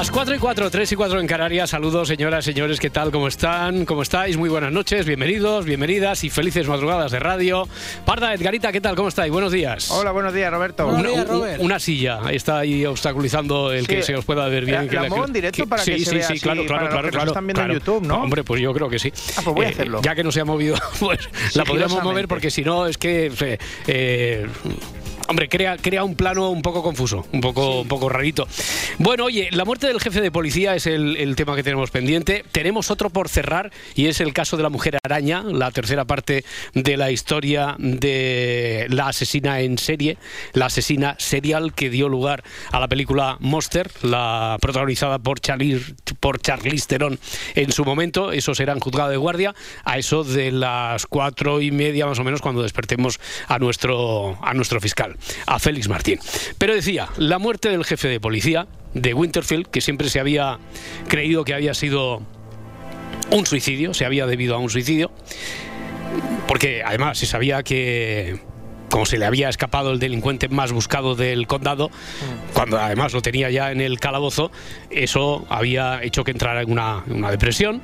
Las 0.00 0.10
4 0.10 0.34
y 0.34 0.38
4, 0.38 0.70
3 0.70 0.92
y 0.92 0.96
4 0.96 1.20
en 1.20 1.26
Canarias. 1.26 1.68
Saludos, 1.68 2.08
señoras, 2.08 2.42
señores, 2.42 2.80
¿qué 2.80 2.88
tal? 2.88 3.10
¿Cómo 3.10 3.28
están? 3.28 3.84
¿Cómo 3.84 4.00
estáis? 4.00 4.38
Muy 4.38 4.48
buenas 4.48 4.72
noches, 4.72 5.04
bienvenidos, 5.04 5.66
bienvenidas 5.66 6.24
y 6.24 6.30
felices 6.30 6.66
madrugadas 6.66 7.12
de 7.12 7.18
radio. 7.20 7.68
Parda, 8.06 8.32
Edgarita, 8.32 8.72
¿qué 8.72 8.80
tal? 8.80 8.96
¿Cómo 8.96 9.10
estáis? 9.10 9.30
Buenos 9.30 9.52
días. 9.52 9.90
Hola, 9.90 10.12
buenos 10.12 10.32
días, 10.32 10.50
Roberto. 10.50 10.86
Una, 10.86 11.06
días, 11.10 11.28
Robert. 11.28 11.60
una 11.60 11.78
silla 11.78 12.20
está 12.30 12.60
ahí 12.60 12.86
obstaculizando 12.86 13.72
el 13.72 13.80
Sí. 13.82 13.96
que 13.96 14.02
se 14.02 14.16
os 14.16 14.24
pueda 14.24 14.48
ver 14.48 14.64
bien. 14.64 14.86
¿La- 14.86 14.90
que 14.90 14.96
la 14.96 15.08
muevo 15.10 15.26
en 15.26 15.34
directo 15.34 15.66
para 15.66 15.82
sí, 15.82 15.92
que 15.92 15.98
se 15.98 16.04
sí, 16.06 16.16
vea 16.16 16.26
sí, 16.28 16.32
así 16.32 16.40
claro, 16.40 16.64
claro, 16.64 16.88
claro. 16.88 17.10
claro, 17.10 17.26
están 17.32 17.46
viendo 17.46 17.62
en. 17.62 17.72
YouTube, 17.72 18.02
¿no? 18.06 18.22
Hombre, 18.22 18.42
pues 18.42 18.62
yo 18.62 18.72
creo 18.72 18.88
que 18.88 18.98
sí. 18.98 19.12
Ah, 19.36 19.42
pues 19.44 19.54
voy 19.54 19.66
a 19.66 19.68
hacerlo. 19.68 20.00
Ya 20.02 20.14
que 20.14 20.24
no 20.24 20.32
se 20.32 20.40
ha 20.40 20.46
movido, 20.46 20.76
pues 20.98 21.28
la 21.54 21.64
podríamos 21.66 22.02
mover 22.02 22.26
porque 22.26 22.50
si 22.50 22.64
no 22.64 22.86
es 22.86 22.96
que... 22.96 23.30
eh, 23.38 23.58
eh, 23.86 24.46
Hombre, 25.30 25.48
crea, 25.48 25.76
crea 25.76 26.02
un 26.02 26.16
plano 26.16 26.50
un 26.50 26.60
poco 26.60 26.82
confuso, 26.82 27.24
un 27.30 27.40
poco, 27.40 27.82
un 27.82 27.86
poco 27.86 28.08
rarito. 28.08 28.48
Bueno, 28.98 29.26
oye, 29.26 29.48
la 29.52 29.64
muerte 29.64 29.86
del 29.86 30.00
jefe 30.00 30.20
de 30.20 30.32
policía 30.32 30.74
es 30.74 30.88
el, 30.88 31.16
el 31.16 31.36
tema 31.36 31.54
que 31.54 31.62
tenemos 31.62 31.92
pendiente. 31.92 32.44
Tenemos 32.50 32.90
otro 32.90 33.10
por 33.10 33.28
cerrar 33.28 33.70
y 33.94 34.06
es 34.06 34.20
el 34.20 34.32
caso 34.32 34.56
de 34.56 34.64
la 34.64 34.70
mujer 34.70 34.98
araña, 35.04 35.44
la 35.44 35.70
tercera 35.70 36.04
parte 36.04 36.44
de 36.74 36.96
la 36.96 37.12
historia 37.12 37.76
de 37.78 38.88
la 38.90 39.06
asesina 39.06 39.60
en 39.60 39.78
serie, 39.78 40.18
la 40.52 40.66
asesina 40.66 41.14
serial 41.20 41.74
que 41.74 41.90
dio 41.90 42.08
lugar 42.08 42.42
a 42.72 42.80
la 42.80 42.88
película 42.88 43.36
Monster, 43.38 43.88
la 44.02 44.58
protagonizada 44.60 45.20
por 45.20 45.38
Charlize, 45.38 45.94
por 46.18 46.40
Charlize 46.40 46.88
Theron 46.88 47.20
en 47.54 47.70
su 47.70 47.84
momento. 47.84 48.32
Eso 48.32 48.52
será 48.52 48.72
en 48.72 48.80
juzgado 48.80 49.10
de 49.10 49.16
guardia 49.16 49.54
a 49.84 49.96
eso 49.96 50.24
de 50.24 50.50
las 50.50 51.06
cuatro 51.06 51.60
y 51.60 51.70
media 51.70 52.06
más 52.06 52.18
o 52.18 52.24
menos 52.24 52.40
cuando 52.40 52.62
despertemos 52.62 53.20
a 53.46 53.60
nuestro, 53.60 54.36
a 54.42 54.54
nuestro 54.54 54.80
fiscal, 54.80 55.16
a 55.46 55.58
Félix 55.58 55.88
Martín. 55.88 56.18
Pero 56.58 56.74
decía, 56.74 57.08
la 57.16 57.38
muerte 57.38 57.68
del 57.68 57.84
jefe 57.84 58.08
de 58.08 58.20
policía 58.20 58.66
de 58.94 59.14
Winterfield, 59.14 59.66
que 59.66 59.80
siempre 59.80 60.08
se 60.10 60.20
había 60.20 60.58
creído 61.08 61.44
que 61.44 61.54
había 61.54 61.74
sido 61.74 62.22
un 63.30 63.46
suicidio, 63.46 63.94
se 63.94 64.04
había 64.04 64.26
debido 64.26 64.54
a 64.54 64.58
un 64.58 64.70
suicidio, 64.70 65.10
porque 66.48 66.82
además 66.84 67.18
se 67.18 67.26
sabía 67.26 67.62
que 67.62 68.40
como 68.90 69.06
se 69.06 69.18
le 69.18 69.24
había 69.24 69.48
escapado 69.48 69.92
el 69.92 70.00
delincuente 70.00 70.48
más 70.48 70.72
buscado 70.72 71.14
del 71.14 71.46
condado, 71.46 71.90
cuando 72.52 72.78
además 72.78 73.12
lo 73.12 73.22
tenía 73.22 73.48
ya 73.48 73.70
en 73.70 73.80
el 73.80 74.00
calabozo, 74.00 74.50
eso 74.90 75.46
había 75.48 76.02
hecho 76.02 76.24
que 76.24 76.32
entrara 76.32 76.62
en 76.62 76.72
una, 76.72 77.04
en 77.06 77.18
una 77.18 77.30
depresión. 77.30 77.80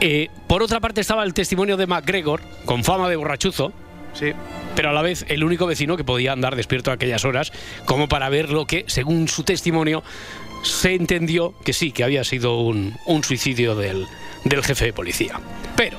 Eh, 0.00 0.28
por 0.46 0.62
otra 0.62 0.78
parte 0.78 1.00
estaba 1.00 1.24
el 1.24 1.32
testimonio 1.32 1.78
de 1.78 1.86
MacGregor, 1.86 2.42
con 2.66 2.84
fama 2.84 3.08
de 3.08 3.16
borrachuzo, 3.16 3.72
Sí. 4.18 4.32
pero 4.74 4.90
a 4.90 4.92
la 4.92 5.02
vez 5.02 5.26
el 5.28 5.44
único 5.44 5.66
vecino 5.66 5.96
que 5.96 6.04
podía 6.04 6.32
andar 6.32 6.56
despierto 6.56 6.90
a 6.90 6.94
aquellas 6.94 7.24
horas, 7.24 7.52
como 7.84 8.08
para 8.08 8.28
ver 8.28 8.50
lo 8.50 8.66
que, 8.66 8.84
según 8.86 9.28
su 9.28 9.42
testimonio, 9.42 10.02
se 10.62 10.94
entendió 10.94 11.54
que 11.64 11.72
sí, 11.72 11.92
que 11.92 12.04
había 12.04 12.24
sido 12.24 12.58
un, 12.60 12.96
un 13.06 13.24
suicidio 13.24 13.74
del, 13.74 14.06
del 14.44 14.62
jefe 14.62 14.86
de 14.86 14.92
policía. 14.92 15.40
Pero, 15.76 15.98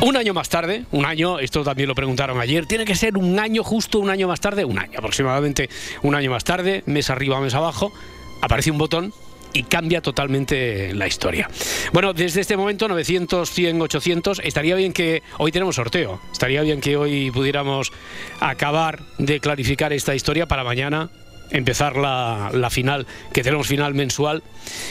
un 0.00 0.16
año 0.16 0.34
más 0.34 0.48
tarde, 0.48 0.84
un 0.90 1.06
año, 1.06 1.38
esto 1.38 1.62
también 1.62 1.88
lo 1.88 1.94
preguntaron 1.94 2.40
ayer, 2.40 2.66
tiene 2.66 2.84
que 2.84 2.96
ser 2.96 3.16
un 3.16 3.38
año 3.38 3.62
justo, 3.62 4.00
un 4.00 4.10
año 4.10 4.26
más 4.26 4.40
tarde, 4.40 4.64
un 4.64 4.78
año 4.78 4.98
aproximadamente, 4.98 5.68
un 6.02 6.14
año 6.14 6.30
más 6.30 6.44
tarde, 6.44 6.82
mes 6.86 7.08
arriba, 7.08 7.40
mes 7.40 7.54
abajo, 7.54 7.92
aparece 8.40 8.70
un 8.70 8.78
botón 8.78 9.14
y 9.52 9.64
cambia 9.64 10.00
totalmente 10.00 10.94
la 10.94 11.06
historia. 11.06 11.48
Bueno, 11.92 12.12
desde 12.12 12.40
este 12.40 12.56
momento, 12.56 12.88
900, 12.88 13.50
100, 13.50 13.82
800, 13.82 14.40
estaría 14.44 14.74
bien 14.74 14.92
que 14.92 15.22
hoy 15.38 15.52
tenemos 15.52 15.76
sorteo, 15.76 16.20
estaría 16.32 16.62
bien 16.62 16.80
que 16.80 16.96
hoy 16.96 17.30
pudiéramos 17.30 17.92
acabar 18.40 19.00
de 19.18 19.40
clarificar 19.40 19.92
esta 19.92 20.14
historia 20.14 20.46
para 20.46 20.64
mañana 20.64 21.10
empezar 21.52 21.96
la, 21.96 22.50
la 22.52 22.70
final, 22.70 23.06
que 23.32 23.42
tenemos 23.42 23.66
final 23.66 23.94
mensual, 23.94 24.42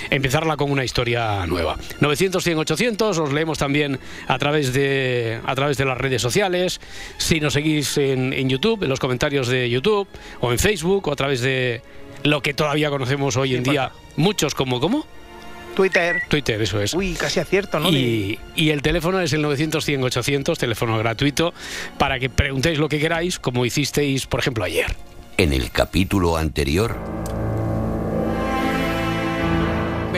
empezarla 0.10 0.58
con 0.58 0.72
una 0.72 0.86
historia 0.86 1.46
nueva. 1.48 1.78
900, 2.00 2.44
100, 2.44 2.58
800, 2.60 3.18
os 3.18 3.34
leemos 3.34 3.58
también 3.58 4.00
a 4.28 4.38
través 4.38 4.74
de, 4.74 5.40
a 5.46 5.56
través 5.56 5.78
de 5.78 5.86
las 5.86 5.98
redes 5.98 6.22
sociales, 6.22 6.80
si 7.18 7.40
nos 7.40 7.54
seguís 7.54 7.98
en, 7.98 8.32
en 8.34 8.48
YouTube, 8.48 8.84
en 8.84 8.90
los 8.90 9.00
comentarios 9.00 9.48
de 9.48 9.70
YouTube, 9.70 10.08
o 10.40 10.52
en 10.52 10.60
Facebook, 10.60 11.08
o 11.08 11.12
a 11.12 11.16
través 11.16 11.42
de 11.42 11.82
lo 12.24 12.42
que 12.42 12.54
todavía 12.54 12.90
conocemos 12.90 13.36
hoy 13.38 13.56
en 13.56 13.64
día, 13.64 13.92
muchos 14.22 14.56
como, 14.56 14.80
¿cómo? 14.80 15.06
Twitter. 15.76 16.22
Twitter, 16.28 16.62
eso 16.62 16.82
es. 16.82 16.94
Uy, 16.94 17.14
casi 17.14 17.40
acierto, 17.40 17.80
¿no? 17.80 17.90
Y, 17.90 18.40
y 18.56 18.70
el 18.70 18.82
teléfono 18.82 19.20
es 19.20 19.34
el 19.34 19.42
900 19.42 19.84
100 19.84 20.04
800, 20.04 20.58
teléfono 20.58 20.98
gratuito, 20.98 21.54
para 21.98 22.20
que 22.20 22.30
preguntéis 22.30 22.78
lo 22.78 22.90
que 22.90 23.00
queráis, 23.00 23.40
como 23.40 23.66
hicisteis, 23.66 24.28
por 24.28 24.40
ejemplo, 24.40 24.64
ayer. 24.64 24.96
En 25.38 25.54
el 25.54 25.72
capítulo 25.72 26.38
anterior, 26.38 26.98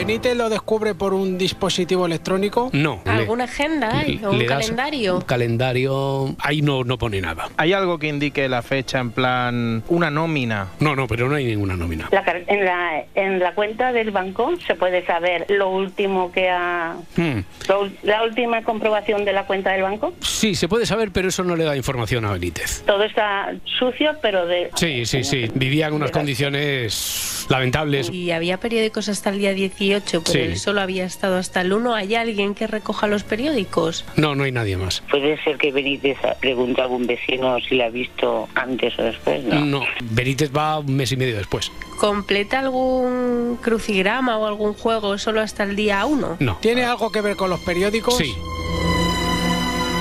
Benítez 0.06 0.36
lo 0.36 0.50
descubre 0.50 0.94
por 0.94 1.14
un 1.14 1.38
dispositivo 1.38 2.04
electrónico. 2.04 2.68
No. 2.74 3.00
le- 3.06 3.10
¿Alguna 3.10 3.44
agenda 3.44 4.00
hay? 4.00 4.20
¿O 4.22 4.32
un 4.32 4.38
le 4.38 4.44
calendario? 4.44 5.14
Un 5.16 5.22
calendario. 5.22 6.36
Ahí 6.40 6.60
no, 6.60 6.84
no 6.84 6.98
pone 6.98 7.22
nada. 7.22 7.48
¿Hay 7.56 7.72
algo 7.72 7.98
que 7.98 8.08
indique 8.08 8.46
la 8.50 8.60
fecha 8.60 8.98
en 9.00 9.12
plan 9.12 9.82
una 9.88 10.10
nómina? 10.10 10.68
No, 10.80 10.94
no, 10.94 11.06
pero 11.06 11.26
no 11.30 11.36
hay 11.36 11.46
ninguna 11.46 11.74
nómina. 11.74 12.08
La 12.12 12.22
en, 12.46 12.64
la, 12.66 13.02
en 13.14 13.38
la 13.38 13.54
cuenta 13.54 13.92
del 13.92 14.10
banco 14.10 14.52
se 14.66 14.74
puede 14.74 15.06
saber 15.06 15.46
lo 15.48 15.70
último 15.70 16.30
que 16.32 16.50
ha... 16.50 16.96
Hmm. 17.16 17.38
lo 17.68 17.88
la 18.02 18.24
última 18.24 18.62
comprobación 18.62 19.24
de 19.24 19.32
la 19.32 19.46
cuenta 19.46 19.72
del 19.72 19.82
banco. 19.82 20.12
Sí, 20.20 20.54
se 20.54 20.68
puede 20.68 20.84
saber, 20.84 21.12
pero 21.12 21.28
eso 21.30 21.44
no 21.44 21.56
le 21.56 21.64
da 21.64 21.76
información 21.78 22.26
a 22.26 22.32
Benítez. 22.32 22.82
Todo 22.84 23.04
está 23.04 23.54
sucio, 23.78 24.10
pero 24.20 24.44
de... 24.46 24.68
Sí, 24.74 25.06
sí, 25.06 25.24
sí. 25.24 25.46
Vivía 25.54 25.86
en 25.86 25.94
unas 25.94 26.10
condiciones 26.10 27.46
lamentables. 27.48 28.10
Y 28.12 28.32
había 28.32 28.58
periódicos 28.60 29.08
hasta 29.08 29.30
el 29.30 29.38
día 29.38 29.54
18, 29.54 29.93
pero 30.02 30.32
Sí. 30.32 30.38
él 30.38 30.58
solo 30.58 30.80
había 30.80 31.04
estado 31.04 31.36
hasta 31.36 31.60
el 31.60 31.72
1. 31.72 31.94
¿Hay 31.94 32.14
alguien 32.14 32.54
que 32.54 32.66
recoja 32.66 33.06
los 33.06 33.22
periódicos? 33.24 34.04
No, 34.16 34.34
no 34.34 34.44
hay 34.44 34.52
nadie 34.52 34.76
más. 34.76 35.02
Puede 35.10 35.42
ser 35.44 35.56
que 35.58 35.72
Benítez 35.72 36.16
pregunte 36.40 36.80
a 36.80 36.84
algún 36.84 37.06
vecino 37.06 37.56
si 37.60 37.76
la 37.76 37.86
ha 37.86 37.90
visto 37.90 38.48
antes 38.54 38.98
o 38.98 39.02
después, 39.02 39.44
¿no? 39.44 39.60
No, 39.64 39.82
Benítez 40.02 40.50
va 40.56 40.78
un 40.78 40.96
mes 40.96 41.12
y 41.12 41.16
medio 41.16 41.36
después. 41.36 41.70
¿Completa 41.98 42.58
algún 42.60 43.58
crucigrama 43.62 44.36
o 44.38 44.46
algún 44.46 44.74
juego 44.74 45.16
solo 45.18 45.40
hasta 45.40 45.62
el 45.62 45.76
día 45.76 46.04
1? 46.06 46.36
No. 46.40 46.58
¿Tiene 46.60 46.84
algo 46.84 47.10
que 47.12 47.20
ver 47.20 47.36
con 47.36 47.50
los 47.50 47.60
periódicos? 47.60 48.16
Sí. 48.16 48.34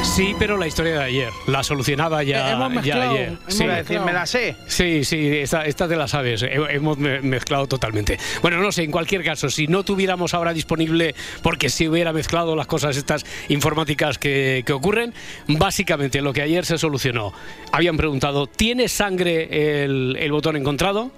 Sí, 0.04 0.36
pero 0.38 0.58
la 0.58 0.68
historia 0.68 1.00
de 1.00 1.04
ayer, 1.06 1.30
la 1.48 1.64
solucionada 1.64 2.22
ya, 2.22 2.50
Eh, 2.50 2.52
hemos 2.54 2.84
ya 2.86 3.10
ayer. 3.10 3.28
hemos 3.30 3.40
Sí. 3.48 3.66
Decir, 3.66 4.00
me 4.02 4.14
la 4.14 4.26
sé. 4.28 4.56
Sí, 4.68 5.04
sí, 5.04 5.28
esta, 5.38 5.66
esta 5.66 5.88
te 5.88 5.96
la 5.96 6.08
sabes. 6.08 6.44
He- 6.44 6.54
Hemos 6.74 6.98
me- 7.00 7.20
mezclado 7.22 7.66
totalmente. 7.68 8.20
Bueno, 8.44 8.58
no 8.62 8.72
sé, 8.72 8.84
en 8.84 8.92
cualquier 8.92 9.24
caso, 9.24 9.50
si 9.50 9.66
no 9.66 9.84
tuviéramos 9.84 10.34
ahora 10.36 10.54
disponible, 10.54 11.16
porque 11.42 11.70
si 11.70 11.88
hubiera 11.88 12.14
mezclado 12.14 12.56
las 12.56 12.68
cosas 12.68 12.96
estas 12.96 13.26
informáticas 13.50 14.20
que, 14.20 14.62
que 14.66 14.74
ocurren, 14.74 15.14
básicamente 15.48 16.22
lo 16.22 16.32
que 16.32 16.44
ayer 16.44 16.64
se 16.66 16.78
solucionó. 16.78 17.34
Habían 17.72 17.98
preguntado, 17.98 18.46
¿tiene 18.46 18.90
sangre 18.90 19.84
el, 19.84 20.16
el 20.20 20.32
botón 20.32 20.58
encontrado? 20.58 21.12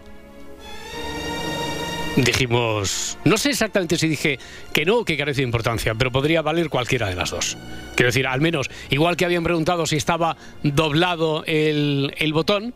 Dijimos, 2.15 3.17
no 3.25 3.37
sé 3.37 3.49
exactamente 3.49 3.97
si 3.97 4.07
dije 4.07 4.39
que 4.71 4.85
no 4.85 4.99
o 4.99 5.05
que 5.05 5.17
carece 5.17 5.41
de 5.41 5.47
importancia, 5.47 5.95
pero 5.95 6.13
podría 6.13 6.41
valer 6.41 6.69
cualquiera 6.69 7.09
de 7.09 7.15
las 7.15 7.31
dos. 7.31 7.57
Quiero 7.95 8.07
decir, 8.07 8.25
al 8.25 8.39
menos, 8.39 8.69
igual 8.89 9.17
que 9.17 9.25
habían 9.25 9.43
preguntado 9.43 9.85
si 9.85 9.97
estaba 9.97 10.37
doblado 10.63 11.43
el, 11.45 12.13
el 12.17 12.31
botón, 12.31 12.73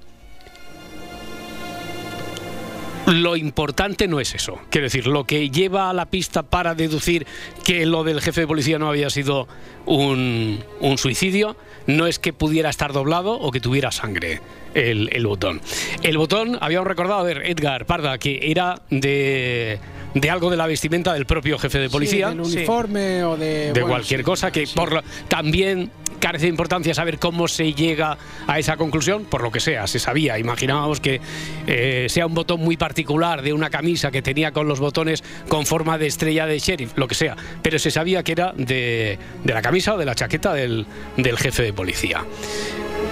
lo 3.09 3.35
importante 3.35 4.07
no 4.07 4.19
es 4.19 4.35
eso. 4.35 4.59
Quiero 4.69 4.85
decir, 4.85 5.07
lo 5.07 5.23
que 5.25 5.49
lleva 5.49 5.89
a 5.89 5.93
la 5.93 6.05
pista 6.05 6.43
para 6.43 6.75
deducir 6.75 7.25
que 7.63 7.85
lo 7.85 8.03
del 8.03 8.21
jefe 8.21 8.41
de 8.41 8.47
policía 8.47 8.79
no 8.79 8.87
había 8.89 9.09
sido 9.09 9.47
un, 9.85 10.63
un 10.79 10.97
suicidio 10.97 11.55
no 11.87 12.05
es 12.05 12.19
que 12.19 12.33
pudiera 12.33 12.69
estar 12.69 12.93
doblado 12.93 13.33
o 13.33 13.51
que 13.51 13.59
tuviera 13.59 13.91
sangre 13.91 14.41
el, 14.75 15.09
el 15.11 15.25
botón. 15.25 15.59
El 16.03 16.17
botón, 16.19 16.57
habíamos 16.61 16.87
recordado, 16.87 17.19
a 17.19 17.23
ver, 17.23 17.41
Edgar 17.45 17.85
Parda, 17.85 18.19
que 18.19 18.39
era 18.51 18.81
de, 18.91 19.79
de 20.13 20.29
algo 20.29 20.51
de 20.51 20.57
la 20.57 20.67
vestimenta 20.67 21.13
del 21.13 21.25
propio 21.25 21.57
jefe 21.57 21.79
de 21.79 21.89
policía. 21.89 22.29
Sí, 22.29 22.37
del 22.37 22.45
uniforme 22.45 23.23
o 23.23 23.35
de... 23.37 23.47
de 23.47 23.71
bueno, 23.73 23.87
cualquier 23.87 24.19
sí, 24.19 24.23
cosa 24.23 24.51
que 24.51 24.67
por 24.75 24.93
lo- 24.93 25.03
también 25.27 25.89
carece 26.19 26.45
de 26.45 26.49
importancia 26.49 26.93
saber 26.93 27.19
cómo 27.19 27.47
se 27.47 27.73
llega 27.73 28.17
a 28.47 28.59
esa 28.59 28.77
conclusión, 28.77 29.25
por 29.25 29.41
lo 29.41 29.51
que 29.51 29.59
sea, 29.59 29.87
se 29.87 29.99
sabía, 29.99 30.37
imaginábamos 30.37 30.99
que 30.99 31.21
eh, 31.67 32.07
sea 32.09 32.25
un 32.25 32.33
botón 32.33 32.59
muy 32.61 32.77
particular 32.77 33.41
de 33.41 33.53
una 33.53 33.69
camisa 33.69 34.11
que 34.11 34.21
tenía 34.21 34.51
con 34.51 34.67
los 34.67 34.79
botones 34.79 35.23
con 35.47 35.65
forma 35.65 35.97
de 35.97 36.07
estrella 36.07 36.45
de 36.45 36.59
sheriff, 36.59 36.97
lo 36.97 37.07
que 37.07 37.15
sea, 37.15 37.35
pero 37.61 37.79
se 37.79 37.91
sabía 37.91 38.23
que 38.23 38.33
era 38.33 38.53
de, 38.55 39.17
de 39.43 39.53
la 39.53 39.61
camisa 39.61 39.95
o 39.95 39.97
de 39.97 40.05
la 40.05 40.15
chaqueta 40.15 40.53
del, 40.53 40.85
del 41.17 41.37
jefe 41.37 41.63
de 41.63 41.73
policía. 41.73 42.25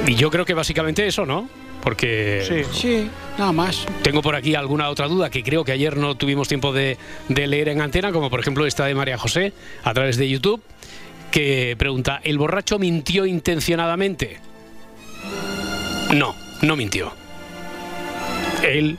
Y 0.06 0.16
yo 0.16 0.30
creo 0.30 0.46
que 0.46 0.54
básicamente 0.54 1.08
eso, 1.08 1.26
¿no? 1.26 1.50
Porque 1.82 2.44
Sí. 2.46 2.64
Sí, 2.72 3.10
nada 3.38 3.52
más. 3.52 3.86
tengo 4.02 4.22
por 4.22 4.36
aquí 4.36 4.56
alguna 4.56 4.90
otra 4.90 5.08
duda 5.08 5.30
que 5.30 5.44
creo 5.44 5.64
que 5.64 5.72
ayer 5.72 5.96
no 5.96 6.16
tuvimos 6.16 6.48
tiempo 6.48 6.74
de, 6.74 6.98
de 7.30 7.48
leer 7.48 7.70
en 7.70 7.82
antena, 7.82 8.12
como 8.12 8.30
por 8.30 8.40
ejemplo 8.40 8.66
esta 8.66 8.86
de 8.86 8.96
María 8.96 9.18
José 9.18 9.54
a 9.84 9.94
través 9.94 10.18
de 10.18 10.28
YouTube, 10.28 10.62
que 11.38 11.76
pregunta, 11.78 12.20
¿el 12.24 12.40
borracho 12.40 12.80
mintió 12.80 13.28
intencionadamente? 13.28 14.40
No, 16.16 16.36
no 16.64 16.76
mintió. 16.76 17.14
Él, 18.64 18.98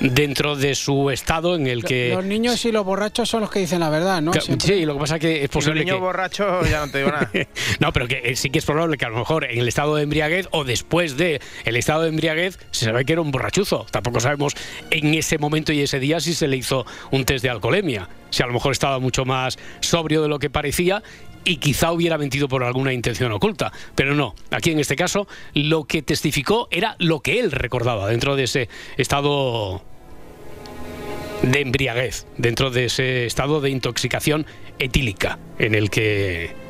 dentro 0.00 0.56
de 0.56 0.74
su 0.74 1.10
estado 1.10 1.54
en 1.54 1.68
el 1.68 1.84
que... 1.84 2.10
Los 2.12 2.24
niños 2.24 2.64
y 2.64 2.72
los 2.72 2.84
borrachos 2.84 3.28
son 3.28 3.42
los 3.42 3.52
que 3.52 3.60
dicen 3.60 3.78
la 3.78 3.88
verdad, 3.88 4.20
¿no? 4.20 4.32
Siempre. 4.32 4.66
Sí, 4.66 4.84
lo 4.84 4.94
que 4.94 4.98
pasa 4.98 5.14
es 5.14 5.20
que 5.20 5.34
es 5.36 5.42
Los 5.42 5.50
posible 5.50 5.84
niños 5.84 5.98
que... 5.98 6.00
borrachos 6.00 6.68
ya 6.68 6.84
no 6.84 6.90
te 6.90 6.98
digo 6.98 7.12
nada. 7.12 7.30
No, 7.78 7.92
pero 7.92 8.08
que 8.08 8.20
eh, 8.24 8.34
sí 8.34 8.50
que 8.50 8.58
es 8.58 8.64
probable 8.64 8.96
que 8.96 9.04
a 9.04 9.10
lo 9.10 9.18
mejor 9.18 9.44
en 9.44 9.56
el 9.56 9.68
estado 9.68 9.94
de 9.94 10.02
embriaguez 10.02 10.48
o 10.50 10.64
después 10.64 11.16
de 11.16 11.40
el 11.64 11.76
estado 11.76 12.02
de 12.02 12.08
embriaguez 12.08 12.58
se 12.72 12.86
sabe 12.86 13.04
que 13.04 13.12
era 13.12 13.22
un 13.22 13.30
borrachuzo. 13.30 13.86
Tampoco 13.92 14.18
sabemos 14.18 14.54
en 14.90 15.14
ese 15.14 15.38
momento 15.38 15.72
y 15.72 15.82
ese 15.82 16.00
día 16.00 16.18
si 16.18 16.34
se 16.34 16.48
le 16.48 16.56
hizo 16.56 16.84
un 17.12 17.24
test 17.24 17.44
de 17.44 17.50
alcoholemia. 17.50 18.08
Si 18.30 18.42
a 18.42 18.46
lo 18.48 18.54
mejor 18.54 18.72
estaba 18.72 18.98
mucho 18.98 19.24
más 19.24 19.56
sobrio 19.78 20.20
de 20.20 20.26
lo 20.26 20.40
que 20.40 20.50
parecía 20.50 21.00
y 21.46 21.56
quizá 21.58 21.92
hubiera 21.92 22.18
mentido 22.18 22.48
por 22.48 22.64
alguna 22.64 22.92
intención 22.92 23.32
oculta. 23.32 23.72
Pero 23.94 24.14
no, 24.14 24.34
aquí 24.50 24.72
en 24.72 24.80
este 24.80 24.96
caso 24.96 25.26
lo 25.54 25.84
que 25.84 26.02
testificó 26.02 26.68
era 26.70 26.96
lo 26.98 27.20
que 27.20 27.40
él 27.40 27.52
recordaba 27.52 28.08
dentro 28.08 28.36
de 28.36 28.44
ese 28.44 28.68
estado 28.98 29.82
de 31.42 31.60
embriaguez, 31.60 32.26
dentro 32.36 32.70
de 32.70 32.86
ese 32.86 33.26
estado 33.26 33.60
de 33.60 33.70
intoxicación 33.70 34.44
etílica 34.78 35.38
en 35.58 35.74
el 35.74 35.88
que 35.88 36.65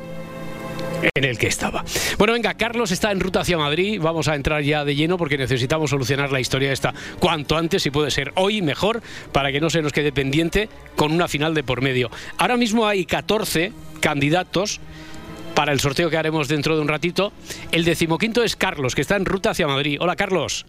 en 1.13 1.23
el 1.23 1.37
que 1.37 1.47
estaba. 1.47 1.83
Bueno, 2.17 2.33
venga, 2.33 2.53
Carlos 2.55 2.91
está 2.91 3.11
en 3.11 3.19
ruta 3.19 3.41
hacia 3.41 3.57
Madrid. 3.57 3.99
Vamos 4.01 4.27
a 4.27 4.35
entrar 4.35 4.61
ya 4.61 4.85
de 4.85 4.95
lleno 4.95 5.17
porque 5.17 5.37
necesitamos 5.37 5.89
solucionar 5.89 6.31
la 6.31 6.39
historia 6.39 6.71
esta 6.71 6.93
cuanto 7.19 7.57
antes, 7.57 7.83
si 7.83 7.91
puede 7.91 8.11
ser 8.11 8.31
hoy 8.35 8.61
mejor, 8.61 9.01
para 9.31 9.51
que 9.51 9.59
no 9.59 9.69
se 9.69 9.81
nos 9.81 9.93
quede 9.93 10.11
pendiente 10.11 10.69
con 10.95 11.11
una 11.11 11.27
final 11.27 11.53
de 11.53 11.63
por 11.63 11.81
medio. 11.81 12.09
Ahora 12.37 12.57
mismo 12.57 12.87
hay 12.87 13.05
14 13.05 13.71
candidatos 13.99 14.79
para 15.55 15.71
el 15.71 15.79
sorteo 15.79 16.09
que 16.09 16.17
haremos 16.17 16.47
dentro 16.47 16.75
de 16.75 16.81
un 16.81 16.87
ratito. 16.87 17.33
El 17.71 17.83
decimoquinto 17.83 18.43
es 18.43 18.55
Carlos, 18.55 18.93
que 18.93 19.01
está 19.01 19.15
en 19.15 19.25
ruta 19.25 19.51
hacia 19.51 19.67
Madrid. 19.67 19.97
Hola, 19.99 20.15
Carlos. 20.15 20.65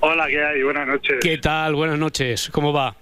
Hola, 0.00 0.26
¿qué 0.28 0.42
hay? 0.42 0.62
Buenas 0.62 0.86
noches. 0.86 1.18
¿Qué 1.20 1.38
tal? 1.38 1.74
Buenas 1.74 1.98
noches. 1.98 2.48
¿Cómo 2.50 2.72
va? 2.72 2.94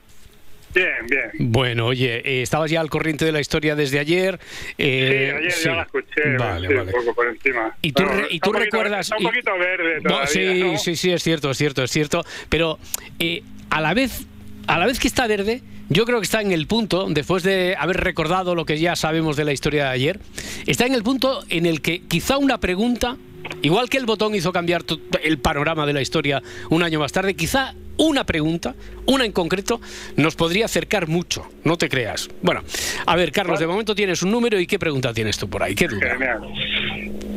Bien, 0.75 1.07
bien. 1.09 1.51
Bueno, 1.53 1.87
oye, 1.87 2.17
eh, 2.25 2.43
estabas 2.43 2.71
ya 2.71 2.81
al 2.81 2.91
corriente 2.91 3.25
de 3.25 3.33
la 3.33 3.41
historia 3.41 3.75
desde 3.75 3.99
ayer. 3.99 4.39
Sí, 4.43 4.75
eh, 4.79 5.35
ayer 5.39 5.53
sí. 5.53 5.65
ya 5.65 5.75
la 5.75 5.83
escuché, 5.83 6.37
Vale, 6.39 6.69
sí, 6.69 6.75
vale. 6.75 6.87
un 6.93 6.93
poco 7.05 7.15
por 7.15 7.27
encima. 7.29 7.75
Y 7.83 7.93
tú, 7.93 8.05
Pero 8.07 8.21
y 8.31 8.35
está 8.37 8.45
tú 8.45 8.51
un 8.51 8.57
poquito- 8.57 8.59
recuerdas... 8.59 9.07
Está 9.07 9.17
un 9.17 9.23
poquito 9.25 9.59
verde 9.59 9.95
No, 10.03 10.09
todavía, 10.11 10.27
sí, 10.29 10.61
¿no? 10.63 10.79
sí, 10.79 10.97
sí, 10.97 11.11
es 11.13 11.23
cierto, 11.23 11.51
es 11.51 11.57
cierto, 11.59 11.83
es 11.83 11.91
cierto. 11.91 12.25
Pero 12.49 12.79
eh, 13.19 13.43
a 13.71 13.81
la 13.81 13.95
vez, 13.95 14.27
a 14.67 14.79
la 14.79 14.87
vez 14.87 14.99
que 15.01 15.09
está 15.09 15.27
verde, 15.27 15.63
yo 15.89 16.05
creo 16.05 16.19
que 16.21 16.25
está 16.25 16.43
en 16.43 16.53
el 16.53 16.67
punto, 16.67 17.07
después 17.09 17.43
de 17.43 17.75
haber 17.79 17.97
recordado 17.99 18.55
lo 18.55 18.67
que 18.67 18.79
ya 18.79 18.95
sabemos 18.95 19.37
de 19.37 19.45
la 19.47 19.53
historia 19.55 19.85
de 19.85 19.91
ayer, 19.91 20.21
está 20.67 20.85
en 20.85 20.93
el 20.95 21.03
punto 21.03 21.45
en 21.49 21.65
el 21.65 21.81
que 21.81 22.03
quizá 22.03 22.37
una 22.37 22.59
pregunta, 22.59 23.17
igual 23.63 23.89
que 23.89 23.97
el 23.97 24.05
botón 24.05 24.35
hizo 24.35 24.53
cambiar 24.53 24.85
el 25.23 25.39
panorama 25.39 25.87
de 25.87 25.95
la 25.95 26.03
historia 26.03 26.43
un 26.69 26.83
año 26.83 27.01
más 27.01 27.11
tarde, 27.13 27.35
quizá 27.35 27.75
una 27.99 28.25
pregunta, 28.25 28.75
una 29.07 29.25
en 29.25 29.33
concreto, 29.33 29.81
nos 30.17 30.35
podría 30.37 30.65
acercar 30.65 31.07
mucho, 31.09 31.47
no 31.65 31.77
te 31.77 31.89
creas. 31.89 32.29
Bueno, 32.43 32.63
a 33.07 33.17
ver, 33.17 33.31
Carlos, 33.33 33.59
de 33.61 33.67
momento 33.67 33.95
tienes 33.95 34.23
un 34.23 34.31
número 34.31 34.59
y 34.59 34.67
qué 34.67 34.79
pregunta 34.79 35.13
tienes 35.13 35.37
tú 35.39 35.49
por 35.51 35.63
ahí, 35.63 35.75
qué 35.75 35.89
duda. 35.89 36.17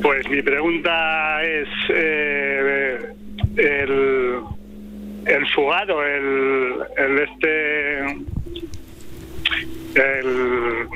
Pues 0.02 0.28
mi 0.30 0.42
pregunta 0.42 1.44
es 1.44 1.68
eh, 1.94 3.00
el, 3.58 4.36
el 5.26 5.48
fugado, 5.54 6.04
el, 6.04 6.74
el 6.98 7.20
este, 7.20 8.00
el, 9.96 10.88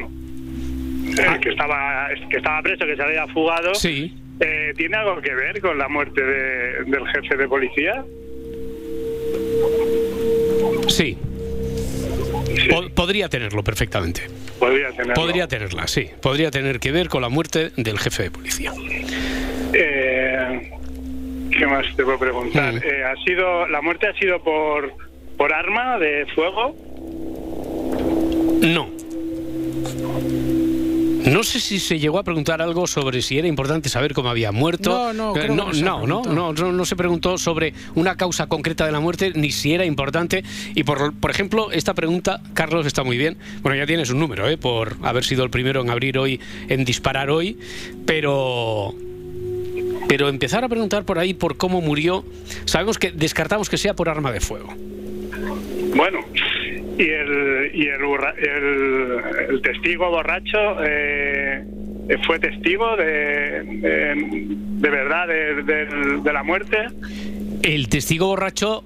el 1.20 1.40
que 1.40 1.50
estaba 1.50 2.08
que 2.30 2.38
estaba 2.38 2.62
preso, 2.62 2.86
que 2.86 2.96
se 2.96 3.04
había 3.04 3.28
fugado. 3.28 3.72
Ah. 3.72 3.76
Sí. 3.76 4.14
eh, 4.40 4.74
¿Tiene 4.76 4.98
algo 4.98 5.22
que 5.22 5.34
ver 5.34 5.62
con 5.62 5.78
la 5.78 5.88
muerte 5.88 6.24
de- 6.24 6.84
del 6.86 7.08
jefe 7.14 7.38
de 7.38 7.48
policía? 7.48 8.04
Sí. 10.96 11.18
Sí, 12.56 12.68
Po- 12.70 12.90
podría 12.94 13.28
tenerlo 13.30 13.64
perfectamente. 13.64 14.22
podría 14.60 14.90
tenerlo. 14.92 15.14
Podría 15.14 15.48
tenerla, 15.48 15.88
sí. 15.88 16.10
Podría 16.22 16.52
tener 16.52 16.80
que 16.80 16.92
ver 16.92 17.10
con 17.10 17.22
la 17.22 17.30
muerte 17.30 17.72
del 17.76 18.00
jefe 18.00 18.24
de 18.24 18.32
policía. 18.32 18.72
Eh, 19.74 20.72
¿Qué 21.58 21.68
más 21.68 21.86
te 21.96 22.04
puedo 22.04 22.18
preguntar? 22.20 22.74
Mm. 22.76 22.78
Eh, 22.78 23.04
¿ha 23.04 23.16
sido, 23.26 23.68
¿La 23.68 23.82
muerte 23.82 24.08
ha 24.08 24.14
sido 24.18 24.42
por, 24.44 24.94
por 25.38 25.54
arma 25.54 25.98
de 26.00 26.26
fuego? 26.34 26.76
No. 28.62 28.90
No 31.26 31.44
sé 31.44 31.60
si 31.60 31.80
se 31.80 32.00
llegó 32.00 32.20
a 32.20 32.24
preguntar 32.24 32.62
algo 32.62 32.86
sobre 32.88 33.22
si 33.22 33.38
era 33.40 33.48
importante 33.48 33.90
saber 33.90 34.14
cómo 34.14 34.30
había 34.30 34.52
muerto. 34.52 35.14
No, 35.14 35.34
no, 35.34 35.36
Eh, 35.36 35.48
no, 35.50 35.72
no 35.74 36.06
no, 36.06 36.24
no, 36.24 36.54
no, 36.54 36.72
no 36.72 36.86
se 36.86 36.96
preguntó 36.96 37.38
sobre 37.38 37.74
una 37.96 38.16
causa 38.16 38.48
concreta 38.48 38.86
de 38.86 38.92
la 38.92 39.00
muerte 39.00 39.32
ni 39.36 39.52
si 39.52 39.74
era 39.74 39.86
importante. 39.86 40.44
Y 40.76 40.84
por, 40.84 41.14
por 41.14 41.32
ejemplo, 41.32 41.72
esta 41.72 41.94
pregunta, 41.94 42.42
Carlos, 42.54 42.86
está 42.86 43.04
muy 43.04 43.18
bien. 43.18 43.38
Bueno, 43.62 43.76
ya 43.78 43.86
tienes 43.88 44.10
un 44.12 44.20
número, 44.20 44.48
¿eh? 44.48 44.58
por 44.58 44.98
haber 45.02 45.24
sido 45.24 45.44
el 45.44 45.50
primero 45.50 45.82
en 45.82 45.90
abrir 45.90 46.18
hoy, 46.18 46.40
en 46.70 46.86
disparar 46.86 47.30
hoy, 47.30 47.58
pero 48.06 48.94
pero 50.08 50.30
empezar 50.30 50.64
a 50.64 50.70
preguntar 50.70 51.04
por 51.04 51.18
ahí 51.18 51.34
por 51.34 51.58
cómo 51.58 51.82
murió, 51.82 52.24
sabemos 52.66 53.00
que 53.00 53.12
descartamos 53.12 53.70
que 53.70 53.78
sea 53.80 53.96
por 53.96 54.08
arma 54.10 54.32
de 54.32 54.40
fuego. 54.40 54.72
Bueno, 55.96 56.20
y 56.98 57.04
el, 57.10 57.72
y 57.74 57.88
el, 57.88 58.02
el, 58.38 59.50
el 59.50 59.62
testigo 59.62 60.10
borracho 60.10 60.58
eh, 60.86 61.64
fue 62.26 62.40
testigo 62.40 62.96
de, 62.96 63.64
de, 63.64 64.14
de 64.48 64.90
verdad 64.90 65.28
de, 65.28 65.64
de- 65.64 66.22
de 66.22 66.34
la 66.34 66.44
muerte. 66.44 66.78
El 67.64 67.90
testigo 67.90 68.28
borracho, 68.28 68.84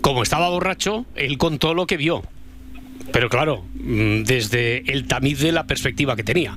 como 0.00 0.22
estaba 0.22 0.48
borracho, 0.50 1.04
él 1.16 1.36
contó 1.38 1.74
lo 1.74 1.86
que 1.86 1.96
vio. 1.96 2.22
Pero 3.12 3.28
claro, 3.28 3.64
mm, 3.74 4.22
desde 4.22 4.90
el 4.92 5.06
tamiz 5.08 5.40
de 5.40 5.52
la 5.52 5.66
perspectiva 5.66 6.14
que 6.16 6.22
tenía. 6.22 6.56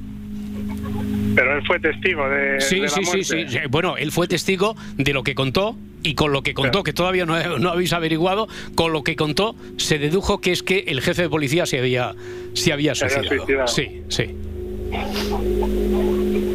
Pero 1.35 1.57
él 1.57 1.63
fue 1.65 1.79
testigo 1.79 2.27
de, 2.29 2.61
Sí, 2.61 2.75
de 2.75 2.81
la 2.81 2.89
sí, 2.89 3.03
sí, 3.03 3.17
muerte. 3.35 3.49
sí. 3.49 3.57
Bueno, 3.69 3.97
él 3.97 4.11
fue 4.11 4.27
testigo 4.27 4.75
de 4.97 5.13
lo 5.13 5.23
que 5.23 5.33
contó 5.35 5.75
y 6.03 6.15
con 6.15 6.31
lo 6.31 6.43
que 6.43 6.53
contó, 6.53 6.71
Claro. 6.71 6.83
que 6.83 6.93
todavía 6.93 7.25
no, 7.25 7.57
no 7.59 7.69
habéis 7.69 7.93
averiguado, 7.93 8.47
con 8.75 8.91
lo 8.93 9.03
que 9.03 9.15
contó 9.15 9.55
se 9.77 9.97
dedujo 9.99 10.41
que 10.41 10.51
es 10.51 10.61
que 10.63 10.79
el 10.87 11.01
jefe 11.01 11.23
de 11.23 11.29
policía 11.29 11.65
se 11.65 11.79
había, 11.79 12.13
se 12.53 12.73
había 12.73 12.93
Se 12.93 13.05
había 13.05 13.17
suicidado. 13.23 13.67
suicidado. 13.67 13.67
Sí, 13.67 14.01
sí. 14.09 14.35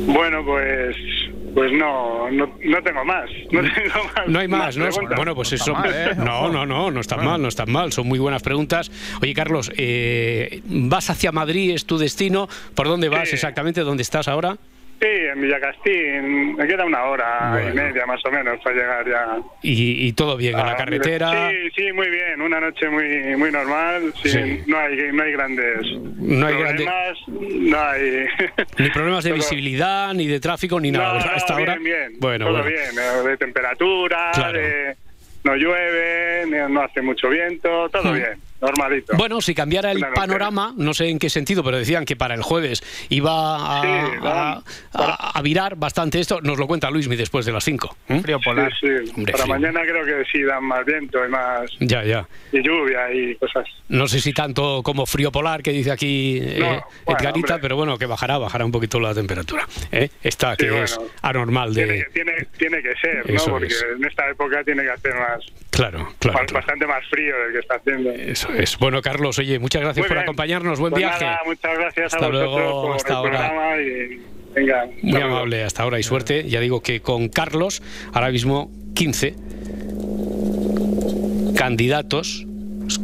Bueno, 0.07 0.45
pues 0.45 0.97
pues 1.55 1.73
no, 1.73 2.31
no, 2.31 2.47
no 2.65 2.83
tengo 2.83 3.05
más. 3.05 3.29
No, 3.51 3.61
tengo 3.63 4.05
más 4.15 4.29
No 4.29 4.39
hay 4.39 4.49
más, 4.49 4.77
¿no? 4.77 4.87
preguntas. 4.87 5.17
Bueno, 5.17 5.35
pues 5.35 5.53
eso. 5.53 5.73
mal, 5.75 5.91
¿eh? 5.95 6.15
No, 6.17 6.49
no, 6.51 6.67
no, 6.67 6.91
no 6.91 7.01
están 7.01 7.25
mal, 7.25 7.41
no 7.41 7.49
están 7.49 7.71
mal. 7.71 7.93
Son 7.93 8.07
muy 8.07 8.19
buenas 8.19 8.43
preguntas. 8.43 8.91
Oye, 9.23 9.35
Carlos, 9.35 9.71
eh, 9.77 10.61
¿vas 10.67 11.11
hacia 11.11 11.33
Madrid? 11.33 11.75
¿Es 11.75 11.85
tu 11.87 11.99
destino? 11.99 12.49
¿Por 12.75 12.87
dónde 12.89 13.09
vas 13.09 13.29
Sí. 13.29 13.35
exactamente? 13.35 13.81
¿Dónde 13.83 14.03
estás 14.03 14.29
ahora? 14.29 14.57
Sí, 15.01 15.07
en 15.07 15.41
Villacastín. 15.41 16.57
Me 16.57 16.67
queda 16.67 16.85
una 16.85 17.05
hora 17.05 17.51
Bueno. 17.53 17.71
y 17.71 17.73
media 17.75 18.05
más 18.05 18.21
o 18.25 18.31
menos 18.33 18.59
para 18.65 18.75
llegar 18.77 19.09
ya. 19.09 19.39
Y, 19.63 20.09
y 20.09 20.13
todo 20.13 20.37
bien, 20.37 20.59
en 20.59 20.67
la 20.67 20.73
a- 20.73 20.77
carretera. 20.77 21.51
Sí, 21.51 21.57
sí, 21.77 21.93
muy 21.93 22.09
bien. 22.11 22.41
Una 22.43 22.59
noche 22.61 22.89
muy 22.89 23.37
muy 23.37 23.53
normal. 23.53 24.13
Sí, 24.23 24.29
Sí. 24.31 24.63
No 24.67 24.77
hay 24.79 24.97
no 25.13 25.23
hay 25.23 25.33
grandes 25.33 25.87
No 26.17 26.47
hay 26.47 26.55
grande- 26.57 26.85
problemas. 26.85 27.19
No 27.29 27.81
hay. 27.81 28.27
Ni 28.79 28.91
problemas 28.91 29.23
de 29.25 29.33
visibilidad, 29.33 30.13
ni 30.15 30.27
de 30.27 30.41
tráfico, 30.41 30.81
ni 30.81 30.91
nada. 30.91 31.21
No, 31.21 31.27
no, 31.27 31.31
Hasta 31.33 31.57
bien, 31.57 31.69
ahora. 31.69 31.81
bien. 31.81 32.13
Bueno, 32.19 32.47
Todo 32.47 32.63
bueno. 32.63 32.69
bien. 32.69 32.91
eh, 32.99 33.29
De 33.29 33.37
temperatura, 33.37 34.31
Claro. 34.35 34.59
de 34.59 34.97
no 35.45 35.55
llueve, 35.55 36.69
no 36.69 36.83
hace 36.83 37.03
mucho 37.03 37.29
viento, 37.29 37.89
todo 37.91 38.11
Mm. 38.13 38.15
bien. 38.15 38.33
Normalito. 38.61 39.17
Bueno, 39.17 39.41
si 39.41 39.55
cambiara 39.55 39.93
el 39.93 40.01
panorama, 40.15 40.75
no 40.77 40.95
sé 40.95 41.09
en 41.09 41.19
qué 41.19 41.31
sentido, 41.31 41.63
pero 41.65 41.79
decían 41.79 42.05
que 42.05 42.17
para 42.17 42.35
el 42.35 42.43
jueves 42.43 42.83
iba 43.09 43.79
a, 43.79 43.83
Sí, 43.83 43.89
a- 43.89 44.21
van- 44.21 44.63
a- 44.95 45.33
a 45.39 45.43
virar 45.43 45.77
bastante 45.77 46.21
esto. 46.21 46.41
Nos 46.41 46.59
lo 46.59 46.67
cuenta 46.67 46.91
Luismi 46.91 47.17
después 47.17 47.47
de 47.47 47.53
las 47.53 47.65
5. 47.65 47.97
Frío 48.23 48.41
polar. 48.41 48.73
Sí, 48.81 48.87
sí. 49.05 49.13
Hombre, 49.17 49.33
Para 49.33 49.45
frío. 49.45 49.55
mañana 49.55 49.81
creo 49.83 50.05
que 50.05 50.25
sí 50.31 50.43
dan 50.43 50.65
más 50.65 50.85
viento 50.85 51.25
y 51.25 51.29
más 51.29 51.71
Ya, 51.81 52.05
ya. 52.05 52.27
y 52.53 52.63
lluvia 52.63 53.13
y 53.13 53.35
cosas. 53.37 53.65
No 53.89 54.07
sé 54.07 54.21
si 54.21 54.33
tanto 54.33 54.83
como 54.83 55.07
frío 55.07 55.33
polar 55.33 55.63
que 55.63 55.71
dice 55.73 55.91
aquí 55.91 56.39
eh, 56.43 56.57
No, 56.59 56.67
bueno, 56.67 56.83
Edgarita, 57.21 57.55
hombre. 57.55 57.59
pero 57.63 57.77
bueno, 57.77 57.97
que 57.99 58.07
bajará, 58.07 58.39
bajará 58.39 58.65
un 58.65 58.73
poquito 58.73 59.01
la 59.01 59.15
temperatura. 59.15 59.67
¿eh? 59.93 60.11
Está, 60.23 60.53
Sí, 60.57 60.67
que 60.67 60.83
es 60.83 60.99
anormal 61.23 61.75
Tiene, 61.75 61.93
de... 61.93 61.99
que- 62.05 62.11
tiene, 62.11 62.33
tiene 62.59 62.83
que 62.83 62.95
ser, 63.01 63.29
¿no? 63.29 63.35
Eso 63.37 63.51
Porque 63.51 63.67
es. 63.67 63.87
en 63.97 64.05
esta 64.05 64.29
época 64.29 64.63
tiene 64.65 64.83
que 64.83 64.91
hacer 64.91 65.15
más, 65.15 65.41
Claro, 65.71 66.13
claro. 66.19 66.45
bastante 66.53 66.87
más 66.87 67.05
frío 67.09 67.35
del 67.45 67.53
que 67.53 67.59
está 67.61 67.77
haciendo. 67.77 68.11
Eso 68.11 68.48
es. 68.57 68.79
Bueno, 68.79 69.01
Carlos, 69.03 69.39
oye, 69.39 69.59
muchas 69.59 69.83
gracias 69.83 70.03
Muy 70.05 70.09
por 70.09 70.17
bien. 70.17 70.23
acompañarnos. 70.25 70.79
Buen 70.81 70.91
Pues 70.93 71.03
viaje. 71.03 71.25
nada, 71.25 71.41
muchas 71.47 71.79
gracias 71.79 72.15
Hasta 72.15 72.27
a 72.27 72.29
luego, 72.29 72.83
por 72.83 72.97
hasta 72.97 73.09
el 73.13 73.17
ahora. 73.17 73.49
programa 73.49 73.77
y 73.83 74.21
venga. 74.55 74.87
Muy 75.03 75.21
amable, 75.21 75.65
hasta 75.65 75.83
ahora 75.83 75.99
y 75.99 76.03
suerte. 76.03 76.49
Ya 76.49 76.61
digo 76.61 76.81
que 76.83 77.01
con 77.01 77.29
Carlos, 77.29 77.83
ahora 78.13 78.31
mismo 78.31 78.71
15 78.95 79.35
candidatos. 81.57 82.45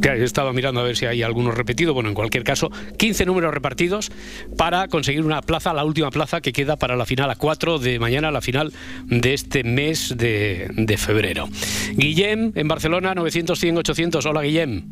Que 0.01 0.09
He 0.09 0.25
estado 0.25 0.51
mirando 0.55 0.81
a 0.81 0.85
ver 0.85 0.97
si 0.97 1.05
hay 1.05 1.23
alguno 1.23 1.51
repetido. 1.51 1.93
Bueno, 1.93 2.09
en 2.09 2.15
cualquier 2.15 2.43
caso, 2.43 2.71
15 2.97 3.27
números 3.27 3.53
repartidos 3.53 4.11
para 4.57 4.89
conseguir 4.89 5.23
una 5.23 5.43
plaza, 5.43 5.75
la 5.75 5.85
última 5.85 6.11
plaza 6.11 6.41
que 6.41 6.55
queda 6.55 6.77
para 6.77 6.97
la 6.97 7.05
final 7.05 7.29
a 7.31 7.35
4 7.37 7.79
de 7.79 7.99
mañana, 7.99 8.31
la 8.31 8.41
final 8.41 8.73
de 9.05 9.35
este 9.35 9.63
mes 9.63 10.15
de, 10.17 10.69
de 10.73 10.97
febrero. 10.97 11.49
Guillem, 11.97 12.53
en 12.55 12.67
Barcelona, 12.67 13.15
900, 13.15 13.59
100, 13.61 13.77
800. 13.77 14.25
Hola, 14.25 14.41
Guillem. 14.41 14.85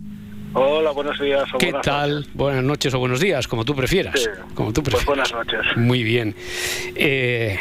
Hola, 0.55 0.91
buenos 0.91 1.19
días. 1.19 1.45
o 1.55 1.59
¿Qué 1.59 1.67
buenas 1.67 1.83
tal? 1.87 2.15
noches. 2.17 2.35
Buenas 2.35 2.65
noches 2.65 2.95
o 2.95 2.99
buenos 2.99 3.21
días, 3.21 3.49
como 3.49 3.65
tú 3.65 3.75
prefieras. 3.75 4.21
Sí. 4.21 4.29
Como 4.55 4.73
tú 4.73 4.83
Pues 4.83 4.97
prefieras. 5.05 5.33
buenas 5.33 5.33
noches. 5.33 5.77
Muy 5.77 6.03
bien. 6.03 6.35
Eh, 6.95 7.59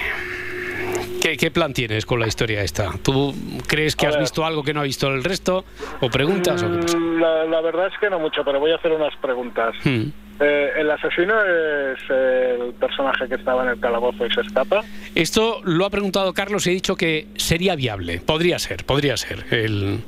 ¿qué, 1.22 1.38
qué 1.38 1.52
plan 1.52 1.74
tienes 1.74 2.06
con 2.06 2.20
la 2.20 2.28
historia 2.28 2.62
esta? 2.64 2.92
¿Tú 3.02 3.34
crees 3.68 3.96
que 3.96 4.06
A 4.06 4.10
has 4.10 4.16
ver. 4.16 4.24
visto 4.24 4.46
algo 4.46 4.64
que 4.64 4.74
no 4.74 4.82
ha 4.82 4.84
visto 4.84 5.08
el 5.08 5.24
resto? 5.24 5.64
¿O 6.02 6.10
preguntas? 6.10 6.62
o 6.64 6.70
qué 6.72 6.78
pasa? 6.82 6.98
Mm, 6.98 7.22
La, 7.22 7.46
la 7.46 7.62
verdad 7.62 7.88
es 7.88 7.94
que 8.00 8.10
no 8.10 8.20
mucho, 8.20 8.44
pero 8.44 8.60
voy 8.60 8.72
a 8.72 8.76
hacer 8.76 8.92
unas 8.92 9.16
preguntas. 9.22 9.74
Hmm. 9.86 10.08
Eh, 10.44 10.72
¿El 10.78 10.90
asesino 10.90 11.36
es 11.46 12.00
el 12.10 12.74
personaje 12.74 13.28
que 13.30 13.36
estaba 13.36 13.64
en 13.64 13.70
el 13.70 13.80
calabozo 13.80 14.26
y 14.26 14.32
se 14.34 14.42
escapa? 14.42 14.82
Esto 15.14 15.62
lo 15.64 15.86
ha 15.86 15.90
preguntado 15.92 16.34
Carlos 16.34 16.66
y 16.66 16.72
he 16.72 16.74
dicho 16.74 16.96
que 16.96 17.28
sería 17.36 17.76
viable. 17.76 18.20
Podría 18.26 18.58
ser, 18.58 18.84
podría 18.84 19.16
ser. 19.18 19.46
El... 19.52 20.00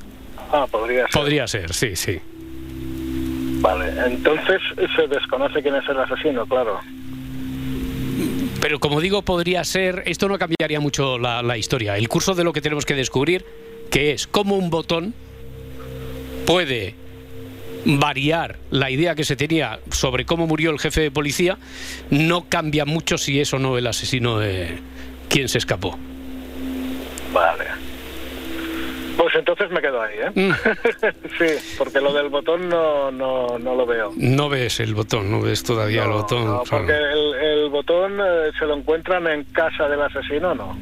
Ah, 0.52 0.66
podría 0.70 1.02
ser. 1.06 1.12
Podría 1.12 1.46
ser, 1.46 1.72
sí, 1.72 1.94
sí. 1.94 2.20
Vale, 3.64 3.94
entonces 4.04 4.60
se 4.94 5.08
desconoce 5.08 5.62
quién 5.62 5.74
es 5.74 5.88
el 5.88 5.98
asesino, 5.98 6.44
claro. 6.44 6.80
Pero 8.60 8.78
como 8.78 9.00
digo, 9.00 9.22
podría 9.22 9.64
ser, 9.64 10.02
esto 10.04 10.28
no 10.28 10.38
cambiaría 10.38 10.80
mucho 10.80 11.18
la, 11.18 11.42
la 11.42 11.56
historia. 11.56 11.96
El 11.96 12.06
curso 12.06 12.34
de 12.34 12.44
lo 12.44 12.52
que 12.52 12.60
tenemos 12.60 12.84
que 12.84 12.94
descubrir, 12.94 13.42
que 13.90 14.12
es 14.12 14.26
cómo 14.26 14.56
un 14.56 14.68
botón 14.68 15.14
puede 16.44 16.94
variar 17.86 18.58
la 18.70 18.90
idea 18.90 19.14
que 19.14 19.24
se 19.24 19.34
tenía 19.34 19.80
sobre 19.90 20.26
cómo 20.26 20.46
murió 20.46 20.70
el 20.70 20.78
jefe 20.78 21.00
de 21.00 21.10
policía, 21.10 21.56
no 22.10 22.46
cambia 22.50 22.84
mucho 22.84 23.16
si 23.16 23.40
es 23.40 23.54
o 23.54 23.58
no 23.58 23.78
el 23.78 23.86
asesino 23.86 24.40
de 24.40 24.78
quien 25.30 25.48
se 25.48 25.56
escapó. 25.56 25.98
Vale. 27.32 27.64
Pues 29.16 29.34
entonces 29.36 29.70
me 29.70 29.80
quedo 29.80 30.00
ahí, 30.02 30.14
¿eh? 30.18 30.30
Mm. 30.34 30.52
sí, 31.38 31.74
porque 31.78 32.00
lo 32.00 32.12
del 32.12 32.28
botón 32.28 32.68
no, 32.68 33.10
no, 33.12 33.58
no 33.58 33.74
lo 33.74 33.86
veo. 33.86 34.12
No 34.16 34.48
ves 34.48 34.80
el 34.80 34.94
botón, 34.94 35.30
no 35.30 35.40
ves 35.40 35.62
todavía 35.62 36.04
el 36.04 36.10
botón. 36.10 36.44
no, 36.44 36.62
claro. 36.62 36.84
porque 36.86 36.92
el, 36.98 37.34
el 37.62 37.68
botón 37.70 38.18
eh, 38.20 38.50
se 38.58 38.66
lo 38.66 38.74
encuentran 38.76 39.26
en 39.28 39.44
casa 39.44 39.88
del 39.88 40.02
asesino, 40.02 40.54
¿no? 40.54 40.76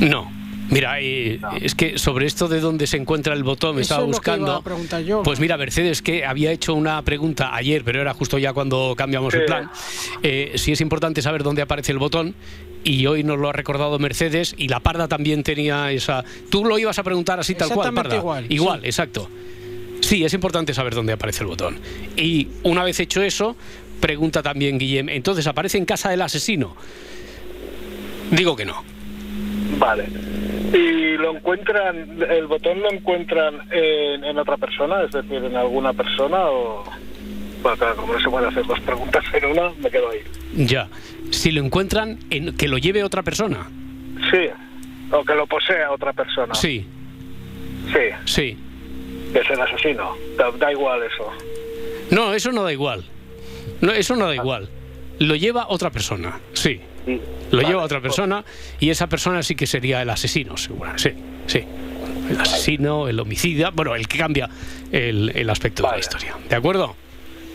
No. 0.00 0.30
Mira, 0.70 1.00
eh, 1.00 1.40
es 1.62 1.74
que 1.74 1.98
sobre 1.98 2.26
esto 2.26 2.46
de 2.46 2.60
dónde 2.60 2.86
se 2.86 2.98
encuentra 2.98 3.32
el 3.32 3.42
botón 3.42 3.76
me 3.76 3.80
Eso 3.82 3.94
estaba 3.94 4.10
es 4.10 4.16
lo 4.16 4.20
que 4.20 4.28
iba 4.30 4.36
buscando. 4.36 4.52
a 4.60 4.62
preguntar 4.62 5.02
yo. 5.02 5.22
Pues 5.22 5.40
mira, 5.40 5.56
Mercedes, 5.56 6.02
que 6.02 6.26
había 6.26 6.50
hecho 6.52 6.74
una 6.74 7.00
pregunta 7.02 7.54
ayer, 7.54 7.82
pero 7.84 8.02
era 8.02 8.12
justo 8.12 8.36
ya 8.36 8.52
cuando 8.52 8.94
cambiamos 8.94 9.32
Sí. 9.32 9.38
el 9.40 9.44
plan. 9.46 9.70
Eh, 10.22 10.52
si 10.56 10.72
es 10.72 10.82
importante 10.82 11.22
saber 11.22 11.42
dónde 11.42 11.62
aparece 11.62 11.92
el 11.92 11.98
botón, 11.98 12.34
y 12.84 13.06
hoy 13.06 13.24
nos 13.24 13.38
lo 13.38 13.48
ha 13.48 13.52
recordado 13.52 13.98
Mercedes, 13.98 14.54
y 14.56 14.68
la 14.68 14.80
Parda 14.80 15.08
también 15.08 15.42
tenía 15.42 15.90
esa. 15.92 16.24
Tú 16.50 16.64
lo 16.64 16.78
ibas 16.78 16.98
a 16.98 17.02
preguntar 17.02 17.38
así 17.40 17.54
tal 17.54 17.70
cual, 17.70 17.94
Parda. 17.94 18.16
igual, 18.16 18.46
Igual, 18.48 18.80
sí. 18.80 18.86
exacto. 18.86 19.28
Sí, 20.00 20.24
es 20.24 20.32
importante 20.32 20.72
saber 20.74 20.94
dónde 20.94 21.12
aparece 21.12 21.42
el 21.42 21.48
botón. 21.48 21.78
Y 22.16 22.48
una 22.62 22.84
vez 22.84 22.98
hecho 23.00 23.22
eso, 23.22 23.56
pregunta 24.00 24.42
también 24.42 24.78
Guillem, 24.78 25.08
entonces 25.08 25.46
aparece 25.46 25.76
en 25.78 25.84
casa 25.84 26.10
del 26.10 26.22
asesino. 26.22 26.76
Digo 28.30 28.54
que 28.56 28.64
no. 28.64 28.82
Vale. 29.78 30.06
¿Y 30.72 31.16
lo 31.16 31.34
encuentran, 31.36 32.22
el 32.30 32.46
botón 32.46 32.80
lo 32.80 32.92
encuentran 32.92 33.60
en, 33.70 34.24
en 34.24 34.38
otra 34.38 34.56
persona, 34.56 35.02
es 35.02 35.12
decir, 35.12 35.42
en 35.44 35.56
alguna 35.56 35.92
persona 35.92 36.38
o...? 36.46 36.84
Bueno, 37.62 37.76
claro, 37.76 37.96
como 37.96 38.12
no 38.12 38.20
se 38.20 38.28
puede 38.30 38.46
hacer 38.46 38.64
dos 38.66 38.78
preguntas 38.80 39.24
en 39.32 39.44
una, 39.46 39.70
me 39.78 39.90
quedo 39.90 40.10
ahí. 40.10 40.20
Ya. 40.54 40.88
Si 41.30 41.50
lo 41.50 41.62
encuentran, 41.64 42.18
en, 42.30 42.56
que 42.56 42.68
lo 42.68 42.78
lleve 42.78 43.02
otra 43.04 43.22
persona. 43.22 43.66
Sí, 44.30 44.48
o 45.10 45.24
que 45.24 45.34
lo 45.34 45.46
posea 45.46 45.90
otra 45.90 46.12
persona. 46.12 46.54
Sí, 46.54 46.86
Sí, 47.92 48.00
sí. 48.26 48.56
es 49.34 49.50
el 49.50 49.60
asesino. 49.60 50.14
Da, 50.36 50.50
da 50.52 50.72
igual 50.72 51.00
eso. 51.02 51.30
No, 52.10 52.34
eso 52.34 52.52
no 52.52 52.62
da 52.64 52.72
igual. 52.72 53.04
No, 53.80 53.92
eso 53.92 54.16
no 54.16 54.26
da 54.26 54.34
igual. 54.34 54.68
Lo 55.18 55.34
lleva 55.36 55.66
otra 55.68 55.90
persona, 55.90 56.38
sí. 56.52 56.80
Lo 57.50 57.56
Vale, 57.58 57.68
lleva 57.68 57.82
otra 57.82 58.00
persona 58.02 58.44
y 58.78 58.90
esa 58.90 59.06
persona 59.06 59.42
sí 59.42 59.54
que 59.54 59.66
sería 59.66 60.02
el 60.02 60.10
asesino, 60.10 60.56
seguro. 60.58 60.92
Sí, 60.96 61.10
sí. 61.46 61.64
El 62.30 62.38
asesino, 62.38 63.08
el 63.08 63.18
homicida, 63.18 63.70
bueno, 63.70 63.94
el 63.94 64.06
que 64.06 64.18
cambia 64.18 64.50
el, 64.92 65.32
el 65.34 65.48
aspecto 65.48 65.82
de 65.84 65.88
la 65.92 65.98
historia. 65.98 66.34
¿De 66.48 66.56
acuerdo? 66.56 66.94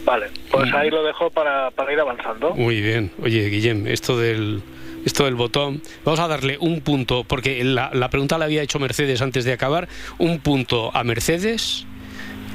Vale, 0.05 0.27
pues 0.51 0.73
ahí 0.73 0.89
lo 0.89 1.03
dejo 1.03 1.29
para, 1.29 1.71
para 1.71 1.93
ir 1.93 1.99
avanzando. 1.99 2.53
Muy 2.55 2.81
bien. 2.81 3.11
Oye, 3.21 3.49
Guillem, 3.49 3.87
esto 3.87 4.17
del, 4.17 4.61
esto 5.05 5.25
del 5.25 5.35
botón, 5.35 5.81
vamos 6.03 6.19
a 6.19 6.27
darle 6.27 6.57
un 6.59 6.81
punto, 6.81 7.23
porque 7.23 7.63
la, 7.63 7.89
la 7.93 8.09
pregunta 8.09 8.37
la 8.37 8.45
había 8.45 8.61
hecho 8.61 8.79
Mercedes 8.79 9.21
antes 9.21 9.45
de 9.45 9.53
acabar, 9.53 9.87
un 10.17 10.39
punto 10.39 10.95
a 10.95 11.03
Mercedes 11.03 11.85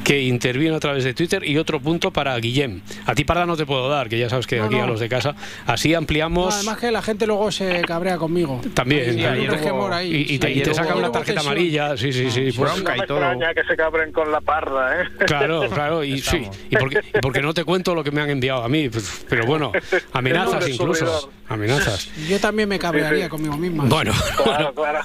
que 0.08 0.22
interviene 0.22 0.74
a 0.74 0.80
través 0.80 1.04
de 1.04 1.12
Twitter 1.12 1.44
y 1.46 1.58
otro 1.58 1.80
punto 1.80 2.10
para 2.10 2.34
Guillem. 2.38 2.80
A 3.04 3.14
ti, 3.14 3.24
Parda, 3.24 3.44
no 3.44 3.58
te 3.58 3.66
puedo 3.66 3.90
dar, 3.90 4.08
que 4.08 4.18
ya 4.18 4.30
sabes 4.30 4.46
que 4.46 4.56
No, 4.56 4.64
aquí 4.64 4.76
a 4.76 4.80
no. 4.80 4.86
los 4.86 5.00
de 5.00 5.08
casa. 5.10 5.34
Así 5.66 5.92
ampliamos... 5.92 6.46
No, 6.48 6.54
además 6.54 6.78
que 6.78 6.90
la 6.90 7.02
gente 7.02 7.26
luego 7.26 7.52
se 7.52 7.82
cabrea 7.82 8.16
conmigo. 8.16 8.58
También, 8.72 9.10
Hay 9.20 9.46
también. 9.46 9.92
ahí. 9.92 10.10
Y, 10.30 10.34
y 10.36 10.38
te, 10.38 10.50
y 10.50 10.62
te 10.62 10.72
saca 10.72 10.94
una 10.96 11.12
tarjeta 11.12 11.40
amarilla, 11.40 11.94
sí, 11.98 12.10
sí, 12.14 12.30
sí. 12.30 12.50
pues- 12.56 12.56
bronca 12.56 12.96
y 12.96 13.06
todo. 13.06 13.18
extraña 13.18 13.52
que 13.52 13.64
se 13.64 13.76
cabren 13.76 14.10
con 14.10 14.32
la 14.32 14.40
parda, 14.40 15.02
¿eh? 15.02 15.04
Claro, 15.26 15.68
claro, 15.68 16.02
y 16.02 16.22
sí, 16.22 16.48
y 16.70 16.76
porque, 16.76 17.00
y 17.14 17.18
porque 17.20 17.42
no 17.42 17.52
te 17.52 17.64
cuento 17.64 17.94
lo 17.94 18.02
que 18.02 18.10
me 18.10 18.22
han 18.22 18.30
enviado 18.30 18.64
a 18.64 18.68
mí, 18.70 18.88
pues, 18.88 19.26
pero 19.28 19.44
bueno, 19.44 19.72
amenazas 20.14 20.66
incluso, 20.70 21.30
amenazas. 21.50 22.08
Yo 22.26 22.40
también 22.40 22.66
me 22.70 22.78
cabrearía 22.78 23.28
conmigo 23.28 23.58
misma. 23.58 23.84
Bueno, 23.84 24.12
Claro, 24.42 24.72
claro. 24.74 25.00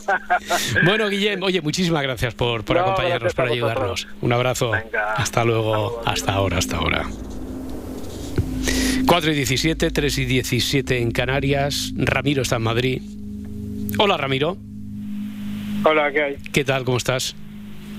bueno, 0.86 1.10
Guillem, 1.10 1.44
oye, 1.44 1.60
muchísimas 1.62 2.04
gracias 2.04 2.34
por, 2.36 2.64
por 2.64 2.78
No, 2.78 2.84
acompañarnos, 2.84 3.34
gracias 3.34 3.40
a 3.40 3.44
por 3.44 3.52
ayudarnos. 3.52 4.08
Un 4.22 4.32
abrazo. 4.32 4.72
Venga. 4.72 4.93
Hasta 4.98 5.44
luego, 5.44 5.74
Hasta 5.74 5.84
luego. 5.84 6.02
hasta 6.06 6.34
ahora, 6.34 6.58
hasta 6.58 6.78
ahora. 6.78 7.04
4 9.06 9.32
y 9.32 9.36
17, 9.36 9.92
3 9.92 10.18
y 10.20 10.26
17 10.26 10.98
en 11.00 11.12
Canarias. 11.12 11.94
Ramiro 11.96 12.42
está 12.42 12.56
en 12.58 12.62
Madrid. 12.64 13.02
Hola, 13.98 14.18
Ramiro. 14.18 14.58
Hola, 15.84 16.12
¿qué 16.12 16.22
hay? 16.24 16.36
¿Qué 16.52 16.64
tal? 16.64 16.84
¿Cómo 16.86 16.98
estás? 16.98 17.36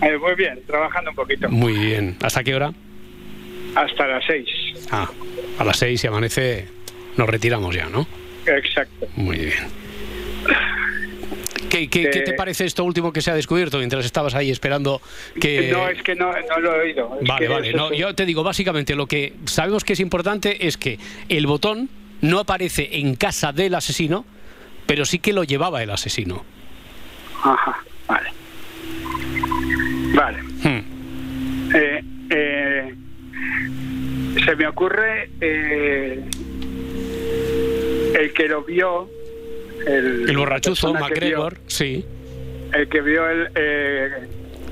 Eh, 0.03 0.17
muy 0.19 0.35
bien, 0.35 0.59
trabajando 0.67 1.11
un 1.11 1.17
poquito. 1.17 1.49
Muy 1.51 1.73
bien. 1.75 2.17
¿Hasta 2.23 2.43
qué 2.43 2.55
hora? 2.55 2.73
Hasta 3.75 4.07
las 4.07 4.25
seis. 4.27 4.49
Ah, 4.91 5.11
a 5.59 5.65
las 5.65 5.77
6 5.79 6.05
y 6.05 6.07
amanece. 6.07 6.69
Nos 7.17 7.29
retiramos 7.29 7.75
ya, 7.75 7.89
¿no? 7.89 8.07
Exacto. 8.47 9.07
Muy 9.17 9.37
bien. 9.39 9.65
¿Qué, 11.69 11.89
qué- 11.89 12.11
qué 12.11 12.21
te 12.21 12.31
Eh, 12.31 12.35
parece 12.35 12.65
esto 12.65 12.85
último 12.85 13.13
que 13.13 13.21
se 13.21 13.31
ha 13.31 13.35
descubierto 13.35 13.79
mientras 13.79 14.05
estabas 14.05 14.35
ahí 14.35 14.51
esperando 14.51 15.01
que... 15.41 15.71
No, 15.73 15.89
es 15.89 16.03
que 16.03 16.15
no, 16.15 16.31
no 16.33 16.59
lo 16.61 16.75
he 16.77 16.81
oído. 16.83 17.19
Es 17.21 17.27
Vale, 17.29 17.49
vale. 17.49 17.73
No, 17.73 17.93
yo 17.93 18.15
te 18.15 18.25
digo, 18.27 18.43
básicamente 18.43 18.95
lo 18.95 19.07
que 19.07 19.33
sabemos 19.47 19.85
que 19.85 19.95
es 19.95 20.01
importante 20.01 20.67
es 20.67 20.77
que 20.77 20.99
el 21.29 21.47
botón 21.47 21.89
no 22.21 22.39
aparece 22.41 22.89
en 22.99 23.17
casa 23.17 23.53
del 23.53 23.75
asesino, 23.75 24.25
pero 24.87 25.05
sí 25.05 25.19
que 25.19 25.33
lo 25.33 25.45
llevaba 25.45 25.83
el 25.83 25.91
asesino. 25.91 26.45
Ajá, 27.43 27.79
vale. 28.09 28.31
Vale. 30.15 30.39
Hmm. 30.43 31.75
Eh, 31.75 32.05
eh, 32.31 32.95
se 34.45 34.57
me 34.57 34.67
ocurre 34.69 35.31
eh, 35.41 36.25
el 38.19 38.33
que 38.33 38.49
lo 38.49 38.63
vio. 38.63 39.11
El, 39.87 40.29
El 40.31 40.37
borrachuzo, 40.37 40.95
MacGregor, 40.95 41.59
sí. 41.67 42.05
el 42.73 42.89
que 42.89 43.01
vio 43.01 43.29
el, 43.29 43.49
eh, 43.55 44.11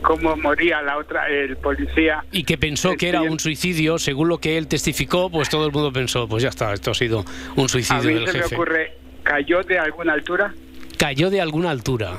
cómo 0.03 0.37
moría 0.37 0.81
la 0.83 0.99
otra, 0.99 1.29
el 1.29 1.57
policía. 1.57 2.25
Y 2.33 2.45
que 2.45 2.57
pensó 2.59 2.97
que 2.97 3.09
era 3.09 3.23
un 3.23 3.39
suicidio, 3.39 3.99
según 3.99 4.29
lo 4.29 4.39
que 4.39 4.57
él 4.59 4.67
testificó, 4.69 5.31
pues 5.31 5.49
todo 5.49 5.67
el 5.67 5.73
mundo 5.73 5.93
pensó, 5.93 6.27
pues 6.29 6.43
ya 6.43 6.49
está, 6.49 6.73
esto 6.73 6.91
ha 6.91 6.95
sido 6.95 7.25
un 7.57 7.65
A 7.65 7.69
suicidio 7.69 8.03
mí 8.03 8.15
del 8.15 8.27
se 8.29 8.33
me 8.39 8.43
jefe. 8.45 8.55
ocurre, 8.55 8.93
¿cayó 9.23 9.63
de 9.63 9.79
alguna 9.79 10.13
altura? 10.15 10.55
Cayó 10.99 11.31
de 11.31 11.41
alguna 11.41 11.71
altura. 11.71 12.17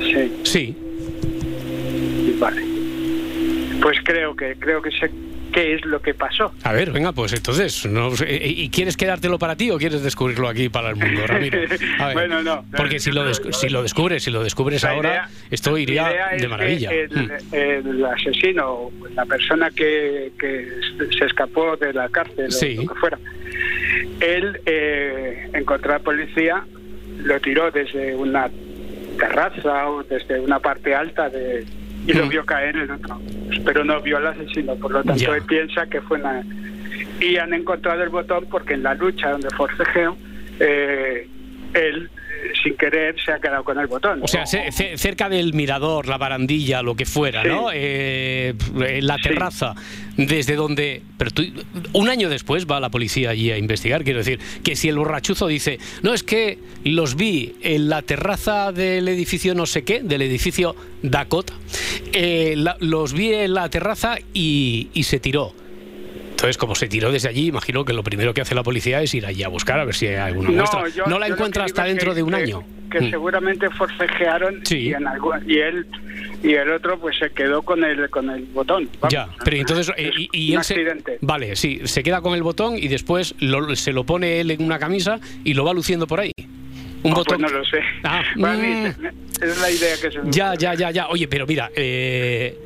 Sí, 0.00 0.40
Sí. 0.44 0.76
vale. 2.38 2.62
Pues 3.82 3.98
creo 4.04 4.34
que 4.34 4.56
creo 4.58 4.82
que 4.82 4.90
sé 4.90 5.10
qué 5.58 5.74
es 5.74 5.84
lo 5.84 6.00
que 6.00 6.14
pasó. 6.14 6.52
A 6.62 6.72
ver, 6.72 6.92
venga, 6.92 7.10
pues 7.12 7.32
entonces, 7.32 7.84
no 7.86 8.10
¿y 8.28 8.68
quieres 8.70 8.96
quedártelo 8.96 9.38
para 9.38 9.56
ti 9.56 9.70
o 9.70 9.78
quieres 9.78 10.02
descubrirlo 10.02 10.48
aquí 10.48 10.68
para 10.68 10.90
el 10.90 10.96
mundo, 10.96 11.26
Ramiro? 11.26 11.58
A 11.98 12.06
ver, 12.06 12.14
Bueno, 12.14 12.42
no. 12.42 12.64
Porque 12.76 13.00
si 13.00 13.10
lo, 13.10 13.24
des- 13.24 13.42
si 13.50 13.68
lo 13.68 13.82
descubres, 13.82 14.22
si 14.22 14.30
lo 14.30 14.44
descubres 14.44 14.82
La 14.84 14.90
ahora, 14.90 15.08
idea- 15.10 15.28
esto 15.50 15.76
iría 15.76 16.08
de 16.38 16.48
maravilla. 16.48 16.90
El, 16.90 17.08
Mm. 17.08 17.30
el 17.52 18.04
asesino, 18.04 18.90
la 19.14 19.24
persona 19.26 19.70
que, 19.70 20.30
que 20.38 20.68
se 21.18 21.24
escapó 21.24 21.76
de 21.76 21.92
la 21.92 22.08
cárcel 22.08 22.52
Sí. 22.52 22.76
o 22.78 22.82
lo 22.82 22.88
que 22.94 23.00
fuera, 23.00 23.18
él 24.20 24.60
eh, 24.66 25.48
encontró 25.54 25.92
a 25.94 25.98
la 25.98 26.04
policía, 26.04 26.64
lo 27.24 27.40
tiró 27.40 27.70
desde 27.70 28.14
una 28.14 28.48
terraza 29.18 29.88
o 29.88 30.02
desde 30.04 30.38
una 30.40 30.60
parte 30.60 30.94
alta 30.94 31.28
de 31.28 31.64
y 32.08 32.12
lo 32.14 32.24
Mm. 32.26 32.28
vio 32.30 32.44
caer 32.46 32.74
el 32.76 32.90
otro, 32.90 33.20
pero 33.64 33.84
no 33.84 34.00
vio 34.00 34.16
al 34.16 34.26
asesino, 34.28 34.74
por 34.76 34.90
lo 34.92 35.02
tanto 35.04 35.22
Ya. 35.22 35.36
él 35.36 35.42
piensa 35.42 35.86
que 35.86 36.00
fue 36.00 36.18
una 36.18 36.42
y 37.20 37.36
han 37.36 37.52
encontrado 37.52 38.02
el 38.02 38.08
botón 38.08 38.46
porque 38.50 38.74
en 38.74 38.82
la 38.82 38.94
lucha 38.94 39.30
donde 39.30 39.48
forcejeo 39.50 40.16
eh, 40.60 41.28
él 41.74 42.10
sin 42.62 42.76
querer 42.76 43.14
se 43.24 43.32
ha 43.32 43.38
quedado 43.38 43.64
con 43.64 43.78
el 43.78 43.86
botón. 43.86 44.20
O 44.22 44.28
sea, 44.28 44.46
ce- 44.46 44.70
ce- 44.72 44.96
cerca 44.98 45.28
del 45.28 45.54
mirador, 45.54 46.06
la 46.08 46.18
barandilla, 46.18 46.82
lo 46.82 46.94
que 46.94 47.04
fuera, 47.04 47.42
Sí. 47.42 47.48
¿no? 47.48 47.68
Eh, 47.72 48.54
en 48.80 49.06
la 49.06 49.16
Sí. 49.16 49.22
terraza, 49.22 49.74
desde 50.16 50.54
donde... 50.56 51.02
Pero 51.16 51.30
tú- 51.30 51.44
un 51.92 52.08
año 52.08 52.28
después 52.28 52.66
va 52.66 52.80
la 52.80 52.90
policía 52.90 53.30
allí 53.30 53.50
a 53.50 53.58
investigar, 53.58 54.04
quiero 54.04 54.18
decir, 54.18 54.38
que 54.62 54.76
si 54.76 54.88
el 54.88 54.96
borrachuzo 54.98 55.46
dice, 55.46 55.78
no, 56.02 56.14
es 56.14 56.22
que 56.22 56.58
los 56.84 57.16
vi 57.16 57.56
en 57.62 57.88
la 57.88 58.02
terraza 58.02 58.72
del 58.72 59.08
edificio 59.08 59.54
no 59.54 59.66
sé 59.66 59.84
qué, 59.84 60.00
del 60.02 60.22
edificio 60.22 60.74
Dakota, 61.02 61.52
eh, 62.12 62.54
la- 62.56 62.76
los 62.80 63.12
vi 63.12 63.32
en 63.34 63.54
la 63.54 63.68
terraza 63.68 64.16
y, 64.34 64.88
y 64.94 65.02
se 65.04 65.18
tiró. 65.20 65.52
Entonces, 66.38 66.56
como 66.56 66.76
se 66.76 66.86
tiró 66.86 67.10
desde 67.10 67.28
allí, 67.28 67.48
imagino 67.48 67.84
que 67.84 67.92
lo 67.92 68.04
primero 68.04 68.32
que 68.32 68.40
hace 68.42 68.54
la 68.54 68.62
policía 68.62 69.02
es 69.02 69.12
ir 69.12 69.26
allí 69.26 69.42
a 69.42 69.48
buscar 69.48 69.80
a 69.80 69.84
ver 69.84 69.92
si 69.96 70.06
hay 70.06 70.14
alguna 70.14 70.50
muestra. 70.50 70.88
yo- 70.88 71.04
no 71.06 71.18
la 71.18 71.26
encuentra 71.26 71.64
hasta 71.64 71.82
dentro 71.82 72.10
que- 72.12 72.16
de 72.16 72.22
un 72.22 72.30
que- 72.30 72.36
año. 72.36 72.64
Que 72.92 73.00
Mm. 73.00 73.10
seguramente 73.10 73.68
forcejearon 73.70 74.60
Sí. 74.64 74.78
y, 74.78 74.92
en 74.94 75.04
algún- 75.08 75.50
y 75.50 75.58
él 75.58 75.84
y 76.44 76.52
el 76.54 76.70
otro 76.70 76.96
pues 77.00 77.18
se 77.18 77.30
quedó 77.30 77.62
con 77.62 77.82
el 77.82 78.08
con 78.08 78.30
el 78.30 78.44
botón. 78.44 78.88
Vamos, 79.00 79.12
Ya, 79.12 79.28
pero 79.44 79.56
entonces 79.56 79.88
eh, 79.96 80.10
es 80.10 80.14
y, 80.16 80.28
y 80.32 80.52
un 80.52 80.58
él 80.58 80.64
se, 80.64 80.74
accidente. 80.74 81.18
vale, 81.22 81.56
sí, 81.56 81.80
se 81.86 82.04
queda 82.04 82.20
con 82.20 82.34
el 82.34 82.44
botón 82.44 82.78
y 82.78 82.86
después 82.86 83.34
lo- 83.40 83.74
se 83.74 83.92
lo 83.92 84.04
pone 84.04 84.38
él 84.40 84.52
en 84.52 84.62
una 84.62 84.78
camisa 84.78 85.18
y 85.42 85.54
lo 85.54 85.64
va 85.64 85.74
luciendo 85.74 86.06
por 86.06 86.20
ahí. 86.20 86.30
Un 87.02 87.12
Oh, 87.12 87.16
botón. 87.16 87.40
Pues 87.40 87.52
no 87.52 87.58
lo 87.58 87.64
sé. 87.64 87.80
Ah, 88.04 88.22
mm. 88.36 88.86
es 89.42 89.60
la 89.60 89.70
idea 89.72 89.96
que 90.00 90.10
se 90.12 90.18
me 90.20 90.30
Ya, 90.30 90.54
ya, 90.54 90.74
ya, 90.74 90.92
ya. 90.92 91.08
Oye, 91.08 91.26
pero 91.26 91.46
mira, 91.48 91.68
eh, 91.74 92.56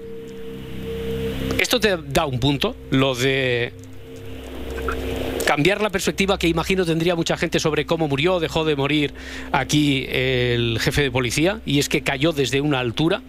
esto 1.75 1.81
te 1.81 1.97
da 2.13 2.27
un 2.27 2.39
punto, 2.39 2.77
lo 2.91 3.15
de 3.15 3.73
cambiar 5.47 5.81
la 5.81 5.89
perspectiva 5.89 6.39
que 6.39 6.47
imagino 6.47 6.85
tendría 6.85 7.17
mucha 7.17 7.39
gente 7.39 7.59
sobre 7.61 7.87
cómo 7.87 8.09
murió, 8.09 8.41
dejó 8.41 8.67
de 8.67 8.77
morir 8.77 9.15
aquí 9.53 10.05
el 10.11 10.77
jefe 10.83 11.01
de 11.01 11.11
policía, 11.11 11.63
y 11.65 11.79
es 11.79 11.89
que 11.89 12.03
cayó 12.03 12.33
desde 12.33 12.61
una 12.61 12.79
altura. 12.79 13.23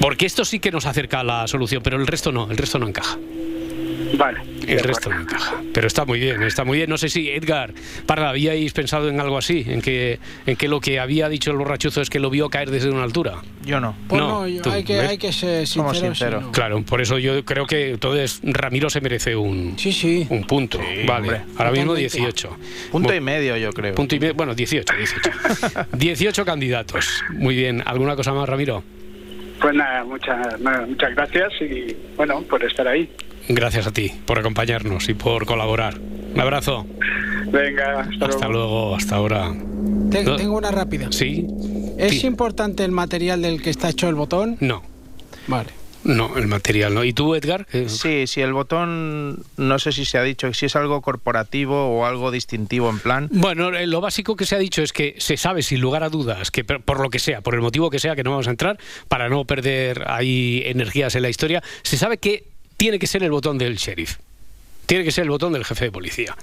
Porque 0.00 0.24
esto 0.24 0.46
sí 0.46 0.58
que 0.58 0.70
nos 0.70 0.86
acerca 0.86 1.20
a 1.20 1.24
la 1.24 1.46
solución, 1.48 1.82
pero 1.82 1.98
el 1.98 2.06
resto 2.06 2.32
no, 2.32 2.50
el 2.50 2.56
resto 2.56 2.78
no 2.78 2.88
encaja. 2.88 3.18
Vale. 4.16 4.40
El 4.66 4.80
resto 4.80 5.10
no 5.10 5.20
encaja. 5.20 5.56
Pero 5.72 5.86
está 5.86 6.04
muy 6.04 6.18
bien, 6.20 6.42
está 6.42 6.64
muy 6.64 6.78
bien. 6.78 6.90
No 6.90 6.98
sé 6.98 7.08
si, 7.08 7.30
Edgar, 7.30 7.72
Parra, 8.06 8.30
¿habíais 8.30 8.72
pensado 8.72 9.08
en 9.08 9.18
algo 9.20 9.38
así? 9.38 9.64
¿En 9.66 9.80
que, 9.80 10.18
en 10.46 10.56
que 10.56 10.68
lo 10.68 10.80
que 10.80 11.00
había 11.00 11.28
dicho 11.28 11.50
el 11.50 11.56
borrachuzo 11.56 12.00
es 12.02 12.10
que 12.10 12.18
lo 12.20 12.30
vio 12.30 12.48
caer 12.50 12.70
desde 12.70 12.90
una 12.90 13.02
altura? 13.04 13.36
Yo 13.64 13.80
no. 13.80 13.96
Pues 14.08 14.20
No, 14.20 14.28
no, 14.40 14.48
yo- 14.48 14.62
tú, 14.62 14.70
hay, 14.70 14.84
que, 14.84 15.00
hay 15.00 15.18
que 15.18 15.32
ser 15.32 15.66
sincero. 15.66 15.94
sinceros. 15.94 16.44
Claro, 16.52 16.82
por 16.82 17.00
eso 17.00 17.18
yo 17.18 17.44
creo 17.44 17.66
que 17.66 17.90
entonces 17.90 18.40
Ramiro 18.42 18.90
se 18.90 19.00
merece 19.00 19.34
un, 19.36 19.74
Sí, 19.78 19.92
sí. 19.92 20.26
un 20.30 20.44
punto. 20.44 20.78
vale, 21.06 21.28
hombre. 21.28 21.40
ahora 21.56 21.70
mismo 21.72 21.92
Totalmente. 21.94 22.18
18. 22.18 22.56
Punto 22.92 23.14
y 23.14 23.20
medio, 23.20 23.56
yo 23.56 23.72
creo. 23.72 23.94
Punto 23.94 24.14
y 24.14 24.20
medio, 24.20 24.34
bueno, 24.34 24.54
18, 24.54 24.94
18. 24.96 25.30
18 25.92 26.44
candidatos. 26.44 27.24
Muy 27.32 27.54
bien. 27.56 27.82
¿Alguna 27.86 28.16
cosa 28.16 28.32
más, 28.32 28.48
Ramiro? 28.48 28.82
Pues 29.60 29.74
nada, 29.74 30.04
muchas 30.04 30.60
nada, 30.60 30.86
muchas 30.86 31.14
gracias 31.16 31.52
y 31.60 31.96
bueno, 32.16 32.42
por 32.42 32.62
estar 32.64 32.86
ahí. 32.86 33.10
Gracias 33.48 33.86
a 33.86 33.92
ti 33.92 34.12
por 34.26 34.38
acompañarnos 34.38 35.08
y 35.08 35.14
por 35.14 35.46
colaborar. 35.46 35.98
Un 35.98 36.40
abrazo. 36.40 36.86
Venga, 37.50 38.00
hasta, 38.00 38.26
Hasta 38.26 38.48
luego, 38.48 38.94
hasta 38.94 39.16
ahora. 39.16 39.54
Tengo 40.10 40.56
una 40.56 40.70
rápida. 40.70 41.08
¿Sí? 41.10 41.46
¿Es 41.96 42.20
Sí. 42.20 42.26
importante 42.26 42.84
el 42.84 42.92
material 42.92 43.42
del 43.42 43.62
que 43.62 43.70
está 43.70 43.88
hecho 43.88 44.08
el 44.08 44.14
botón? 44.14 44.56
No, 44.60 44.82
Vale. 45.46 45.70
no, 46.04 46.36
el 46.36 46.46
material 46.46 46.94
no. 46.94 47.04
¿Y 47.04 47.12
tú, 47.14 47.34
Edgar? 47.34 47.66
Sí, 47.86 48.26
si 48.26 48.40
el 48.42 48.52
botón, 48.52 49.42
no 49.56 49.78
sé 49.78 49.92
si 49.92 50.04
se 50.04 50.18
ha 50.18 50.22
dicho, 50.22 50.52
si 50.52 50.66
es 50.66 50.76
algo 50.76 51.00
corporativo 51.00 51.86
o 51.98 52.04
algo 52.04 52.30
distintivo 52.30 52.90
en 52.90 52.98
plan. 52.98 53.28
Bueno, 53.32 53.74
eh, 53.74 53.86
lo 53.86 54.00
básico 54.02 54.36
que 54.36 54.44
se 54.46 54.54
ha 54.54 54.58
dicho 54.58 54.82
es 54.82 54.92
que 54.92 55.14
se 55.18 55.36
sabe 55.38 55.62
sin 55.62 55.80
lugar 55.80 56.02
a 56.04 56.10
dudas 56.10 56.50
que 56.50 56.64
por 56.64 57.00
lo 57.00 57.08
que 57.10 57.18
sea, 57.18 57.40
por 57.40 57.54
el 57.54 57.62
motivo 57.62 57.88
que 57.90 57.98
sea, 57.98 58.14
que 58.14 58.22
no 58.24 58.30
vamos 58.30 58.46
a 58.46 58.50
entrar, 58.50 58.78
para 59.08 59.28
no 59.30 59.44
perder 59.46 60.04
ahí 60.06 60.62
energías 60.66 61.14
en 61.16 61.22
la 61.22 61.30
historia, 61.30 61.62
se 61.82 61.96
sabe 61.96 62.18
que 62.18 62.44
tiene 62.78 62.98
que 62.98 63.06
ser 63.06 63.22
el 63.22 63.30
botón 63.30 63.58
del 63.58 63.76
sheriff. 63.76 64.16
Tiene 64.86 65.04
que 65.04 65.10
ser 65.10 65.24
el 65.24 65.30
botón 65.30 65.52
del 65.52 65.66
jefe 65.66 65.86
de 65.86 65.92
policía. 65.92 66.34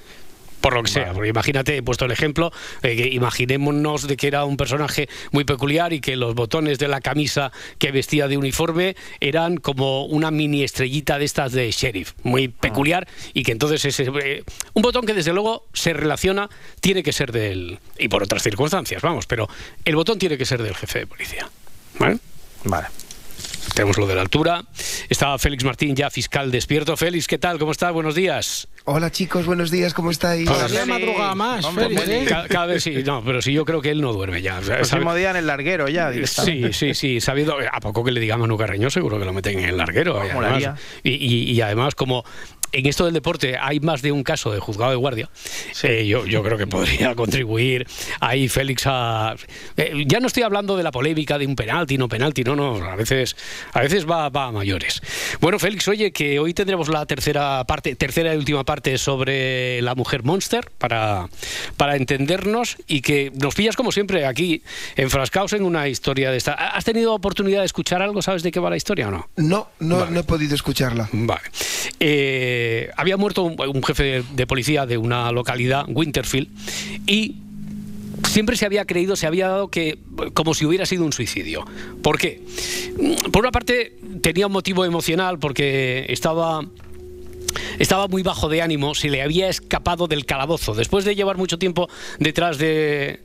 Por 0.62 0.74
lo 0.74 0.82
que 0.82 0.90
sea, 0.90 1.14
porque 1.14 1.30
imagínate, 1.30 1.78
he 1.78 1.84
puesto 1.84 2.06
el 2.06 2.12
ejemplo, 2.12 2.52
eh, 2.82 2.96
que 2.96 3.08
imaginémonos 3.08 4.08
de 4.08 4.18
que 4.18 4.28
era 4.28 4.46
un 4.46 4.58
personaje 4.58 5.08
muy 5.32 5.44
peculiar 5.44 5.94
y 5.94 6.02
que 6.02 6.16
los 6.16 6.34
botones 6.34 6.80
de 6.80 6.88
la 6.88 7.02
camisa 7.02 7.52
que 7.78 7.92
vestía 7.92 8.28
de 8.28 8.36
uniforme 8.36 8.96
eran 9.20 9.58
como 9.58 10.06
una 10.06 10.32
mini 10.32 10.64
estrellita 10.64 11.20
de 11.20 11.26
estas 11.26 11.52
de 11.52 11.70
sheriff, 11.70 12.14
muy 12.24 12.48
peculiar 12.48 13.08
y 13.36 13.44
que 13.44 13.52
entonces 13.52 13.86
ese 13.86 14.12
eh, 14.24 14.44
un 14.74 14.82
botón 14.82 15.06
que 15.06 15.14
desde 15.14 15.34
luego 15.34 15.68
se 15.74 15.94
relaciona 15.94 16.50
tiene 16.80 17.04
que 17.04 17.14
ser 17.14 17.32
del 17.32 17.78
y 18.00 18.08
por 18.08 18.24
otras 18.24 18.42
circunstancias, 18.42 19.04
vamos, 19.04 19.28
pero 19.28 19.48
el 19.86 19.96
botón 19.96 20.18
tiene 20.18 20.36
que 20.36 20.46
ser 20.46 20.64
del 20.64 20.76
jefe 20.76 21.00
de 21.00 21.08
policía. 21.08 21.48
¿Vale? 22.00 22.18
Vale. 22.64 22.88
Tenemos 23.76 23.98
lo 23.98 24.08
de 24.08 24.16
la 24.16 24.22
altura. 24.22 24.64
Estaba 25.10 25.38
Félix 25.38 25.66
Martín 25.66 25.96
ya 25.96 26.10
fiscal 26.10 26.50
despierto. 26.50 26.96
Félix, 26.96 27.28
¿qué 27.28 27.38
tal? 27.38 27.60
¿Cómo 27.60 27.74
estás? 27.74 27.92
Buenos 27.92 28.16
días. 28.16 28.70
Hola 28.86 29.12
chicos, 29.12 29.46
buenos 29.46 29.70
días, 29.70 29.94
¿cómo 29.94 30.12
estáis? 30.12 30.48
Hola. 30.50 30.68
Cada 30.72 30.86
madrugada 30.86 31.36
más, 31.36 31.66
Hombre, 31.66 31.86
Félix, 31.86 32.02
Félix. 32.04 32.22
¿eh? 32.22 32.26
Ca- 32.30 32.48
Cada, 32.48 32.66
vez 32.68 32.84
sí, 32.84 33.04
no, 33.06 33.22
pero 33.26 33.42
sí, 33.42 33.52
yo 33.52 33.66
creo 33.66 33.82
que 33.82 33.90
él 33.92 34.00
no 34.00 34.14
duerme 34.14 34.42
ya. 34.42 34.60
O 34.60 34.64
sea, 34.64 34.76
sabe- 34.76 34.78
Próximo 35.02 35.16
día 35.16 35.32
en 35.32 35.36
el 35.38 35.48
larguero 35.48 35.90
ya. 35.90 36.12
Sí, 36.26 36.72
sí, 36.72 36.94
sí, 36.94 37.20
sabido, 37.20 37.58
a 37.70 37.80
poco 37.82 38.04
que 38.04 38.12
le 38.12 38.20
diga 38.22 38.38
Manu 38.38 38.58
Carreño 38.58 38.90
seguro 38.90 39.20
que 39.20 39.26
lo 39.26 39.34
meten 39.34 39.60
en 39.60 39.66
el 39.66 39.78
larguero. 39.78 40.22
Y 40.26 40.34
Molaría. 40.34 40.70
además, 40.70 40.82
y, 41.04 41.12
y- 41.12 41.52
y 41.52 41.62
además, 41.62 41.96
como 41.96 42.24
en 42.72 42.86
esto 42.86 43.06
del 43.06 43.14
deporte 43.14 43.58
hay 43.60 43.80
más 43.80 44.02
de 44.02 44.12
un 44.12 44.24
caso 44.24 44.52
de 44.52 44.60
juzgado 44.60 44.92
de 44.92 44.98
guardia, 44.98 45.30
eh, 45.84 46.06
yo, 46.08 46.26
yo 46.26 46.44
creo 46.44 46.58
que 46.58 46.68
podría 46.68 47.16
contribuir 47.16 47.88
ahí 48.20 48.48
Félix 48.48 48.84
a... 48.86 49.36
eh, 49.78 50.04
ya 50.08 50.20
no 50.20 50.28
estoy 50.28 50.44
hablando 50.44 50.76
de 50.78 50.84
la 50.84 50.92
polémica 50.92 51.38
de 51.38 51.46
un 51.48 51.56
penalti, 51.56 51.98
no 51.98 52.08
penalti, 52.08 52.44
no, 52.44 52.56
no, 52.56 52.76
a 52.84 52.96
veces, 52.96 53.36
a 53.74 53.82
veces 53.82 54.10
va, 54.10 54.30
va 54.30 54.46
a 54.48 54.52
mayores. 54.52 55.02
Bueno, 55.42 55.60
Félix, 55.60 55.88
oye, 55.88 56.12
que 56.12 56.40
hoy 56.40 56.54
tendremos 56.54 56.90
la 56.90 57.06
tercera 57.06 57.64
parte, 57.66 57.96
tercera 57.96 58.34
y 58.34 58.38
última 58.38 58.64
parte 58.64 58.98
sobre 58.98 59.82
la 59.82 59.96
mujer 59.96 60.24
monster 60.24 60.70
para, 60.78 61.28
para 61.78 61.96
entendernos 61.96 62.78
y 62.88 63.02
que 63.02 63.32
nos 63.36 63.56
pillas 63.56 63.76
como 63.76 63.92
siempre 63.92 64.26
aquí 64.26 64.62
enfrascados 64.96 65.54
en 65.54 65.64
una 65.64 65.88
historia 65.88 66.32
de 66.32 66.38
esta. 66.38 66.54
¿Has 66.54 66.86
tenido 66.86 67.14
oportunidad 67.14 67.60
de 67.62 67.66
escuchar 67.66 68.02
algo? 68.02 68.22
¿Sabes 68.22 68.44
de 68.44 68.52
qué 68.52 68.60
va 68.60 68.70
la 68.70 68.78
historia 68.78 69.08
o 69.08 69.12
no? 69.12 69.30
No, 69.36 69.68
no, 69.80 70.00
Vale. 70.00 70.12
no 70.12 70.20
he 70.20 70.24
podido 70.24 70.56
escucharla. 70.56 71.10
Vale. 71.12 71.42
Eh, 72.00 72.65
había 72.98 73.18
muerto 73.18 73.44
un, 73.44 73.84
jefe 73.84 74.04
de, 74.04 74.24
de 74.34 74.48
policía 74.48 74.86
de 74.86 74.98
una 74.98 75.32
localidad, 75.32 75.86
Winterfield, 75.88 76.50
y 77.08 77.36
siempre 78.28 78.58
se 78.58 78.66
había 78.66 78.86
creído, 78.86 79.16
se 79.16 79.28
había 79.28 79.48
dado 79.48 79.70
que 79.70 80.00
como 80.34 80.54
si 80.54 80.66
hubiera 80.66 80.86
sido 80.86 81.06
un 81.06 81.14
suicidio. 81.14 81.66
¿Por 82.02 82.18
qué? 82.18 82.42
Mm, 82.98 83.32
Por 83.32 83.44
una 83.44 83.52
parte 83.52 83.98
tenía 84.22 84.48
un 84.48 84.54
motivo 84.54 84.86
emocional 84.86 85.40
porque 85.40 86.06
estaba 86.10 86.62
estaba 87.80 88.08
muy 88.08 88.24
bajo 88.24 88.50
de 88.50 88.62
ánimo, 88.62 88.96
se 88.96 89.10
le 89.10 89.22
había 89.22 89.50
escapado 89.50 90.08
del 90.08 90.26
calabozo. 90.26 90.74
Después 90.74 91.06
de 91.06 91.16
llevar 91.16 91.38
mucho 91.38 91.58
tiempo 91.58 91.90
detrás 92.20 92.58
de 92.58 93.22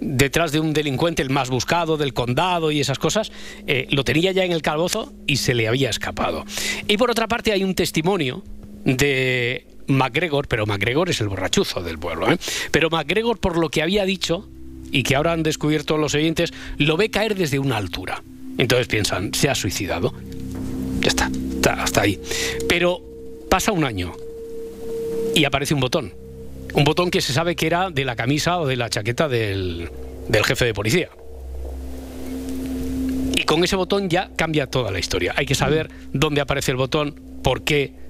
detrás 0.00 0.52
de 0.52 0.60
un 0.60 0.72
delincuente, 0.72 1.22
el 1.22 1.30
más 1.30 1.50
buscado 1.50 1.96
del 1.96 2.14
condado 2.14 2.70
y 2.70 2.78
esas 2.78 3.00
cosas, 3.00 3.32
eh, 3.66 3.88
lo 3.90 4.04
tenía 4.04 4.30
ya 4.30 4.44
en 4.44 4.52
el 4.52 4.62
calabozo 4.62 5.12
y 5.26 5.38
se 5.38 5.54
le 5.54 5.66
había 5.66 5.90
escapado. 5.90 6.44
Y 6.86 6.96
por 6.96 7.10
otra 7.10 7.26
parte 7.26 7.50
hay 7.50 7.64
un 7.64 7.74
testimonio 7.74 8.44
de 8.96 9.66
MacGregor, 9.86 10.48
pero 10.48 10.66
MacGregor 10.66 11.10
es 11.10 11.20
el 11.20 11.28
borrachuzo 11.28 11.82
del 11.82 11.98
pueblo, 11.98 12.32
¿eh? 12.32 12.38
pero 12.70 12.88
MacGregor 12.88 13.38
por 13.38 13.58
lo 13.58 13.68
que 13.68 13.82
había 13.82 14.04
dicho 14.04 14.48
y 14.90 15.02
que 15.02 15.14
ahora 15.14 15.32
han 15.32 15.42
descubierto 15.42 15.98
los 15.98 16.14
oyentes, 16.14 16.52
lo 16.78 16.96
ve 16.96 17.10
caer 17.10 17.34
desde 17.34 17.58
una 17.58 17.76
altura. 17.76 18.22
Entonces 18.56 18.88
piensan, 18.88 19.34
se 19.34 19.50
ha 19.50 19.54
suicidado. 19.54 20.14
Ya 21.00 21.08
está, 21.08 21.30
hasta 21.76 22.00
ahí. 22.00 22.18
Pero 22.66 23.02
pasa 23.50 23.72
un 23.72 23.84
año 23.84 24.14
y 25.34 25.44
aparece 25.44 25.74
un 25.74 25.80
botón. 25.80 26.14
Un 26.72 26.84
botón 26.84 27.10
que 27.10 27.20
se 27.20 27.34
sabe 27.34 27.54
que 27.54 27.66
era 27.66 27.90
de 27.90 28.06
la 28.06 28.16
camisa 28.16 28.58
o 28.58 28.66
de 28.66 28.76
la 28.76 28.88
chaqueta 28.88 29.28
del, 29.28 29.90
del 30.28 30.44
jefe 30.44 30.64
de 30.64 30.72
policía. 30.72 31.10
Y 33.36 33.42
con 33.42 33.62
ese 33.62 33.76
botón 33.76 34.08
ya 34.08 34.30
cambia 34.34 34.66
toda 34.66 34.90
la 34.90 34.98
historia. 34.98 35.34
Hay 35.36 35.44
que 35.44 35.54
saber 35.54 35.90
dónde 36.14 36.40
aparece 36.40 36.70
el 36.70 36.78
botón, 36.78 37.14
por 37.42 37.62
qué 37.62 38.07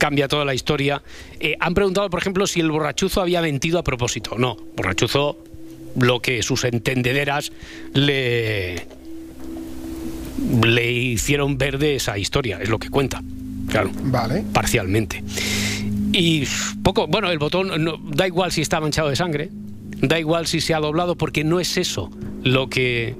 cambia 0.00 0.26
toda 0.26 0.44
la 0.44 0.54
historia. 0.54 1.00
Eh, 1.38 1.54
han 1.60 1.74
preguntado, 1.74 2.10
por 2.10 2.18
ejemplo, 2.20 2.46
si 2.48 2.58
el 2.58 2.70
borrachuzo 2.72 3.20
había 3.20 3.40
mentido 3.42 3.78
a 3.78 3.84
propósito. 3.84 4.36
No, 4.38 4.56
borrachuzo 4.76 5.38
lo 5.96 6.20
que 6.20 6.42
sus 6.42 6.64
entendederas 6.64 7.52
le 7.94 8.86
le 10.64 10.90
hicieron 10.92 11.58
ver 11.58 11.78
de 11.78 11.96
esa 11.96 12.16
historia, 12.18 12.58
es 12.62 12.68
lo 12.70 12.78
que 12.78 12.88
cuenta. 12.88 13.22
Claro. 13.68 13.90
Vale. 14.04 14.42
Parcialmente. 14.52 15.22
Y 16.12 16.44
poco, 16.82 17.06
bueno, 17.06 17.30
el 17.30 17.38
botón 17.38 17.70
no- 17.84 17.98
da 18.02 18.26
igual 18.26 18.50
si 18.50 18.62
está 18.62 18.80
manchado 18.80 19.10
de 19.10 19.16
sangre, 19.16 19.50
da 20.00 20.18
igual 20.18 20.46
si 20.46 20.60
se 20.60 20.74
ha 20.74 20.80
doblado 20.80 21.14
porque 21.16 21.44
no 21.44 21.60
es 21.60 21.76
eso 21.76 22.10
lo 22.42 22.68
que 22.70 23.14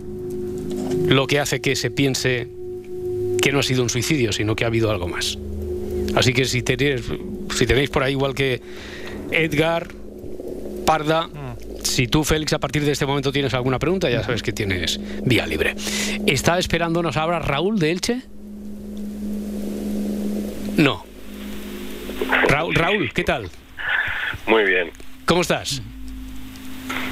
lo 1.06 1.26
que 1.26 1.38
hace 1.40 1.60
que 1.60 1.76
se 1.76 1.90
piense 1.90 2.48
que 3.42 3.52
no 3.52 3.60
ha 3.60 3.62
sido 3.62 3.82
un 3.82 3.90
suicidio, 3.90 4.32
sino 4.32 4.56
que 4.56 4.64
ha 4.64 4.68
habido 4.68 4.90
algo 4.90 5.06
más. 5.06 5.38
Así 6.14 6.32
que 6.32 6.44
si 6.44 6.62
tenéis, 6.62 7.04
si 7.54 7.66
tenéis 7.66 7.90
por 7.90 8.02
ahí 8.02 8.12
igual 8.12 8.34
que 8.34 8.60
Edgar, 9.30 9.88
Parda, 10.86 11.28
si 11.82 12.08
tú, 12.08 12.24
Félix, 12.24 12.52
a 12.52 12.58
partir 12.58 12.84
de 12.84 12.92
este 12.92 13.06
momento 13.06 13.32
tienes 13.32 13.54
alguna 13.54 13.78
pregunta, 13.78 14.10
ya 14.10 14.22
sabes 14.22 14.42
que 14.42 14.52
tienes 14.52 14.98
vía 15.24 15.46
libre. 15.46 15.74
¿Está 16.26 16.58
esperándonos 16.58 17.16
ahora 17.16 17.38
Raúl 17.38 17.78
de 17.78 17.90
Elche? 17.92 18.22
No. 20.76 21.04
Raúl, 22.48 22.74
Raúl, 22.74 23.12
¿qué 23.12 23.24
tal? 23.24 23.48
Muy 24.46 24.64
bien. 24.64 24.90
¿Cómo 25.26 25.42
estás? 25.42 25.82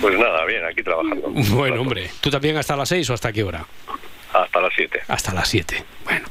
Pues 0.00 0.18
nada, 0.18 0.44
bien, 0.46 0.64
aquí 0.64 0.82
trabajando. 0.82 1.28
Bueno, 1.54 1.80
hombre, 1.80 2.10
¿tú 2.20 2.30
también 2.30 2.56
hasta 2.56 2.76
las 2.76 2.88
6 2.88 3.10
o 3.10 3.14
hasta 3.14 3.32
qué 3.32 3.42
hora? 3.42 3.66
Hasta 4.32 4.60
las 4.60 4.72
7. 4.76 5.00
Hasta 5.08 5.32
las 5.34 5.48
7. 5.48 5.84
Bueno, 6.04 6.26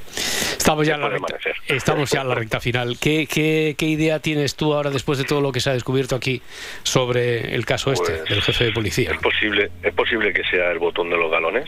estamos 0.58 0.86
ya 0.88 0.96
en 0.96 1.02
la 1.02 1.10
recta, 1.10 1.36
estamos 1.68 2.10
ya 2.12 2.22
en 2.22 2.30
la 2.30 2.36
recta 2.36 2.60
final. 2.60 2.98
¿Qué, 3.00 3.28
qué, 3.28 3.76
qué 3.78 3.86
idea 3.86 4.20
tienes 4.20 4.56
tú 4.56 4.74
ahora 4.74 4.90
después 4.90 5.18
de 5.18 5.24
todo 5.26 5.42
lo 5.42 5.52
que 5.52 5.60
se 5.60 5.70
ha 5.70 5.74
descubierto 5.74 6.16
aquí 6.16 6.42
sobre 6.84 7.54
el 7.56 7.66
caso 7.66 7.92
este 7.92 8.12
Pues, 8.14 8.30
del 8.30 8.42
jefe 8.42 8.64
de 8.66 8.72
policía? 8.72 9.12
¿Es 9.12 9.18
posible, 9.20 9.72
¿Es 9.84 9.94
posible 9.94 10.32
que 10.34 10.44
sea 10.50 10.72
el 10.72 10.80
botón 10.80 11.10
de 11.10 11.18
los 11.18 11.30
galones? 11.32 11.66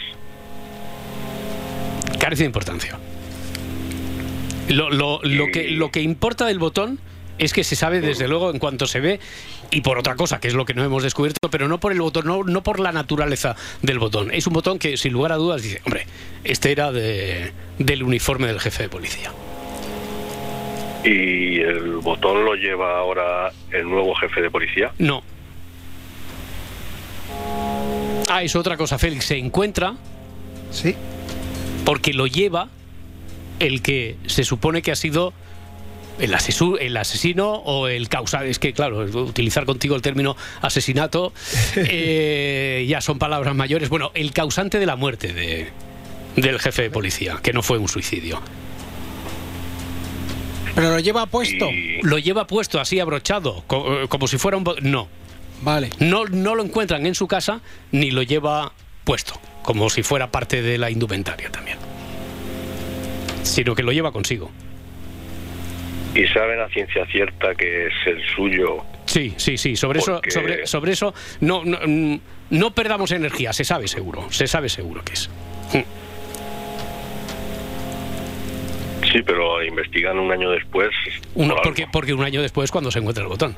Carece 2.20 2.44
de 2.44 2.48
importancia. 2.48 2.98
Lo, 4.70 4.90
lo- 4.92 5.20
lo 5.24 5.48
que, 5.52 5.72
lo 5.72 5.90
que 5.90 6.02
importa 6.02 6.46
del 6.46 6.60
botón 6.60 7.00
es 7.40 7.54
que 7.54 7.64
se 7.64 7.76
sabe 7.76 8.02
desde 8.02 8.28
luego 8.28 8.52
en 8.52 8.60
cuanto 8.60 8.86
se 8.86 9.00
ve 9.00 9.20
y 9.72 9.82
por 9.82 9.98
otra 9.98 10.16
cosa, 10.16 10.40
que 10.40 10.48
es 10.50 10.54
lo 10.54 10.66
que 10.66 10.74
no 10.74 10.84
hemos 10.84 11.04
descubierto, 11.04 11.50
pero 11.50 11.68
no 11.68 11.80
por 11.80 11.92
el 11.92 12.02
botón, 12.02 12.26
no, 12.28 12.44
no 12.44 12.62
por 12.64 12.80
la 12.80 12.92
naturaleza 12.92 13.56
del 13.82 13.98
botón. 14.00 14.30
Es 14.34 14.46
un 14.48 14.54
botón 14.54 14.78
que 14.80 14.98
sin 14.98 15.14
lugar 15.14 15.32
a 15.32 15.36
dudas 15.38 15.64
dice, 15.64 15.82
hombre, 15.86 16.06
este 16.44 16.72
era 16.72 16.92
de- 16.92 17.52
del 17.80 18.04
uniforme 18.04 18.48
del 18.48 18.60
jefe 18.60 18.84
de 18.84 18.90
policía. 18.90 19.32
¿Y 21.04 21.60
el 21.62 21.98
botón 21.98 22.44
lo 22.44 22.56
lleva 22.56 22.98
ahora 23.00 23.52
el 23.72 23.88
nuevo 23.90 24.14
jefe 24.16 24.42
de 24.42 24.52
policía? 24.52 24.92
No. 24.98 25.24
Ah, 28.30 28.44
es 28.44 28.56
otra 28.56 28.78
cosa, 28.78 29.00
Félix. 29.00 29.26
Se 29.26 29.38
encuentra. 29.38 29.96
Sí. 30.72 30.96
Porque 31.86 32.14
lo 32.14 32.28
lleva 32.28 32.68
el 33.60 33.82
que 33.82 34.18
se 34.28 34.44
supone 34.44 34.82
que 34.82 34.92
ha 34.92 34.96
sido 34.96 35.34
el, 36.20 36.34
asesu- 36.34 36.78
el 36.80 36.96
asesino 36.98 37.52
o 37.54 37.88
el 37.88 38.10
causante. 38.10 38.50
Es 38.50 38.60
que, 38.60 38.74
claro, 38.74 39.00
utilizar 39.00 39.66
contigo 39.66 39.96
el 39.96 40.02
término 40.02 40.36
asesinato 40.62 41.34
eh, 41.76 42.86
ya 42.88 43.02
son 43.02 43.20
palabras 43.20 43.56
mayores. 43.56 43.90
Bueno, 43.90 44.12
el 44.14 44.32
causante 44.34 44.80
de 44.80 44.86
la 44.86 44.96
muerte 44.96 45.34
de, 45.34 45.70
del 46.36 46.60
jefe 46.60 46.84
de 46.84 46.90
policía, 46.90 47.40
que 47.42 47.54
no 47.54 47.62
fue 47.64 47.78
un 47.78 47.88
suicidio. 47.88 48.42
Pero 50.76 50.92
lo 50.92 51.00
lleva 51.00 51.26
puesto. 51.26 51.68
Lo 52.04 52.18
lleva 52.20 52.48
puesto 52.48 52.80
así 52.80 53.00
abrochado, 53.00 53.64
eh, 53.70 54.06
como 54.08 54.28
si 54.28 54.38
fuera 54.38 54.58
un... 54.58 54.64
No. 54.82 55.08
Vale. 55.62 55.90
No, 56.00 56.26
no 56.26 56.56
lo 56.56 56.64
encuentran 56.64 57.06
en 57.06 57.16
su 57.16 57.28
casa 57.28 57.60
ni 57.92 58.12
lo 58.12 58.24
lleva 58.24 58.72
puesto, 59.04 59.34
como 59.64 59.90
si 59.90 60.04
fuera 60.04 60.32
parte 60.32 60.62
de 60.62 60.78
la 60.78 60.90
indumentaria 60.90 61.52
también. 61.52 61.78
Sino 63.44 63.76
que 63.76 63.84
lo 63.84 63.92
lleva 63.92 64.12
consigo. 64.14 64.52
¿Y 66.16 66.26
saben 66.28 66.60
a 66.60 66.68
ciencia 66.70 67.06
cierta 67.06 67.54
que 67.56 67.88
es 67.88 67.94
el 68.06 68.22
suyo? 68.36 68.84
Sí, 69.06 69.34
sí, 69.38 69.58
sí. 69.58 69.76
Sobre 69.76 70.00
eso, 70.00 70.22
sobre, 70.28 70.68
sobre 70.68 70.92
eso 70.94 71.14
no, 71.42 71.64
no, 71.64 71.80
mm, 71.86 72.20
no 72.52 72.72
perdamos 72.72 73.12
energía, 73.12 73.54
se 73.54 73.64
sabe 73.64 73.88
seguro, 73.88 74.32
se 74.32 74.48
sabe 74.48 74.70
seguro 74.70 75.04
que 75.04 75.14
es. 75.14 75.30
Sí, 79.12 79.24
pero 79.26 79.64
investigan 79.64 80.20
un 80.20 80.32
año 80.32 80.52
después. 80.52 80.90
Uno, 81.34 81.56
por 81.56 81.74
porque 81.92 82.14
un 82.14 82.24
año 82.24 82.42
después 82.42 82.70
cuando 82.70 82.92
se 82.92 83.00
encuentra 83.00 83.24
el 83.24 83.30
botón. 83.30 83.56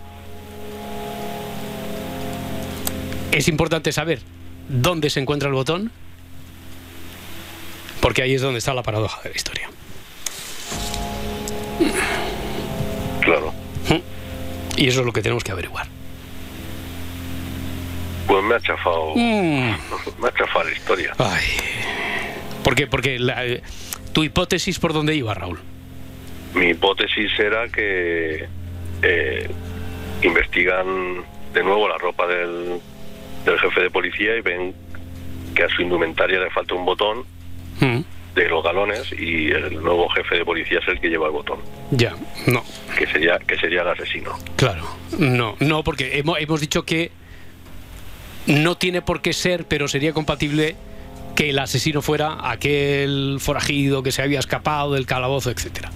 Es 3.32 3.48
importante 3.48 3.92
saber 3.92 4.20
dónde 4.70 5.10
se 5.10 5.20
encuentra 5.20 5.50
el 5.50 5.56
botón, 5.56 5.92
porque 8.02 8.22
ahí 8.22 8.34
es 8.34 8.42
donde 8.42 8.60
está 8.60 8.74
la 8.74 8.84
paradoja 8.84 9.22
de 9.24 9.30
la 9.30 9.36
historia. 9.36 9.70
Claro. 13.22 13.54
Y 14.78 14.88
eso 14.88 15.02
es 15.02 15.06
lo 15.06 15.12
que 15.14 15.22
tenemos 15.22 15.44
que 15.44 15.52
averiguar. 15.52 15.88
Pues 18.28 18.44
me 18.44 18.56
ha 18.56 18.60
chafado. 18.60 19.14
Mm. 19.16 19.72
Me 20.20 20.28
ha 20.28 20.34
chafado 20.38 20.66
la 20.66 20.72
historia. 20.72 21.14
Ay. 21.18 21.46
¿Por 22.64 22.76
qué? 22.76 22.88
Porque 22.88 23.20
la, 23.20 23.46
eh, 23.46 23.62
tu 24.14 24.24
hipótesis 24.24 24.80
por 24.80 24.94
dónde 24.94 25.16
iba, 25.16 25.34
Raúl. 25.34 25.60
Mi 26.54 26.68
hipótesis 26.70 27.32
era 27.40 27.68
que 27.70 28.48
eh, 29.02 29.50
investigan 30.24 31.24
de 31.54 31.64
nuevo 31.64 31.88
la 31.88 31.98
ropa 31.98 32.28
del, 32.28 32.80
del 33.46 33.60
jefe 33.60 33.82
de 33.82 33.90
policía 33.90 34.38
y 34.38 34.42
ven 34.42 34.74
que 35.56 35.64
a 35.64 35.70
su 35.70 35.82
indumentaria 35.82 36.40
le 36.40 36.50
falta 36.50 36.76
un 36.76 36.86
botón 36.86 37.26
Mm, 37.82 38.02
de 38.36 38.48
los 38.48 38.64
galones 38.64 39.12
y 39.12 39.52
el 39.52 39.82
nuevo 39.82 40.08
jefe 40.10 40.36
de 40.38 40.46
policía 40.46 40.80
es 40.80 40.88
el 40.88 41.00
que 41.02 41.10
lleva 41.10 41.26
el 41.28 41.34
botón, 41.34 41.60
Ya, 41.92 42.16
no, 42.48 42.64
que 42.98 43.06
sería 43.08 43.38
que 43.40 43.58
sería 43.58 43.82
el 43.82 43.90
asesino. 43.90 44.38
claro. 44.56 44.86
No, 45.18 45.56
no, 45.60 45.84
porque 45.84 46.18
hemos, 46.20 46.40
hemos 46.40 46.62
dicho 46.62 46.84
que 46.86 47.12
no 48.48 48.76
tiene 48.78 49.02
por 49.02 49.22
qué 49.22 49.34
ser, 49.34 49.66
pero 49.66 49.88
sería 49.90 50.14
compatible 50.14 50.76
que 51.36 51.50
el 51.50 51.60
asesino 51.60 52.02
fuera 52.02 52.38
aquel 52.50 53.38
forajido 53.40 54.02
que 54.04 54.12
se 54.12 54.22
había 54.22 54.40
escapado 54.40 54.94
del 54.94 55.06
calabozo, 55.06 55.52
etcétera. 55.52 55.92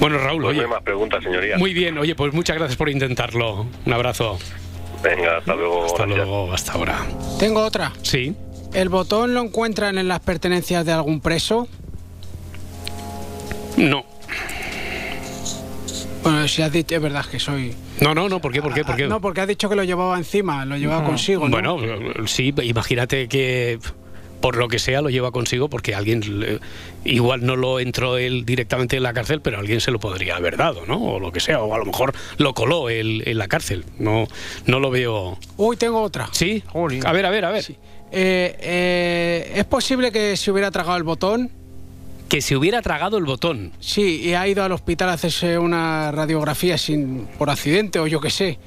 Bueno, 0.00 0.18
Raúl, 0.18 0.42
Pues 0.42 0.54
no 0.56 0.60
oye, 0.60 0.60
hay 0.60 0.66
más 0.68 0.82
preguntas, 0.82 1.22
señoría. 1.24 1.58
muy 1.58 1.74
bien, 1.74 1.98
oye, 1.98 2.14
pues 2.14 2.32
muchas 2.32 2.56
gracias 2.56 2.76
por 2.76 2.88
intentarlo. 2.88 3.66
Un 3.84 3.92
abrazo. 3.92 4.38
Venga, 5.02 5.38
hasta 5.38 5.54
luego. 5.54 5.84
Hasta 5.84 6.04
gracias. 6.06 6.26
luego, 6.26 6.52
hasta 6.52 6.72
ahora. 6.72 7.06
Tengo 7.38 7.64
otra. 7.64 7.92
Sí. 8.02 8.34
¿El 8.74 8.88
botón 8.88 9.34
lo 9.34 9.40
encuentran 9.40 9.98
en 9.98 10.08
las 10.08 10.20
pertenencias 10.20 10.84
de 10.84 10.92
algún 10.92 11.20
preso? 11.20 11.68
No. 13.76 14.04
Bueno, 16.22 16.46
si 16.48 16.62
has 16.62 16.72
dicho, 16.72 16.94
es 16.96 17.00
verdad 17.00 17.24
que 17.24 17.38
soy. 17.38 17.74
No, 18.00 18.14
no, 18.14 18.28
no, 18.28 18.40
¿por 18.40 18.52
qué? 18.52 18.60
¿Por 18.60 18.74
qué? 18.74 18.84
¿Por 18.84 18.96
qué? 18.96 19.06
No, 19.06 19.20
porque 19.20 19.40
has 19.40 19.48
dicho 19.48 19.68
que 19.68 19.76
lo 19.76 19.84
llevaba 19.84 20.18
encima, 20.18 20.64
lo 20.64 20.76
llevaba 20.76 21.04
consigo. 21.04 21.48
¿no? 21.48 21.50
Bueno, 21.50 21.78
sí, 22.26 22.52
imagínate 22.62 23.28
que 23.28 23.78
por 24.40 24.56
lo 24.56 24.68
que 24.68 24.78
sea 24.78 25.02
lo 25.02 25.10
lleva 25.10 25.32
consigo 25.32 25.68
porque 25.68 25.94
alguien 25.94 26.60
igual 27.04 27.44
no 27.44 27.56
lo 27.56 27.80
entró 27.80 28.18
él 28.18 28.44
directamente 28.44 28.96
en 28.96 29.02
la 29.02 29.12
cárcel, 29.12 29.40
pero 29.40 29.58
alguien 29.58 29.80
se 29.80 29.90
lo 29.90 29.98
podría 29.98 30.36
haber 30.36 30.56
dado, 30.56 30.86
¿no? 30.86 31.02
O 31.02 31.20
lo 31.20 31.32
que 31.32 31.40
sea, 31.40 31.62
o 31.62 31.74
a 31.74 31.78
lo 31.78 31.84
mejor 31.84 32.14
lo 32.36 32.54
coló 32.54 32.88
él 32.88 33.22
en 33.26 33.38
la 33.38 33.48
cárcel. 33.48 33.84
No, 33.98 34.28
no 34.66 34.80
lo 34.80 34.90
veo. 34.90 35.38
Uy, 35.56 35.76
tengo 35.76 36.00
otra. 36.00 36.28
Sí. 36.32 36.62
A 37.04 37.12
ver, 37.12 37.26
a 37.26 37.30
ver, 37.30 37.44
a 37.44 37.50
ver. 37.50 37.64
Eh, 38.10 38.56
eh, 38.60 39.52
¿Es 39.56 39.64
posible 39.64 40.12
que 40.12 40.36
se 40.36 40.50
hubiera 40.50 40.70
tragado 40.70 40.96
el 40.96 41.02
botón? 41.02 41.50
Que 42.28 42.42
se 42.42 42.56
hubiera 42.56 42.82
tragado 42.82 43.18
el 43.18 43.24
botón. 43.24 43.72
Sí, 43.80 44.20
y 44.22 44.34
ha 44.34 44.46
ido 44.46 44.62
al 44.62 44.72
hospital 44.72 45.08
a 45.10 45.14
hacerse 45.14 45.58
una 45.58 46.12
radiografía 46.12 46.76
sin 46.78 47.26
por 47.38 47.50
accidente 47.50 47.98
o 47.98 48.06
yo 48.06 48.20
qué 48.20 48.30
sé. 48.30 48.58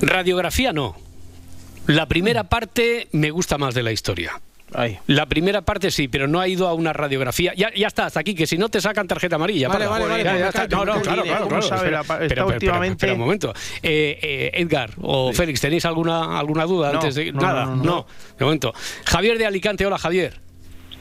Radiografía 0.00 0.72
no. 0.72 0.96
La 1.86 2.06
primera 2.06 2.44
parte 2.44 3.08
me 3.12 3.30
gusta 3.30 3.58
más 3.58 3.74
de 3.74 3.82
la 3.82 3.92
historia. 3.92 4.40
La 5.06 5.26
primera 5.26 5.60
parte 5.60 5.90
sí, 5.90 6.08
pero 6.08 6.26
no 6.26 6.40
ha 6.40 6.48
ido 6.48 6.66
a 6.66 6.72
una 6.72 6.92
radiografía. 6.94 7.52
Ya, 7.54 7.70
ya 7.74 7.88
está, 7.88 8.06
hasta 8.06 8.20
aquí, 8.20 8.34
que 8.34 8.46
si 8.46 8.56
no 8.56 8.70
te 8.70 8.80
sacan 8.80 9.06
tarjeta 9.06 9.36
amarilla. 9.36 9.68
Vale, 9.68 9.86
vale, 9.86 10.06
vale, 10.06 10.24
Ya, 10.24 10.30
pues 10.30 10.42
ya 10.42 10.48
está. 10.48 10.66
No, 10.68 10.84
no, 10.86 11.00
claro, 11.02 11.22
claro. 11.24 11.48
¿Cómo 11.48 11.60
claro. 11.60 12.00
Espera, 12.22 12.46
últimamente- 12.46 13.12
un 13.12 13.18
momento. 13.18 13.52
Eh, 13.82 14.18
eh, 14.22 14.50
Edgar 14.54 14.90
o 15.02 15.32
Félix, 15.32 15.60
¿tenéis 15.60 15.84
alguna, 15.84 16.38
alguna 16.38 16.64
duda 16.64 16.90
No, 16.92 17.00
antes 17.00 17.14
de...? 17.16 17.32
no, 17.32 17.40
Nada, 17.42 17.66
no, 17.66 17.76
no. 17.76 18.06
De 18.38 18.44
momento. 18.44 18.72
Javier 19.04 19.36
de 19.36 19.44
Alicante, 19.46 19.84
hola 19.84 19.98
Javier. 19.98 20.40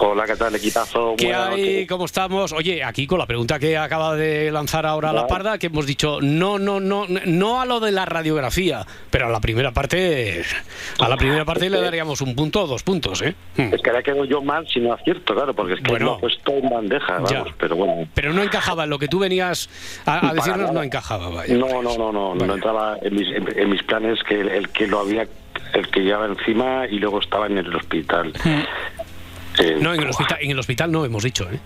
Hola, 0.04 0.26
¿qué 0.26 0.36
tal, 0.36 0.56
equipazo? 0.56 1.14
¿Qué 1.16 1.26
Buenas 1.28 1.50
hay? 1.50 1.62
noches. 1.62 1.88
¿Cómo 1.88 2.06
estamos? 2.06 2.54
Oye, 2.54 2.84
aquí 2.84 3.06
con 3.06 3.20
la 3.20 3.28
pregunta 3.28 3.60
que 3.60 3.78
acaba 3.78 4.16
de 4.16 4.52
lanzar 4.52 4.86
ahora 4.88 5.14
la 5.14 5.28
parda, 5.28 5.60
que 5.60 5.68
hemos 5.68 5.86
dicho 5.86 6.18
no, 6.22 6.58
no, 6.58 6.80
no, 6.80 7.06
no 7.08 7.62
a 7.62 7.66
lo 7.66 7.80
de 7.80 7.92
la 7.92 8.06
radiografía, 8.06 8.84
pero 9.12 9.28
a 9.28 9.30
la 9.30 9.40
primera 9.40 9.72
parte, 9.72 10.44
a 11.00 11.08
la 11.08 11.18
primera 11.18 11.46
parte 11.46 11.70
le 11.70 11.80
daríamos 11.80 12.20
un 12.22 12.36
punto 12.36 12.64
o 12.64 12.68
dos 12.68 12.82
puntos, 12.82 13.22
¿eh? 13.22 13.36
Hmm. 13.56 13.74
Es 13.76 13.82
que 13.82 13.92
ahora 13.92 14.02
quedo 14.02 14.26
yo 14.26 14.42
mal 14.42 14.68
si 14.68 14.80
no 14.80 14.92
acierto, 14.94 15.36
claro, 15.36 15.54
porque 15.54 15.74
es 15.76 15.82
que 15.82 15.92
Bueno. 15.92 16.06
lo 16.06 16.18
he 16.18 16.20
puesto 16.22 16.52
en 16.52 16.70
bandeja, 16.70 17.14
vamos, 17.14 17.30
Ya. 17.32 17.44
pero 17.60 17.76
bueno. 17.76 18.08
Pero 18.16 18.34
no 18.34 18.42
encajaba 18.42 18.86
en 18.86 18.90
lo 18.90 18.98
que 18.98 19.08
tú 19.08 19.20
venías 19.20 19.70
a, 20.08 20.30
a 20.30 20.34
decirnos, 20.34 20.62
nada. 20.62 20.74
no 20.74 20.84
encajaba, 20.84 21.30
vaya. 21.30 21.56
No, 21.56 21.82
no, 21.84 21.96
no, 21.98 22.12
no, 22.12 22.34
no 22.34 22.54
entraba 22.56 22.98
en 23.04 23.14
mis, 23.16 23.28
en, 23.28 23.48
en 23.56 23.70
mis 23.70 23.84
planes 23.84 24.18
que 24.28 24.42
el, 24.42 24.50
el 24.50 24.70
que 24.70 24.88
lo 24.88 25.00
había, 25.02 25.28
el 25.74 25.88
que 25.92 26.00
llevaba 26.02 26.26
encima 26.26 26.88
y 26.90 26.98
luego 26.98 27.20
estaba 27.20 27.46
en 27.46 27.60
el 27.60 27.76
hospital. 27.76 28.34
No, 29.80 29.94
en 29.94 30.02
el 30.02 30.10
hospital, 30.10 30.38
en 30.42 30.52
el 30.52 30.60
hospital 30.60 30.92
no 30.92 31.06
hemos 31.06 31.24
dicho, 31.24 31.48
¿eh? 31.52 31.60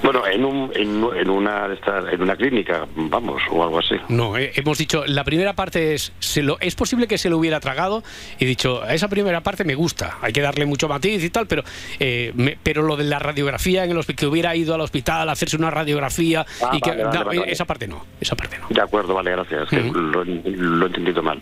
Bueno, 0.00 0.24
en, 0.28 0.44
un, 0.44 0.70
en, 0.76 1.04
en 1.18 1.28
una 1.28 1.66
en 2.12 2.22
una 2.22 2.36
clínica, 2.36 2.86
vamos, 2.94 3.42
o 3.50 3.64
algo 3.64 3.80
así. 3.80 3.96
No, 4.08 4.38
eh, 4.38 4.52
hemos 4.54 4.78
dicho, 4.78 5.04
la 5.06 5.24
primera 5.24 5.54
parte 5.54 5.94
es, 5.94 6.12
se 6.20 6.40
lo, 6.44 6.56
es 6.60 6.76
posible 6.76 7.08
que 7.08 7.18
se 7.18 7.28
lo 7.28 7.36
hubiera 7.36 7.58
tragado 7.58 8.04
y 8.38 8.44
dicho, 8.44 8.80
a 8.80 8.94
esa 8.94 9.08
primera 9.08 9.40
parte 9.40 9.64
me 9.64 9.74
gusta, 9.74 10.18
hay 10.22 10.32
que 10.32 10.40
darle 10.40 10.66
mucho 10.66 10.86
matiz 10.86 11.24
y 11.24 11.30
tal, 11.30 11.48
pero 11.48 11.64
eh, 11.98 12.30
me- 12.36 12.56
pero 12.62 12.82
lo 12.82 12.96
de 12.96 13.02
la 13.04 13.18
radiografía, 13.18 13.82
en 13.84 13.90
el 13.90 14.06
que 14.06 14.26
hubiera 14.28 14.54
ido 14.54 14.72
al 14.72 14.82
hospital 14.82 15.28
a 15.28 15.32
hacerse 15.32 15.56
una 15.56 15.70
radiografía 15.72 16.46
Ah, 16.62 16.70
y 16.74 16.80
que... 16.80 16.90
vale, 16.92 17.24
vale. 17.24 17.50
Esa 17.50 17.64
parte 17.64 17.88
no, 17.88 18.06
esa 18.20 18.36
parte 18.36 18.56
no. 18.56 18.66
De 18.70 18.80
acuerdo, 18.80 19.14
vale, 19.14 19.32
gracias. 19.32 19.72
lo, 19.72 20.22
lo 20.24 20.84
he 20.84 20.86
entendido 20.86 21.24
mal. 21.24 21.40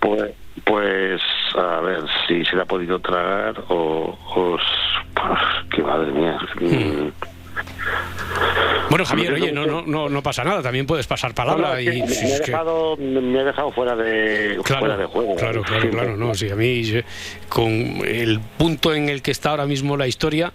Pues, 0.00 0.30
pues, 0.64 1.20
a 1.56 1.80
ver 1.80 2.04
si 2.26 2.44
se 2.44 2.56
le 2.56 2.62
ha 2.62 2.66
podido 2.66 2.98
tragar 2.98 3.62
o. 3.68 4.16
o 4.34 4.58
pues, 5.14 5.32
qué 5.74 5.82
madre 5.82 6.12
mía. 6.12 6.38
Mm. 6.60 7.31
Bueno, 8.90 9.06
Javier, 9.06 9.32
oye, 9.32 9.52
no, 9.52 9.66
no, 9.66 9.82
no, 9.86 10.10
no 10.10 10.22
pasa 10.22 10.44
nada, 10.44 10.60
también 10.60 10.86
puedes 10.86 11.06
pasar 11.06 11.34
palabra 11.34 11.80
y... 11.80 11.86
me, 11.86 12.04
he 12.04 12.38
dejado, 12.38 12.96
me 12.98 13.40
he 13.40 13.44
dejado 13.44 13.72
fuera 13.72 13.96
de, 13.96 14.60
fuera 14.62 14.98
de 14.98 15.06
juego. 15.06 15.34
Claro, 15.36 15.62
claro, 15.62 15.90
claro, 15.90 16.16
no, 16.16 16.34
sí, 16.34 16.50
a 16.50 16.56
mí 16.56 16.82
con 17.48 17.72
el 17.72 18.40
punto 18.58 18.94
en 18.94 19.08
el 19.08 19.22
que 19.22 19.30
está 19.30 19.50
ahora 19.50 19.64
mismo 19.64 19.96
la 19.96 20.06
historia 20.06 20.52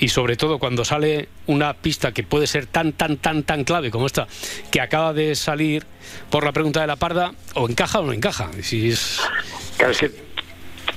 y 0.00 0.08
sobre 0.08 0.36
todo 0.36 0.58
cuando 0.58 0.84
sale 0.84 1.28
una 1.46 1.74
pista 1.74 2.10
que 2.10 2.24
puede 2.24 2.48
ser 2.48 2.66
tan, 2.66 2.92
tan, 2.94 3.16
tan, 3.18 3.44
tan 3.44 3.62
clave 3.62 3.92
como 3.92 4.06
esta, 4.06 4.26
que 4.72 4.80
acaba 4.80 5.12
de 5.12 5.36
salir 5.36 5.86
por 6.30 6.44
la 6.44 6.50
pregunta 6.50 6.80
de 6.80 6.88
la 6.88 6.96
parda, 6.96 7.32
o 7.54 7.68
encaja 7.68 8.00
o 8.00 8.06
no 8.06 8.12
encaja. 8.12 8.50
Si 8.60 8.90
es... 8.90 9.20
Claro, 9.76 9.92
es 9.92 9.98
que 9.98 10.27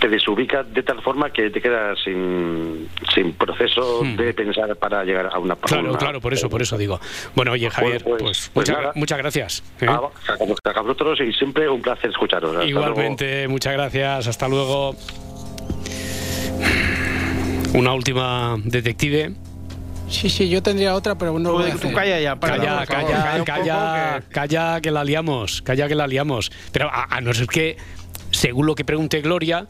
te 0.02 0.10
desubica 0.10 0.64
de 0.64 0.82
tal 0.84 1.00
forma 1.02 1.32
que 1.32 1.50
te 1.52 1.62
quedas 1.62 1.98
sin, 2.04 2.90
sin 3.14 3.34
proceso 3.34 4.02
de 4.18 4.34
pensar 4.34 4.76
para 4.76 5.04
llegar 5.06 5.30
a 5.32 5.38
una 5.38 5.54
Hmm. 5.54 5.60
Claro, 5.62 5.90
una- 5.92 5.98
claro, 6.00 6.20
por 6.20 6.34
eso, 6.34 6.50
por 6.50 6.62
eso 6.62 6.76
digo. 6.78 7.00
Bueno, 7.36 7.52
oye, 7.52 7.70
Javier, 7.70 8.02
Bueno, 8.04 8.18
pues, 8.18 8.50
pues 8.54 8.70
muchas, 8.96 9.18
gracias. 9.20 9.64
¿eh? 9.80 9.86
Ah, 9.88 10.02
a, 10.28 10.70
a 10.72 10.82
vosotros 10.82 11.20
y 11.22 11.32
siempre 11.34 11.70
un 11.70 11.82
placer 11.82 12.10
escucharos. 12.10 12.50
Hasta 12.56 12.66
luego. 12.66 12.90
Igualmente, 12.90 13.48
muchas 13.48 13.74
gracias, 13.74 14.28
hasta 14.28 14.48
luego. 14.48 14.96
Una 17.74 17.94
última 17.94 18.58
detective. 18.64 19.34
Sí, 20.10 20.30
sí, 20.30 20.50
yo 20.50 20.62
tendría 20.62 20.94
otra, 20.94 21.16
pero 21.18 21.40
no 21.40 21.52
lo 21.52 21.54
voy 21.60 21.72
a 21.72 21.74
hacer. 21.76 21.94
Calla, 21.94 22.38
calla, 22.40 22.86
calla, 22.86 23.44
calla, 23.46 24.24
calla, 24.30 24.82
que 24.82 24.92
la 24.92 25.04
liamos, 25.06 25.62
calla 25.62 25.88
que 25.88 25.96
la 25.96 26.06
liamos. 26.08 26.52
Pero 26.74 26.90
a, 26.92 27.06
a 27.16 27.22
no 27.22 27.34
ser 27.34 27.48
que, 27.48 27.78
según 28.32 28.66
lo 28.66 28.76
que 28.76 28.84
pregunte 28.84 29.22
Gloria, 29.22 29.68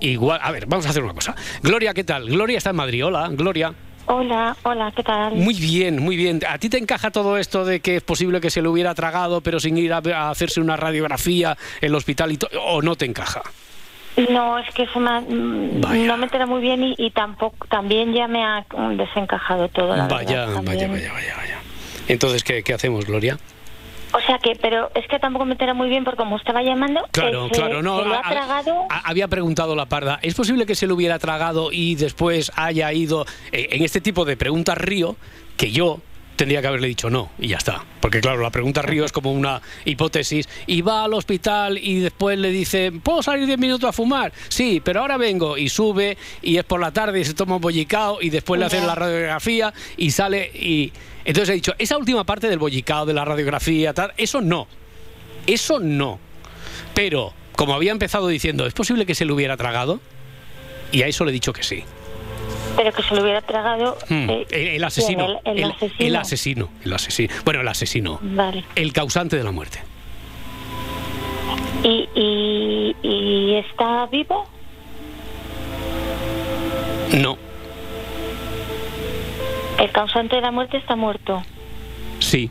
igual... 0.00 0.40
A 0.42 0.50
ver, 0.52 0.66
vamos 0.66 0.86
a 0.86 0.90
hacer 0.90 1.02
una 1.02 1.14
cosa. 1.14 1.34
Gloria, 1.62 1.94
¿qué 1.94 2.04
tal? 2.04 2.26
Gloria 2.28 2.58
está 2.58 2.70
en 2.70 2.76
Madrid. 2.76 3.04
Hola, 3.06 3.28
Gloria. 3.32 3.72
Hola, 4.06 4.56
hola, 4.64 4.92
¿qué 4.96 5.02
tal? 5.04 5.34
Muy 5.36 5.54
bien, 5.54 6.02
muy 6.02 6.16
bien. 6.16 6.40
¿A 6.48 6.58
ti 6.58 6.68
te 6.68 6.78
encaja 6.78 7.10
todo 7.12 7.36
esto 7.38 7.64
de 7.64 7.78
que 7.80 7.96
es 7.96 8.02
posible 8.02 8.40
que 8.40 8.50
se 8.50 8.60
lo 8.60 8.72
hubiera 8.72 8.92
tragado, 8.94 9.40
pero 9.40 9.60
sin 9.60 9.78
ir 9.78 9.92
a, 9.92 9.98
a 9.98 10.30
hacerse 10.30 10.60
una 10.60 10.76
radiografía 10.76 11.56
en 11.80 11.88
el 11.90 11.94
hospital 11.94 12.32
y 12.32 12.38
o 12.60 12.82
no 12.82 12.96
te 12.96 13.04
encaja? 13.04 13.42
No, 14.28 14.58
es 14.58 14.68
que 14.74 14.82
ha- 14.82 15.20
mm, 15.20 15.80
no 16.06 16.16
me 16.16 16.24
entera 16.24 16.44
muy 16.46 16.60
bien 16.60 16.82
y, 16.82 16.94
y 16.98 17.10
tampoco 17.10 17.66
también 17.68 18.12
ya 18.12 18.26
me 18.26 18.42
ha 18.44 18.64
mm, 18.76 18.96
desencajado 18.96 19.68
todo. 19.68 19.94
La 19.94 20.08
Vaya, 20.08 20.46
verdad, 20.46 20.62
vaya, 20.64 20.88
vaya, 20.88 21.12
vaya, 21.12 21.34
vaya. 21.36 21.58
Entonces, 22.08 22.42
¿qué, 22.42 22.64
qué 22.64 22.74
hacemos, 22.74 23.04
Gloria? 23.06 23.38
O 24.12 24.20
sea 24.26 24.38
que, 24.38 24.56
pero 24.60 24.90
es 24.94 25.06
que 25.08 25.18
tampoco 25.18 25.44
me 25.44 25.52
entera 25.52 25.72
muy 25.74 25.88
bien 25.88 26.04
porque 26.04 26.18
como 26.18 26.36
estaba 26.36 26.62
llamando, 26.62 27.06
Claro, 27.12 27.48
que 27.48 27.54
se- 27.54 27.60
claro, 27.60 27.82
no. 27.82 28.02
se 28.02 28.08
lo 28.08 28.14
ha 28.14 28.22
tragado. 28.22 28.86
había 29.04 29.28
preguntado 29.28 29.76
la 29.76 29.86
parda, 29.86 30.18
¿es 30.22 30.34
posible 30.34 30.66
que 30.66 30.74
se 30.74 30.86
lo 30.86 30.94
hubiera 30.94 31.18
tragado 31.18 31.70
y 31.72 31.94
después 31.94 32.50
haya 32.56 32.92
ido 32.92 33.24
eh, 33.52 33.68
en 33.72 33.84
este 33.84 34.00
tipo 34.00 34.24
de 34.24 34.36
preguntas 34.36 34.76
río 34.78 35.16
que 35.56 35.70
yo 35.70 36.00
tendría 36.36 36.62
que 36.62 36.68
haberle 36.68 36.88
dicho 36.88 37.08
no 37.10 37.30
y 37.38 37.48
ya 37.48 37.58
está? 37.58 37.84
Porque 38.00 38.20
claro, 38.20 38.40
la 38.42 38.50
pregunta 38.50 38.82
río 38.82 39.04
es 39.04 39.12
como 39.12 39.30
una 39.30 39.60
hipótesis 39.84 40.48
y 40.66 40.80
va 40.82 41.04
al 41.04 41.14
hospital 41.14 41.78
y 41.78 42.00
después 42.00 42.38
le 42.38 42.50
dice, 42.50 42.90
¿puedo 42.92 43.22
salir 43.22 43.46
10 43.46 43.58
minutos 43.58 43.88
a 43.88 43.92
fumar? 43.92 44.32
Sí, 44.48 44.80
pero 44.84 45.02
ahora 45.02 45.18
vengo 45.18 45.56
y 45.58 45.68
sube 45.68 46.16
y 46.42 46.56
es 46.56 46.64
por 46.64 46.80
la 46.80 46.90
tarde 46.92 47.20
y 47.20 47.24
se 47.24 47.34
toma 47.34 47.56
un 47.56 47.60
bollicao 47.60 48.20
y 48.22 48.30
después 48.30 48.58
le 48.58 48.66
hacen 48.66 48.86
la 48.86 48.94
radiografía 48.96 49.72
y 49.96 50.10
sale 50.10 50.50
y... 50.54 50.92
Entonces 51.24 51.50
he 51.50 51.54
dicho, 51.54 51.74
esa 51.78 51.96
última 51.98 52.24
parte 52.24 52.48
del 52.48 52.58
bollicao, 52.58 53.06
de 53.06 53.12
la 53.14 53.24
radiografía, 53.24 53.92
tal, 53.92 54.12
eso 54.16 54.40
no. 54.40 54.66
Eso 55.46 55.80
no. 55.80 56.18
Pero, 56.94 57.32
como 57.56 57.74
había 57.74 57.92
empezado 57.92 58.28
diciendo, 58.28 58.66
¿es 58.66 58.74
posible 58.74 59.06
que 59.06 59.14
se 59.14 59.24
lo 59.24 59.34
hubiera 59.34 59.56
tragado? 59.56 60.00
Y 60.92 61.02
a 61.02 61.06
eso 61.06 61.24
le 61.24 61.30
he 61.30 61.32
dicho 61.34 61.52
que 61.52 61.62
sí. 61.62 61.84
Pero 62.76 62.92
que 62.92 63.02
se 63.02 63.14
lo 63.14 63.22
hubiera 63.22 63.42
tragado. 63.42 63.98
Hmm, 64.08 64.30
eh, 64.30 64.46
el, 64.50 64.66
el 64.68 64.84
asesino. 64.84 65.40
El, 65.44 65.58
el 65.58 65.64
asesino. 65.70 66.06
el 66.06 66.16
asesino. 66.16 66.68
El 66.84 66.92
asesino. 66.92 67.34
Bueno, 67.44 67.60
el 67.60 67.68
asesino. 67.68 68.18
Vale. 68.22 68.64
El 68.74 68.92
causante 68.92 69.36
de 69.36 69.44
la 69.44 69.50
muerte. 69.50 69.80
¿Y, 71.82 72.08
y, 72.14 72.96
y 73.02 73.54
está 73.56 74.06
vivo? 74.06 74.46
No. 77.12 77.36
El 79.80 79.90
causante 79.92 80.36
de 80.36 80.42
la 80.42 80.50
muerte 80.50 80.76
está 80.76 80.94
muerto. 80.94 81.42
Sí. 82.18 82.50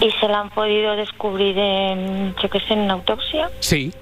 ¿Y 0.00 0.10
se 0.20 0.28
la 0.28 0.40
han 0.40 0.50
podido 0.50 0.94
descubrir 0.94 1.58
en, 1.58 2.34
yo 2.40 2.50
qué 2.50 2.60
sé, 2.60 2.74
en 2.74 2.80
una 2.80 2.92
autopsia? 2.94 3.50
Sí. 3.60 3.92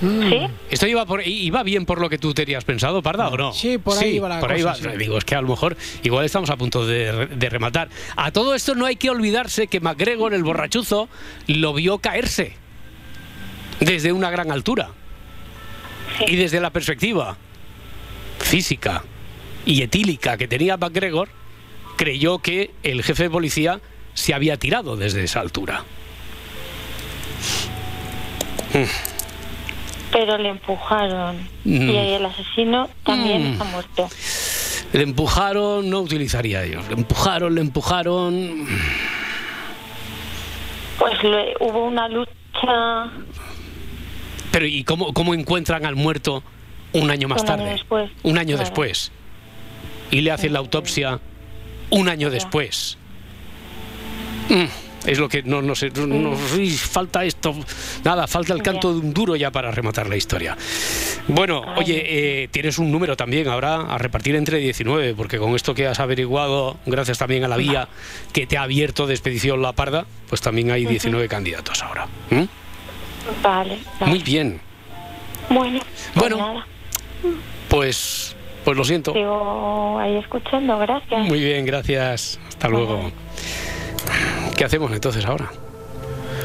¿Sí? 0.00 0.40
¿Esto 0.70 0.86
iba, 0.88 1.06
por, 1.06 1.26
iba 1.26 1.62
bien 1.62 1.86
por 1.86 2.00
lo 2.00 2.10
que 2.10 2.18
tú 2.18 2.34
tenías 2.34 2.64
pensado, 2.64 3.00
Parda, 3.00 3.28
o 3.28 3.36
no? 3.36 3.52
Sí, 3.52 3.78
por 3.78 3.96
ahí 3.96 4.16
iba 4.16 4.28
la 4.28 4.40
por 4.40 4.50
ahí 4.50 4.62
va. 4.62 4.74
sí. 4.74 4.86
Digo, 4.98 5.16
es 5.16 5.24
que 5.24 5.36
a 5.36 5.40
lo 5.40 5.48
mejor 5.48 5.76
igual 6.02 6.26
estamos 6.26 6.50
a 6.50 6.56
punto 6.56 6.84
de, 6.84 7.26
de 7.28 7.48
rematar. 7.48 7.88
A 8.16 8.32
todo 8.32 8.54
esto 8.54 8.74
no 8.74 8.84
hay 8.84 8.96
que 8.96 9.08
olvidarse 9.08 9.68
que 9.68 9.78
MacGregor, 9.80 10.34
el 10.34 10.42
borrachuzo, 10.42 11.08
lo 11.46 11.72
vio 11.72 11.98
caerse 11.98 12.56
desde 13.80 14.12
una 14.12 14.28
gran 14.30 14.50
altura. 14.50 14.88
Y 16.26 16.36
desde 16.36 16.60
la 16.60 16.70
perspectiva 16.70 17.36
física 18.40 19.04
y 19.66 19.82
etílica 19.82 20.36
que 20.36 20.46
tenía 20.48 20.76
MacGregor, 20.76 21.28
creyó 21.96 22.38
que 22.38 22.70
el 22.82 23.02
jefe 23.02 23.24
de 23.24 23.30
policía 23.30 23.80
se 24.14 24.34
había 24.34 24.56
tirado 24.58 24.96
desde 24.96 25.24
esa 25.24 25.40
altura. 25.40 25.84
Pero 30.12 30.38
le 30.38 30.48
empujaron. 30.50 31.36
Mm. 31.64 31.90
Y 31.90 31.96
el 31.96 32.24
asesino 32.26 32.88
también 33.04 33.42
Mm. 33.42 33.52
está 33.52 33.64
muerto. 33.64 34.08
Le 34.92 35.02
empujaron, 35.02 35.90
no 35.90 36.00
utilizaría 36.00 36.62
ellos. 36.62 36.86
Le 36.88 36.94
empujaron, 36.94 37.54
le 37.54 37.60
empujaron. 37.60 38.66
Pues 40.98 41.22
le- 41.24 41.54
hubo 41.60 41.86
una 41.86 42.08
lucha 42.08 43.10
Pero 44.52 44.66
¿y 44.66 44.84
cómo, 44.84 45.12
cómo 45.12 45.34
encuentran 45.34 45.84
al 45.84 45.96
muerto 45.96 46.44
un 46.92 47.10
año 47.10 47.26
más 47.26 47.42
un 47.42 47.48
año 47.50 47.56
tarde? 47.58 47.70
después. 47.72 48.10
Un 48.22 48.38
año 48.38 48.54
Claro. 48.54 48.60
después. 48.60 49.10
Y 50.10 50.20
le 50.20 50.30
hacen 50.30 50.52
la 50.52 50.58
autopsia 50.60 51.20
un 51.90 52.08
año 52.08 52.30
después. 52.30 52.98
Mm, 54.48 54.64
es 55.08 55.18
lo 55.18 55.28
que 55.28 55.42
no, 55.42 55.62
no 55.62 55.74
sé. 55.74 55.90
no- 55.90 56.06
no- 56.06 56.36
uy, 56.54 56.70
falta 56.70 57.24
esto. 57.24 57.54
Nada, 58.04 58.26
falta 58.26 58.52
el 58.52 58.62
canto 58.62 58.92
de 58.92 59.00
un 59.00 59.14
duro 59.14 59.36
ya 59.36 59.50
para 59.50 59.70
rematar 59.70 60.08
la 60.08 60.16
historia. 60.16 60.56
Bueno, 61.28 61.62
oye, 61.76 62.04
eh, 62.44 62.48
tienes 62.48 62.78
un 62.78 62.90
número 62.92 63.16
también 63.16 63.48
ahora 63.48 63.80
a 63.82 63.98
repartir 63.98 64.34
entre 64.36 64.58
19, 64.58 65.14
porque 65.14 65.38
con 65.38 65.54
esto 65.54 65.74
que 65.74 65.86
has 65.86 66.00
averiguado, 66.00 66.76
gracias 66.86 67.18
también 67.18 67.44
a 67.44 67.48
la 67.48 67.56
vía 67.56 67.88
que 68.32 68.46
te 68.46 68.56
ha 68.58 68.62
abierto 68.62 69.06
de 69.06 69.14
Expedición 69.14 69.62
La 69.62 69.72
Parda, 69.72 70.06
pues 70.28 70.40
también 70.40 70.70
hay 70.70 70.84
19 70.84 71.28
candidatos 71.28 71.82
ahora. 71.82 72.06
¿Mm? 72.30 72.42
Vale, 73.42 73.78
vale. 74.00 74.10
Muy 74.10 74.18
bien. 74.22 74.60
Bueno, 75.48 75.80
pues 76.14 76.30
Bueno. 76.30 76.64
Pues, 77.68 78.36
pues 78.64 78.76
lo 78.76 78.84
siento. 78.84 79.12
Sigo 79.12 79.98
ahí 79.98 80.16
escuchando, 80.16 80.78
gracias. 80.78 81.26
Muy 81.26 81.40
bien, 81.40 81.64
gracias. 81.66 82.38
Hasta 82.48 82.68
luego. 82.68 83.10
¿Qué 84.56 84.64
hacemos 84.64 84.92
entonces 84.92 85.24
ahora? 85.24 85.50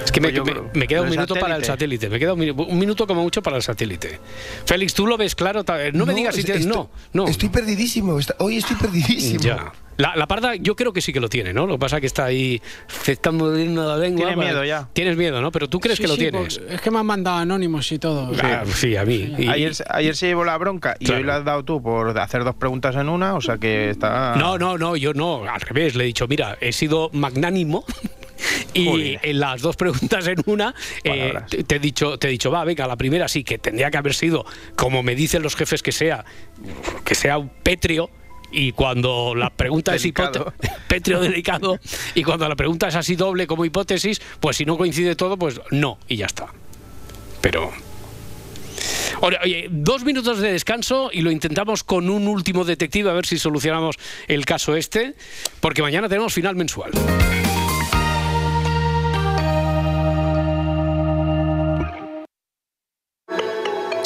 Es 0.03 0.12
que 0.12 0.21
me, 0.21 0.29
Pues 0.32 0.45
me- 0.45 0.62
me 0.79 0.88
queda 0.88 0.99
¿lo 0.99 1.05
un 1.05 1.12
minuto 1.12 1.36
para 1.36 1.55
el 1.55 1.63
satélite? 1.63 2.10
Me 2.10 2.17
queda 2.19 2.34
un, 2.34 2.41
un 2.41 2.79
minuto 2.79 3.05
como 3.05 3.21
mucho 3.21 3.41
para 3.43 3.58
el 3.58 3.63
satélite. 3.63 4.19
Félix, 4.65 4.93
¿tú 4.93 5.05
lo 5.05 5.17
ves 5.17 5.36
claro? 5.36 5.63
Ta- 5.63 5.77
No, 5.93 6.05
me 6.05 6.13
digas 6.13 6.34
si 6.34 6.41
es- 6.41 6.45
tienes... 6.45 6.65
estoy- 6.65 6.75
No, 6.75 6.89
no. 7.13 7.27
Estoy 7.27 7.49
perdidísimo. 7.49 8.17
hoy 8.39 8.58
estoy 8.58 8.75
perdidísimo. 8.77 9.41
Ya. 9.41 9.71
La, 10.00 10.16
la 10.16 10.28
parda 10.28 10.56
yo 10.56 10.76
creo 10.76 10.94
que 10.94 11.02
sí 11.02 11.12
que 11.12 11.20
lo 11.20 11.28
tiene, 11.28 11.54
¿no? 11.54 11.68
Lo 11.68 11.74
que 11.74 11.80
pasa 11.80 11.98
es 11.98 12.02
que 12.02 12.08
está 12.08 12.24
ahí 12.26 12.62
aceptando 12.88 13.52
la 13.52 13.98
lengua. 13.98 14.26
Tiene 14.28 14.36
para- 14.36 14.48
miedo 14.48 14.64
ya. 14.64 14.88
Tienes 14.94 15.18
miedo, 15.18 15.42
¿no? 15.42 15.52
Pero 15.52 15.68
tú 15.68 15.80
crees 15.82 15.98
Sí, 15.98 16.04
que 16.04 16.08
lo 16.08 16.14
sí, 16.16 16.22
tienes. 16.22 16.58
porque 16.58 16.74
Es 16.76 16.82
que 16.82 16.90
me 16.90 17.00
han 17.00 17.06
mandado 17.06 17.38
anónimos 17.38 17.92
y 17.92 18.00
todo. 18.00 18.32
Ah, 18.42 18.64
sí, 18.66 18.96
a 18.96 19.04
mí. 19.04 19.36
Y- 19.38 19.48
Ayer, 19.50 19.76
se- 19.76 19.84
ayer 19.90 20.16
se 20.16 20.28
llevó 20.28 20.46
la 20.46 20.58
bronca 20.58 20.96
y 21.00 21.06
Claro. 21.06 21.20
hoy 21.20 21.26
le 21.26 21.32
has 21.34 21.44
dado 21.44 21.64
tú 21.66 21.84
por 21.84 22.18
hacer 22.18 22.44
dos 22.46 22.56
preguntas 22.56 22.96
en 22.96 23.10
una, 23.10 23.36
o 23.36 23.42
sea 23.42 23.58
que 23.58 23.90
está... 23.90 24.36
No, 24.38 24.58
no, 24.58 24.78
no, 24.78 24.96
yo 24.96 25.14
no, 25.14 25.44
al 25.44 25.60
revés, 25.60 25.96
le 25.96 26.06
he 26.06 26.08
dicho, 26.08 26.28
mira, 26.30 26.58
he 26.62 26.72
sido 26.72 27.10
magnánimo 27.12 27.84
y 28.74 28.86
Joder. 28.86 29.20
en 29.22 29.40
las 29.42 29.62
dos 29.62 29.76
preguntas 29.76 30.26
en 30.28 30.38
una 30.46 30.74
eh, 31.04 31.34
te 31.68 31.76
he 31.76 31.80
dicho, 31.80 32.18
te 32.18 32.28
he 32.30 32.32
dicho, 32.32 32.50
va, 32.50 32.64
venga, 32.64 32.88
la 32.88 32.96
primera 32.96 33.28
sí, 33.28 33.44
que 33.44 33.58
tendría 33.58 33.92
que 33.92 33.98
haber 33.98 34.14
sido, 34.14 34.46
como 34.78 35.04
me 35.04 35.14
dicen 35.16 35.42
los 35.44 35.58
jefes 35.58 35.84
que 35.84 35.92
sea, 35.92 36.24
que 37.04 37.16
sea 37.16 37.38
un 37.38 37.50
pétreo. 37.50 38.10
Y 38.52 38.72
cuando 38.72 39.36
la 39.36 39.50
pregunta 39.50 39.96
es 39.96 40.02
Delicado. 40.02 40.54
pétreo 40.88 41.20
delicado, 41.22 41.80
y 42.16 42.24
cuando 42.24 42.48
la 42.50 42.56
pregunta 42.56 42.88
es 42.88 42.96
así 42.96 43.16
doble 43.16 43.48
como 43.48 43.66
hipótesis, 43.66 44.22
pues 44.40 44.58
si 44.58 44.66
no 44.66 44.78
coincide 44.78 45.16
todo, 45.16 45.38
pues 45.38 45.62
no, 45.72 46.00
y 46.08 46.18
ya 46.18 46.26
está. 46.26 46.48
Pero 47.42 47.72
oye, 49.22 49.68
dos 49.70 50.04
minutos 50.04 50.40
de 50.40 50.52
descanso 50.52 51.10
y 51.12 51.22
lo 51.22 51.32
intentamos 51.32 51.84
con 51.84 52.10
un 52.10 52.28
último 52.28 52.64
detective 52.64 53.10
a 53.10 53.14
ver 53.14 53.26
si 53.26 53.38
solucionamos 53.38 53.96
el 54.28 54.46
caso 54.46 54.76
este, 54.76 55.16
porque 55.60 55.82
mañana 55.82 56.10
tenemos 56.10 56.34
final 56.34 56.56
mensual. 56.56 56.92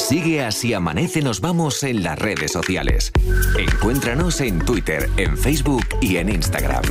Sigue 0.04 0.42
así 0.42 0.74
amanece 0.74 1.22
nos 1.22 1.40
vamos 1.40 1.82
en 1.82 2.02
las 2.02 2.18
redes 2.18 2.52
sociales. 2.52 3.10
Encuéntranos 3.58 4.42
en 4.42 4.62
Twitter, 4.62 5.08
en 5.16 5.38
Facebook 5.38 5.82
y 6.02 6.18
en 6.18 6.28
Instagram. 6.28 6.84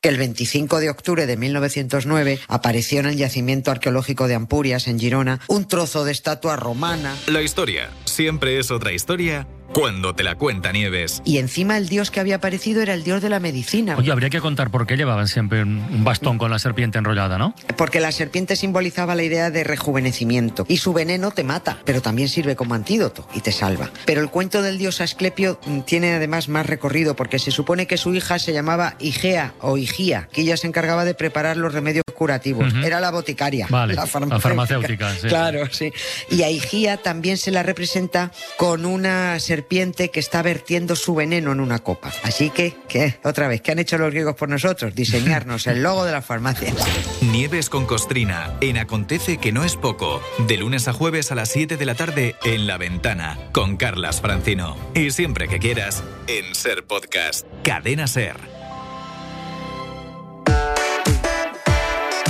El 0.00 0.16
25 0.16 0.80
de 0.80 0.88
octubre 0.88 1.26
de 1.26 1.36
1909 1.36 2.40
apareció 2.48 3.00
en 3.00 3.06
el 3.06 3.16
yacimiento 3.18 3.70
arqueológico 3.70 4.28
de 4.28 4.34
Ampurias, 4.34 4.88
en 4.88 4.98
Girona, 4.98 5.40
un 5.46 5.68
trozo 5.68 6.06
de 6.06 6.12
estatua 6.12 6.56
romana 6.56 7.14
La 7.26 7.42
historia 7.42 7.90
siempre 8.06 8.58
es 8.58 8.70
otra 8.70 8.92
historia 8.92 9.46
cuando 9.72 10.14
te 10.14 10.22
la 10.22 10.34
cuenta 10.34 10.72
Nieves. 10.72 11.22
y 11.24 11.38
encima 11.38 11.76
el 11.76 11.88
dios 11.88 12.10
que 12.10 12.20
había 12.20 12.36
aparecido 12.36 12.82
era 12.82 12.94
el 12.94 13.04
dios 13.04 13.22
de 13.22 13.28
la 13.28 13.40
medicina. 13.40 13.96
Oye, 13.96 14.10
habría 14.10 14.30
que 14.30 14.40
contar 14.40 14.70
por 14.70 14.86
qué 14.86 14.96
llevaban 14.96 15.28
siempre 15.28 15.62
un 15.62 16.04
bastón 16.04 16.38
con 16.38 16.50
la 16.50 16.58
serpiente 16.58 16.98
enrollada, 16.98 17.38
¿no? 17.38 17.54
Porque 17.76 18.00
la 18.00 18.10
serpiente 18.12 18.56
simbolizaba 18.56 19.14
la 19.14 19.22
idea 19.22 19.50
de 19.50 19.62
rejuvenecimiento 19.64 20.64
y 20.68 20.78
su 20.78 20.92
veneno 20.92 21.30
te 21.30 21.44
mata, 21.44 21.78
pero 21.84 22.02
también 22.02 22.28
sirve 22.28 22.56
como 22.56 22.74
antídoto 22.74 23.26
y 23.34 23.40
te 23.40 23.52
salva. 23.52 23.90
Pero 24.06 24.20
el 24.20 24.28
cuento 24.30 24.60
del 24.62 24.76
dios 24.78 25.00
Asclepio 25.00 25.60
mm, 25.64 25.80
tiene 25.82 26.14
además 26.14 26.48
más 26.48 26.66
recorrido 26.66 27.14
porque 27.14 27.38
se 27.38 27.50
supone 27.50 27.86
que 27.86 27.96
su 27.96 28.14
hija 28.14 28.38
se 28.38 28.52
llamaba 28.52 28.96
Igea 28.98 29.54
o 29.60 29.76
Igía, 29.76 30.28
que 30.32 30.42
ella 30.42 30.56
se 30.56 30.66
encargaba 30.66 31.04
de 31.04 31.14
preparar 31.14 31.56
los 31.56 31.72
remedios 31.72 32.04
curativos. 32.14 32.72
Ujú. 32.72 32.84
Era 32.84 33.00
la 33.00 33.10
boticaria, 33.10 33.66
Vale, 33.70 33.94
la 33.94 34.02
la 34.02 34.06
farmacéutica. 34.06 34.48
farmacéutica, 34.48 35.14
sí. 35.14 35.28
Claro, 35.28 35.66
sí. 35.70 35.92
Y 36.30 36.42
a 36.42 36.50
Igía 36.50 36.96
también 36.96 37.36
se 37.38 37.50
la 37.50 37.62
representa 37.62 38.32
con 38.56 38.84
una 38.84 39.38
serpiente 39.38 39.59
que 39.62 40.20
está 40.20 40.42
vertiendo 40.42 40.96
su 40.96 41.14
veneno 41.14 41.52
en 41.52 41.60
una 41.60 41.78
copa. 41.78 42.12
Así 42.22 42.50
que, 42.50 42.74
¿qué? 42.88 43.18
Otra 43.24 43.48
vez, 43.48 43.60
¿qué 43.60 43.72
han 43.72 43.78
hecho 43.78 43.98
los 43.98 44.10
griegos 44.10 44.36
por 44.36 44.48
nosotros? 44.48 44.94
Diseñarnos 44.94 45.66
el 45.66 45.82
logo 45.82 46.04
de 46.04 46.12
las 46.12 46.24
farmacias. 46.24 46.74
Nieves 47.22 47.68
con 47.68 47.86
Costrina 47.86 48.56
en 48.60 48.78
Acontece 48.78 49.38
que 49.38 49.52
no 49.52 49.64
es 49.64 49.76
poco. 49.76 50.20
De 50.46 50.56
lunes 50.56 50.88
a 50.88 50.92
jueves 50.92 51.32
a 51.32 51.34
las 51.34 51.50
7 51.50 51.76
de 51.76 51.84
la 51.84 51.94
tarde 51.94 52.36
en 52.44 52.66
La 52.66 52.78
Ventana 52.78 53.38
con 53.52 53.76
Carlas 53.76 54.20
Francino. 54.20 54.76
Y 54.94 55.10
siempre 55.10 55.48
que 55.48 55.58
quieras 55.58 56.02
en 56.26 56.54
Ser 56.54 56.84
Podcast. 56.84 57.46
Cadena 57.62 58.06
Ser. 58.06 58.36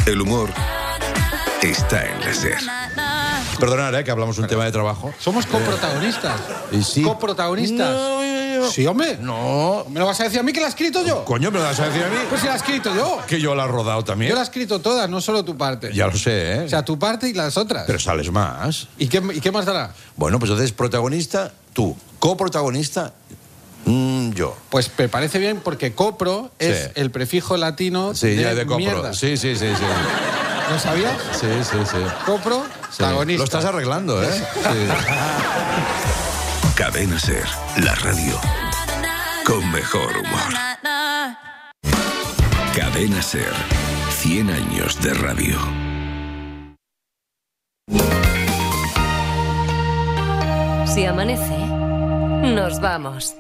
El 0.07 0.21
humor 0.21 0.51
está 1.63 2.05
en 2.05 2.21
la 2.21 2.35
SER. 2.35 3.10
Perdonad, 3.61 3.95
¿eh? 3.99 4.05
que 4.05 4.11
hablamos 4.11 4.39
un 4.39 4.47
tema 4.47 4.65
de 4.65 4.73
trabajo. 4.73 5.13
Somos 5.19 5.47
coprotagonistas. 5.47 6.41
Y 6.73 6.83
sí. 6.83 7.03
Coprotagonistas. 7.03 7.97
Sí, 8.73 8.87
hombre. 8.87 9.17
No. 9.21 9.87
¿Me 9.89 10.01
lo 10.01 10.07
vas 10.07 10.21
a 10.21 10.25
decir 10.25 10.39
a 10.39 10.43
mí 10.43 10.53
que 10.53 10.61
la 10.61 10.67
he 10.67 10.69
escrito 10.71 11.05
yo? 11.05 11.25
Coño, 11.25 11.51
¿me 11.51 11.59
lo 11.59 11.65
vas 11.65 11.81
a 11.81 11.87
decir 11.87 12.03
a 12.05 12.09
mí? 12.09 12.17
Pues 12.29 12.41
si 12.43 12.47
la 12.47 12.55
he 12.55 12.57
escrito 12.57 12.95
yo. 12.95 13.19
Que 13.27 13.41
yo 13.41 13.55
la 13.55 13.65
he 13.65 13.69
rodado 13.69 14.05
también. 14.05 14.29
Yo 14.31 14.35
la 14.35 14.43
he 14.43 14.45
escrito 14.45 14.81
todas, 14.81 15.09
no 15.09 15.21
solo 15.21 15.45
tu 15.45 15.57
parte. 15.57 15.93
Ya 15.95 16.07
lo 16.09 16.17
sé, 16.17 16.55
¿eh? 16.57 16.61
O 16.65 16.69
sea, 16.69 16.85
tu 16.85 16.99
parte 16.99 17.29
y 17.29 17.33
las 17.33 17.57
otras. 17.57 17.85
Pero 17.87 17.99
sales 17.99 18.31
más. 18.31 18.89
¿Y 18.99 19.09
qué, 19.09 19.23
y 19.35 19.41
qué 19.41 19.51
más 19.51 19.65
dará? 19.65 19.93
Bueno, 20.17 20.39
pues 20.39 20.51
entonces 20.51 20.73
protagonista, 20.73 21.53
tú. 21.73 21.97
Coprotagonista, 22.19 23.15
mm, 23.87 24.33
yo. 24.33 24.55
Pues 24.69 24.91
me 24.99 25.09
parece 25.09 25.39
bien 25.39 25.61
porque 25.65 25.95
copro 25.95 26.51
es 26.59 26.85
Sí. 26.85 26.91
el 26.97 27.11
prefijo 27.11 27.57
latino 27.57 28.15
Sí, 28.15 28.29
de, 28.29 28.43
ya 28.43 28.55
de 28.55 28.63
copro. 28.67 28.77
mierda. 28.77 29.15
Sí, 29.15 29.37
sí, 29.39 29.57
sí, 29.57 29.69
sí. 29.75 29.85
¿Lo 30.71 30.79
sabías? 30.79 31.17
Sí, 31.33 31.49
sí, 31.63 31.79
sí. 31.85 31.99
Copro, 32.25 32.65
Sí. 32.91 33.03
Lo 33.37 33.45
estás 33.45 33.65
arreglando, 33.65 34.23
¿eh? 34.23 34.47
Cadena 36.75 37.19
SER, 37.19 37.47
la 37.85 37.95
radio 37.97 38.41
con 39.45 39.71
mejor 39.71 40.17
humor. 40.17 40.53
Cadena 42.75 43.23
SER, 43.23 43.53
100 44.11 44.51
años 44.51 45.01
de 45.01 45.15
radio. 45.15 45.59
Si 50.87 51.05
amanece, 51.05 51.57
nos 52.55 52.81
vamos. 52.81 53.35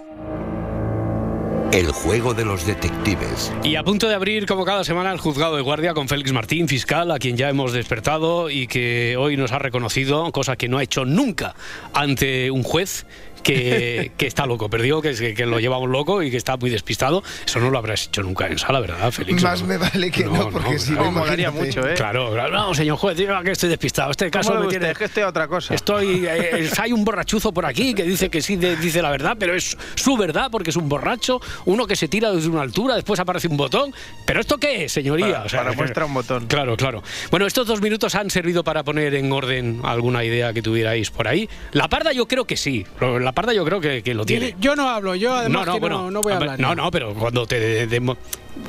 El 1.73 1.93
juego 1.93 2.35
de 2.35 2.45
los 2.45 2.67
detectives. 2.67 3.53
Y 3.63 3.77
a 3.77 3.85
punto 3.85 4.09
de 4.09 4.17
abrir, 4.17 4.45
como 4.47 4.65
cada 4.65 4.83
semana, 4.83 5.13
el 5.13 5.21
juzgado 5.21 5.55
de 5.55 5.63
guardia 5.63 5.95
con 5.95 6.09
Félix 6.09 6.33
Martín, 6.33 6.67
fiscal, 6.67 7.13
a 7.13 7.21
quien 7.21 7.37
ya 7.37 7.49
hemos 7.49 7.73
despertado 7.73 8.51
y 8.51 8.67
que 8.67 9.17
hoy 9.17 9.37
nos 9.37 9.53
ha 9.53 9.61
reconocido, 9.61 10.33
cosa 10.33 10.57
que 10.57 10.69
no 10.69 10.79
ha 10.79 10.83
hecho 10.83 11.05
nunca 11.05 11.55
ante 11.95 12.51
un 12.51 12.65
juez. 12.65 13.07
Que, 13.43 14.13
que 14.17 14.27
está 14.27 14.47
loco, 14.47 14.69
perdió, 14.69 15.01
que, 15.01 15.35
que 15.35 15.47
lo 15.47 15.59
llevamos 15.61 15.89
loco 15.89 16.23
y 16.23 16.31
que 16.31 16.37
está 16.37 16.57
muy 16.57 16.71
despistado. 16.71 17.23
Eso 17.47 17.59
no 17.61 17.71
lo 17.71 17.79
habrás 17.79 18.07
hecho 18.07 18.23
nunca 18.23 18.47
en 18.47 18.59
sala, 18.59 18.81
¿verdad, 18.81 19.11
Félix? 19.11 19.43
Más 19.43 19.63
me 19.63 19.77
vale 19.77 20.11
que 20.11 20.25
no, 20.25 20.51
porque 20.51 20.79
si 20.79 20.93
no, 20.93 21.11
molaría 21.11 21.51
mucho, 21.51 21.89
¿eh? 21.89 21.95
Claro, 21.95 22.31
claro, 22.33 22.53
no, 22.53 22.75
señor 22.75 22.97
juez, 22.99 23.17
diga 23.17 23.43
que 23.43 23.53
estoy 23.53 23.69
despistado. 23.71 24.11
Este 24.11 24.31
caso 24.31 24.51
¿Cómo 24.53 24.65
me 24.65 24.69
tiene... 24.69 24.91
Es 24.91 24.99
que 24.99 25.05
estoy 25.05 25.23
a 25.23 25.29
otra 25.29 25.49
cosa. 25.49 25.75
Estoy, 25.75 26.27
eh, 26.27 26.71
hay 26.79 26.93
un 26.93 27.05
borrachuzo 27.05 27.53
por 27.53 27.67
aquí 27.67 27.95
que 27.95 28.03
dice 28.05 28.29
que 28.31 28.43
sí 28.43 28.57
de- 28.57 28.77
dice 28.77 29.03
la 29.03 29.11
verdad, 29.11 29.37
pero 29.39 29.55
es 29.55 29.77
su 29.95 30.17
verdad 30.17 30.49
porque 30.51 30.71
es 30.71 30.77
un 30.77 30.89
borracho, 30.89 31.41
uno 31.65 31.87
que 31.87 31.97
se 31.97 32.09
tira 32.09 32.31
desde 32.33 32.49
una 32.49 32.63
altura, 32.63 32.95
después 32.95 33.19
aparece 33.21 33.49
un 33.49 33.57
botón. 33.57 33.93
¿Pero 34.27 34.41
esto 34.41 34.59
qué 34.59 34.85
es, 34.85 34.93
señoría? 34.93 35.45
Para- 35.45 35.65
para 35.65 35.73
muestra 35.77 36.05
un 36.05 36.15
botón. 36.15 36.47
Claro, 36.47 36.77
claro. 36.77 37.03
Bueno, 37.31 37.47
estos 37.47 37.67
dos 37.67 37.81
minutos 37.81 38.15
han 38.15 38.31
servido 38.31 38.63
para 38.65 38.83
poner 38.85 39.15
en 39.15 39.33
orden 39.33 39.81
alguna 39.83 40.25
idea 40.25 40.53
que 40.53 40.63
tuvierais 40.63 41.11
por 41.11 41.27
ahí. 41.29 41.49
La 41.73 41.89
parda 41.89 42.13
yo 42.13 42.27
creo 42.29 42.45
que 42.45 42.57
sí. 42.57 42.85
La 43.01 43.30
parda 43.33 43.53
yo 43.53 43.65
creo 43.65 43.81
que, 43.81 44.03
que 44.03 44.15
lo 44.15 44.25
tiene. 44.25 44.55
Yo 44.59 44.77
no 44.77 44.89
hablo, 44.89 45.15
yo 45.15 45.35
además 45.35 45.69
que 45.69 45.81
no, 45.81 46.11
no 46.11 46.21
voy 46.23 46.33
a 46.33 46.37
hablar. 46.37 46.61
No, 46.61 46.75
no, 46.75 46.91
pero 46.91 47.15
cuando 47.15 47.47
te 47.47 47.59
dé 47.61 47.87
dé- 47.87 48.17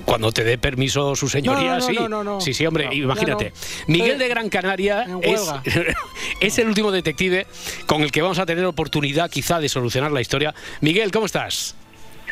cuando 0.05 0.31
te 0.31 0.43
dé 0.43 0.57
permiso 0.57 1.15
su 1.15 1.27
señoría, 1.27 1.71
No, 1.73 1.79
no, 1.79 1.81
sí. 1.81 1.93
no, 1.95 2.07
no, 2.09 2.23
no. 2.23 2.41
Sí, 2.41 2.53
sí, 2.53 2.65
hombre, 2.65 2.85
No, 2.85 2.93
imagínate. 2.93 3.49
no. 3.49 3.55
Miguel 3.87 4.11
Estoy 4.11 4.23
de 4.23 4.29
Gran 4.29 4.49
Canaria 4.49 5.05
es, 5.21 5.51
es 6.39 6.57
el 6.59 6.67
último 6.67 6.91
detective 6.91 7.47
con 7.87 8.01
el 8.03 8.11
que 8.11 8.21
vamos 8.21 8.39
a 8.39 8.45
tener 8.45 8.63
oportunidad 8.65 9.29
quizá 9.29 9.59
de 9.59 9.69
solucionar 9.69 10.11
la 10.11 10.21
historia. 10.21 10.53
Miguel, 10.81 11.11
¿cómo 11.11 11.25
estás? 11.25 11.75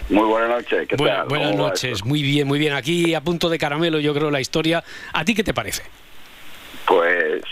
Muy 0.10 0.24
buenas 0.26 0.50
noches, 0.50 0.88
¿qué 0.88 0.96
tal? 0.96 1.28
buenas 1.28 1.52
¿Cómo 1.52 1.64
va 1.64 1.70
noches, 1.70 2.04
muy 2.06 2.22
bien, 2.24 2.48
muy 2.48 2.58
bien. 2.58 2.74
Aquí 2.74 3.14
a 3.14 3.22
punto 3.22 3.50
de 3.50 3.58
caramelo, 3.58 4.00
yo 4.00 4.14
creo, 4.14 4.32
la 4.32 4.40
historia. 4.42 4.84
¿A 5.14 5.26
ti 5.26 5.36
qué 5.36 5.44
te 5.44 5.54
parece? 5.54 5.84
Pues 6.86 7.44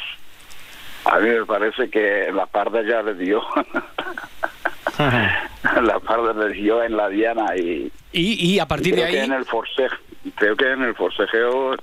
a 1.05 1.19
mí 1.19 1.29
me 1.29 1.45
parece 1.45 1.89
que 1.89 2.29
la 2.33 2.45
parda 2.45 2.81
ya 2.87 3.01
le 3.01 3.13
dio. 3.15 3.41
la 5.81 5.99
le 6.33 6.53
dio 6.53 6.83
en 6.83 6.97
la 6.97 7.10
diana 7.10 7.55
y, 7.57 7.91
Y, 8.13 8.53
y 8.55 8.60
a 8.60 8.67
partir 8.67 8.95
de 8.95 9.01
creo 9.01 9.12
que 9.13 9.19
ahí. 9.19 9.25
en 9.25 9.33
el 9.33 9.45
forcejeo, 9.45 9.97
creo 10.36 10.55
que 10.55 10.71
en 10.71 10.81
el 10.83 10.95
forcejeo 10.95 11.75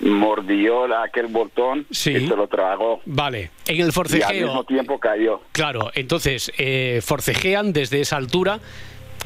mordió 0.00 0.86
aquel 1.02 1.26
botón 1.26 1.86
Sí. 1.90 2.10
y 2.12 2.28
se 2.28 2.36
lo 2.36 2.46
tragó. 2.48 3.00
Vale, 3.04 3.50
en 3.66 3.74
el 3.74 3.76
Y 3.76 3.82
al 3.82 3.92
forcejeo. 3.92 4.46
mismo 4.46 4.64
tiempo 4.64 4.98
cayó. 4.98 5.42
Claro, 5.52 5.90
entonces 5.94 6.50
eh, 6.58 7.00
forcejean 7.04 7.72
desde 7.72 8.00
esa 8.00 8.16
altura. 8.16 8.60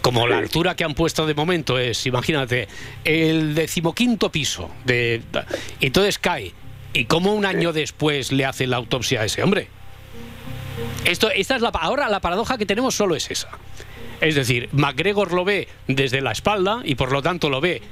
Como 0.02 0.26
la 0.26 0.36
altura 0.36 0.76
que 0.76 0.84
han 0.84 0.92
puesto 0.92 1.24
de 1.24 1.32
momento 1.34 1.78
es, 1.78 2.04
imagínate, 2.06 2.68
el 3.06 3.54
decimoquinto 3.54 4.30
piso. 4.30 4.70
De, 4.84 5.22
entonces 5.80 6.18
cae. 6.18 6.52
¿Y 6.92 7.06
cómo 7.06 7.32
un 7.32 7.46
año 7.46 7.72
después 7.72 8.30
le 8.30 8.44
hace 8.44 8.66
la 8.66 8.76
autopsia 8.76 9.22
a 9.22 9.24
ese 9.24 9.42
hombre? 9.42 9.68
Esto, 11.04 11.30
esta 11.30 11.56
es 11.56 11.62
la, 11.62 11.68
ahora 11.68 12.08
la 12.08 12.20
paradoja 12.20 12.58
que 12.58 12.66
tenemos 12.66 12.94
solo 12.94 13.14
es 13.14 13.30
esa. 13.30 13.48
Es 14.20 14.34
decir, 14.34 14.68
McGregor 14.72 15.32
lo 15.32 15.44
ve 15.44 15.68
desde 15.86 16.20
la 16.20 16.32
espalda 16.32 16.80
y 16.84 16.94
por 16.94 17.12
lo 17.12 17.22
tanto 17.22 17.50
lo 17.50 17.60
ve 17.60 17.82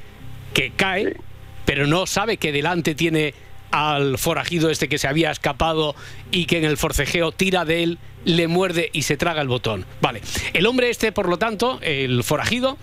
que 0.54 0.70
cae, 0.70 1.16
pero 1.64 1.86
no 1.86 2.06
sabe 2.06 2.36
que 2.36 2.52
delante 2.52 2.94
tiene 2.94 3.34
al 3.70 4.18
forajido 4.18 4.70
este 4.70 4.88
que 4.88 4.98
se 4.98 5.08
había 5.08 5.30
escapado 5.30 5.94
y 6.30 6.44
que 6.44 6.58
en 6.58 6.64
el 6.64 6.76
forcejeo 6.76 7.32
tira 7.32 7.64
de 7.64 7.82
él, 7.82 7.98
le 8.24 8.46
muerde 8.46 8.90
y 8.92 9.02
se 9.02 9.16
traga 9.16 9.42
el 9.42 9.48
botón. 9.48 9.84
Vale, 10.00 10.20
el 10.52 10.66
hombre 10.66 10.90
este, 10.90 11.10
por 11.10 11.28
lo 11.28 11.38
tanto, 11.38 11.80
el 11.82 12.22
forajido, 12.22 12.78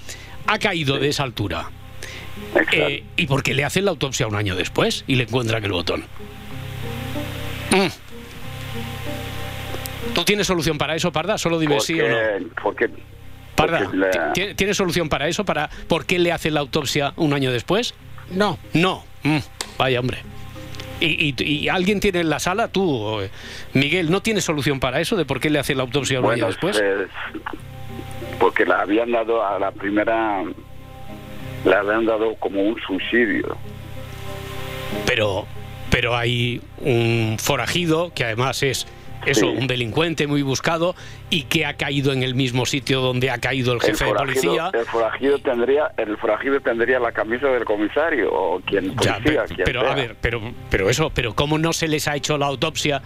ha 0.47 0.59
caído 0.59 0.97
de 0.97 1.09
esa 1.09 1.23
altura. 1.23 1.69
Eh, 2.71 3.03
¿Y 3.15 3.27
por 3.27 3.43
qué 3.43 3.53
le 3.53 3.63
hacen 3.63 3.85
la 3.85 3.91
autopsia 3.91 4.27
un 4.27 4.35
año 4.35 4.55
después 4.55 5.03
y 5.07 5.15
le 5.15 5.23
encuentran 5.23 5.63
el 5.63 5.71
botón? 5.71 6.05
Mm. 7.71 7.87
¿Tú 10.19 10.25
tienes 10.25 10.47
solución 10.47 10.77
para 10.77 10.95
eso, 10.95 11.11
Parda? 11.11 11.37
Solo 11.37 11.59
dime 11.59 11.79
sí 11.79 11.99
o 11.99 12.07
no. 12.09 12.17
Porque, 12.61 12.89
Parda, 13.55 13.89
¿ti- 14.33 14.53
¿tienes 14.55 14.75
solución 14.77 15.07
para 15.09 15.27
eso? 15.27 15.45
Para 15.45 15.69
¿Por 15.87 16.05
qué 16.05 16.19
le 16.19 16.31
hacen 16.31 16.53
la 16.53 16.59
autopsia 16.59 17.13
un 17.15 17.33
año 17.33 17.51
después? 17.51 17.93
No. 18.31 18.57
No. 18.73 19.03
Mm, 19.23 19.37
vaya, 19.77 19.99
hombre. 19.99 20.19
¿Y, 20.99 21.33
y- 21.37 21.43
y 21.43 21.69
alguien 21.69 22.01
tiene 22.01 22.19
en 22.19 22.29
la 22.29 22.39
sala, 22.39 22.67
tú, 22.67 23.21
eh, 23.21 23.29
Miguel, 23.73 24.11
no 24.11 24.21
tienes 24.21 24.43
solución 24.43 24.81
para 24.81 24.99
eso 24.99 25.15
de 25.15 25.23
por 25.25 25.39
qué 25.39 25.49
le 25.49 25.59
hacen 25.59 25.77
la 25.77 25.83
autopsia 25.83 26.19
un 26.19 26.29
año 26.31 26.47
después? 26.47 26.77
pues, 26.77 27.09
porque 28.39 28.65
la 28.65 28.81
habían 28.81 29.11
dado 29.11 29.45
a 29.45 29.57
la 29.59 29.71
primera, 29.71 30.43
le 31.65 31.73
habían 31.75 32.05
dado 32.05 32.35
como 32.35 32.61
un 32.61 32.77
suicidio. 32.81 33.55
Pero, 35.05 35.45
pero 35.89 36.15
hay 36.17 36.61
un 36.81 37.37
forajido 37.39 38.11
que 38.13 38.25
además 38.25 38.61
es 38.63 38.85
eso, 39.25 39.41
Sí. 39.41 39.57
un 39.57 39.67
delincuente 39.67 40.27
muy 40.27 40.41
buscado 40.41 40.95
y 41.29 41.43
que 41.43 41.65
ha 41.65 41.73
caído 41.75 42.13
en 42.13 42.23
el 42.23 42.35
mismo 42.35 42.65
sitio 42.65 43.01
donde 43.01 43.29
ha 43.29 43.37
caído 43.37 43.73
el 43.73 43.81
jefe 43.81 44.05
de 44.05 44.09
forajido, 44.11 44.41
policía. 44.41 44.71
el 44.73 44.85
forajido 44.85 45.39
tendría, 45.39 45.91
el 45.97 46.17
forajido 46.17 46.59
tendría 46.61 46.99
la 46.99 47.11
camisa 47.11 47.47
del 47.47 47.65
comisario 47.65 48.29
o 48.31 48.59
quien 48.61 48.95
Ya, 49.01 49.19
pero 49.65 49.81
sea. 49.81 49.91
a 49.91 49.95
ver, 49.95 50.15
pero, 50.21 50.41
pero 50.69 50.89
eso, 50.89 51.09
pero 51.13 51.33
¿cómo 51.35 51.57
no 51.57 51.73
se 51.73 51.87
les 51.87 52.07
ha 52.07 52.15
hecho 52.15 52.37
la 52.37 52.45
autopsia 52.47 53.01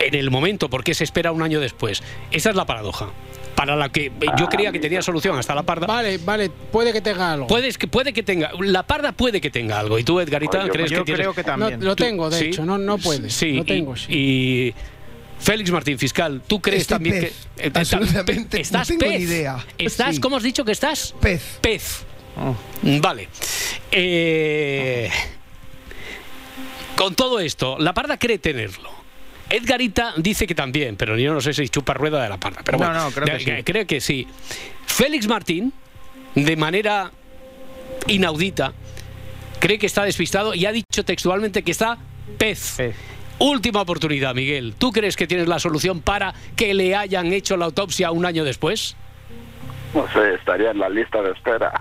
en 0.00 0.14
el 0.14 0.30
momento? 0.30 0.68
¿Por 0.70 0.84
qué 0.84 0.94
se 0.94 1.04
espera 1.04 1.32
un 1.32 1.42
año 1.42 1.60
después? 1.60 2.02
Esa 2.30 2.50
es 2.50 2.56
la 2.56 2.64
paradoja. 2.64 3.08
Para 3.58 3.74
la 3.74 3.88
que 3.88 4.12
yo 4.38 4.44
Ah, 4.44 4.48
creía 4.48 4.70
que 4.70 4.78
tenía 4.78 5.02
solución 5.02 5.36
hasta 5.36 5.52
la 5.52 5.64
parda. 5.64 5.88
Vale, 5.88 6.18
vale, 6.18 6.48
puede 6.48 6.92
que 6.92 7.00
tenga 7.00 7.32
algo. 7.32 7.48
Puedes 7.48 7.76
que 7.76 7.88
puede 7.88 8.12
que 8.12 8.22
tenga 8.22 8.52
la 8.60 8.84
parda 8.84 9.10
puede 9.10 9.40
que 9.40 9.50
tenga 9.50 9.80
algo 9.80 9.98
y 9.98 10.04
tú 10.04 10.20
Edgarita 10.20 10.60
Oye, 10.62 10.70
crees 10.70 10.90
yo 10.92 10.98
que 10.98 11.04
tienes- 11.06 11.20
creo 11.22 11.34
que 11.34 11.42
también. 11.42 11.80
No, 11.80 11.86
lo 11.86 11.96
tengo, 11.96 12.30
de 12.30 12.40
hecho, 12.46 12.64
no- 12.64 12.78
no 12.78 12.98
puede. 12.98 13.28
sí 13.30 13.54
Lo 13.54 13.62
y- 13.62 13.66
tengo, 13.66 13.96
sí. 13.96 14.12
y, 14.12 14.74
Félix 15.40 15.72
Martín 15.72 15.98
fiscal 15.98 16.40
tú 16.46 16.60
crees 16.60 16.86
también 16.86 17.20
pez. 17.20 17.46
que 17.56 17.66
eh, 17.66 17.70
Absolutamente, 17.74 18.60
estás 18.60 18.90
no 18.90 18.96
tengo 18.98 19.10
pez 19.12 19.18
ni 19.20 19.24
idea. 19.26 19.66
estás 19.76 20.14
Sí. 20.14 20.20
cómo 20.20 20.36
has 20.36 20.42
dicho 20.44 20.64
que 20.64 20.70
estás 20.72 21.14
Pez. 21.20 21.58
pez 21.60 22.04
vale 23.02 23.28
Eh, 23.90 25.10
con 26.96 27.14
todo 27.16 27.40
esto 27.40 27.76
la 27.78 27.92
parda 27.92 28.18
cree 28.18 28.38
tenerlo 28.38 28.90
Edgarita 29.50 30.12
dice 30.16 30.46
que 30.46 30.54
también, 30.54 30.96
pero 30.96 31.16
yo 31.18 31.32
no 31.32 31.40
sé 31.40 31.52
si 31.54 31.68
chupa 31.68 31.94
rueda 31.94 32.22
de 32.22 32.28
la 32.28 32.36
parda. 32.38 32.60
Pero 32.64 32.78
No, 32.78 32.84
bueno, 32.86 33.04
no, 33.04 33.10
creo 33.10 33.38
que 33.38 33.44
sí. 33.44 33.62
creo 33.64 33.86
que 33.86 34.00
sí. 34.00 34.26
Félix 34.86 35.26
Martín, 35.26 35.72
de 36.34 36.56
manera 36.56 37.10
inaudita, 38.06 38.72
cree 39.58 39.78
que 39.78 39.86
está 39.86 40.04
despistado 40.04 40.54
y 40.54 40.66
ha 40.66 40.72
dicho 40.72 41.04
textualmente 41.04 41.62
que 41.62 41.70
está 41.70 41.98
pez. 42.36 42.76
Última 43.38 43.80
oportunidad, 43.82 44.34
Miguel. 44.34 44.74
¿Tú 44.76 44.90
crees 44.92 45.16
que 45.16 45.26
tienes 45.26 45.46
la 45.48 45.58
solución 45.60 46.00
para 46.00 46.34
que 46.56 46.74
le 46.74 46.94
hayan 46.96 47.32
hecho 47.32 47.56
la 47.56 47.66
autopsia 47.66 48.10
un 48.10 48.26
año 48.26 48.44
después? 48.44 48.96
No 49.94 50.06
sé, 50.12 50.34
estaría 50.34 50.72
en 50.72 50.78
la 50.78 50.88
lista 50.88 51.22
de 51.22 51.30
espera. 51.32 51.72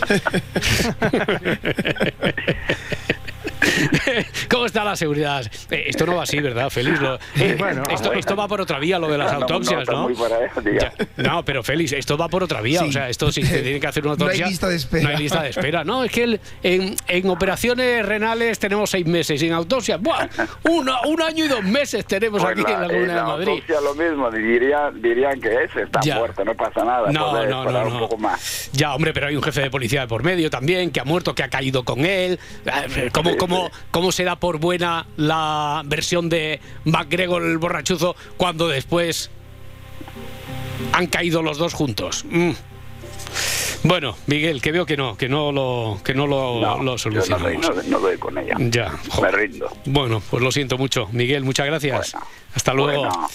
¿Cómo 4.50 4.66
está 4.66 4.84
la 4.84 4.96
seguridad? 4.96 5.44
Eh, 5.70 5.84
esto 5.88 6.06
no 6.06 6.16
va 6.16 6.22
así, 6.24 6.40
¿verdad, 6.40 6.70
Félix? 6.70 7.00
Lo- 7.00 7.16
eh, 7.36 7.56
Bueno, 7.58 7.82
esto, 7.90 8.08
bueno. 8.08 8.18
esto 8.20 8.36
va 8.36 8.48
por 8.48 8.60
otra 8.60 8.78
vía, 8.78 8.98
lo 8.98 9.08
de 9.08 9.18
las 9.18 9.32
No, 9.32 9.38
no, 9.40 9.44
autopsias, 9.44 9.88
¿no? 9.88 10.08
Ya, 10.10 10.92
no, 11.16 11.44
pero 11.44 11.62
Félix, 11.62 11.92
esto 11.92 12.16
va 12.16 12.28
por 12.28 12.42
otra 12.42 12.60
vía. 12.60 12.80
Sí. 12.80 12.88
O 12.88 12.92
sea, 12.92 13.08
esto 13.08 13.30
si 13.32 13.42
te 13.42 13.60
tiene 13.62 13.80
que 13.80 13.86
hacer 13.86 14.06
una 14.06 14.14
No 14.20 14.24
hay 14.26 14.30
autopsia. 14.42 14.46
lista 14.46 14.68
de 14.68 14.76
espera. 14.76 15.02
No 15.02 15.08
hay 15.10 15.16
lista 15.16 15.42
de 15.42 15.48
espera. 15.50 15.84
No, 15.84 16.04
es 16.04 16.12
que 16.12 16.22
el- 16.24 16.40
en, 16.62 16.96
en 17.08 17.28
operaciones 17.30 18.04
renales 18.06 18.58
tenemos 18.58 18.90
seis 18.90 19.06
meses 19.06 19.42
en 19.42 19.52
autopsias, 19.52 20.00
¡buah! 20.00 20.26
Uno- 20.68 21.00
un 21.06 21.22
año 21.22 21.44
y 21.44 21.48
dos 21.48 21.62
meses 21.62 22.04
tenemos 22.06 22.40
Pues 22.42 22.52
aquí 22.58 22.72
en 22.72 22.80
la 22.80 22.86
Comunidad 22.88 23.14
de 23.16 23.22
Madrid. 23.22 23.48
autopsia 23.48 23.80
lo 23.80 23.94
mismo, 23.94 24.30
dirían, 24.30 25.00
dirían 25.02 25.40
que 25.40 25.64
ese 25.64 25.82
está 25.82 26.00
Ya. 26.00 26.16
muerto, 26.16 26.44
no 26.44 26.54
pasa 26.54 26.84
nada. 26.84 27.10
No, 27.12 27.32
no, 27.32 27.42
esperar 27.62 27.82
no, 27.86 27.88
un 27.88 27.94
no. 27.94 27.98
poco 28.00 28.16
más. 28.18 28.59
Ya, 28.72 28.94
hombre, 28.94 29.12
pero 29.12 29.26
hay 29.26 29.36
un 29.36 29.42
jefe 29.42 29.62
de 29.62 29.70
policía 29.70 30.02
de 30.02 30.06
por 30.06 30.22
medio 30.22 30.48
también 30.50 30.90
que 30.90 31.00
ha 31.00 31.04
muerto, 31.04 31.34
que 31.34 31.42
ha 31.42 31.48
caído 31.50 31.84
con 31.84 32.04
él. 32.04 32.38
Eh, 32.66 33.10
¿Cómo, 33.12 33.36
cómo, 33.36 33.70
cómo 33.90 34.12
se 34.12 34.22
da 34.24 34.36
por 34.36 34.58
buena 34.58 35.06
la 35.16 35.82
versión 35.86 36.28
de 36.28 36.60
MacGregor 36.84 37.42
el 37.42 37.58
borrachuzo 37.58 38.14
cuando 38.36 38.68
después 38.68 39.30
han 40.92 41.06
caído 41.08 41.42
los 41.42 41.58
dos 41.58 41.74
juntos? 41.74 42.24
Mm. 42.30 42.50
Bueno, 43.82 44.14
Miguel, 44.26 44.60
que 44.60 44.72
veo 44.72 44.84
que 44.84 44.96
no, 44.96 45.16
que 45.16 45.28
no 45.28 45.52
lo, 45.52 45.98
que 46.04 46.12
no 46.14 46.26
lo, 46.26 46.60
No, 46.60 46.82
lo 46.82 46.96
yo 46.96 47.10
no, 47.10 47.38
doy- 47.38 47.56
no, 47.56 47.70
no 47.88 47.98
doy 47.98 48.18
con 48.18 48.36
ella. 48.36 48.54
Ya, 48.58 48.90
jo. 49.08 49.22
Me 49.22 49.30
rindo. 49.30 49.68
Bueno, 49.86 50.22
pues 50.30 50.42
lo 50.42 50.52
siento 50.52 50.76
mucho. 50.76 51.08
Miguel, 51.12 51.44
muchas 51.44 51.64
gracias. 51.66 52.14
Hasta 52.54 52.74
luego. 52.74 53.04
bueno, 53.06 53.28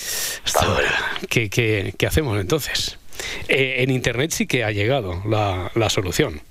Hasta 0.45 0.65
ahora. 0.65 1.17
¿Qué, 1.29 1.49
qué- 1.49 1.95
qué 1.97 2.05
hacemos 2.07 2.39
entonces? 2.39 2.99
Eh, 3.47 3.75
en 3.83 3.91
Internet 3.91 4.31
sí 4.31 4.47
que 4.47 4.63
ha 4.63 4.71
llegado 4.71 5.21
la, 5.27 5.71
la 5.75 5.89
solución. 5.89 6.41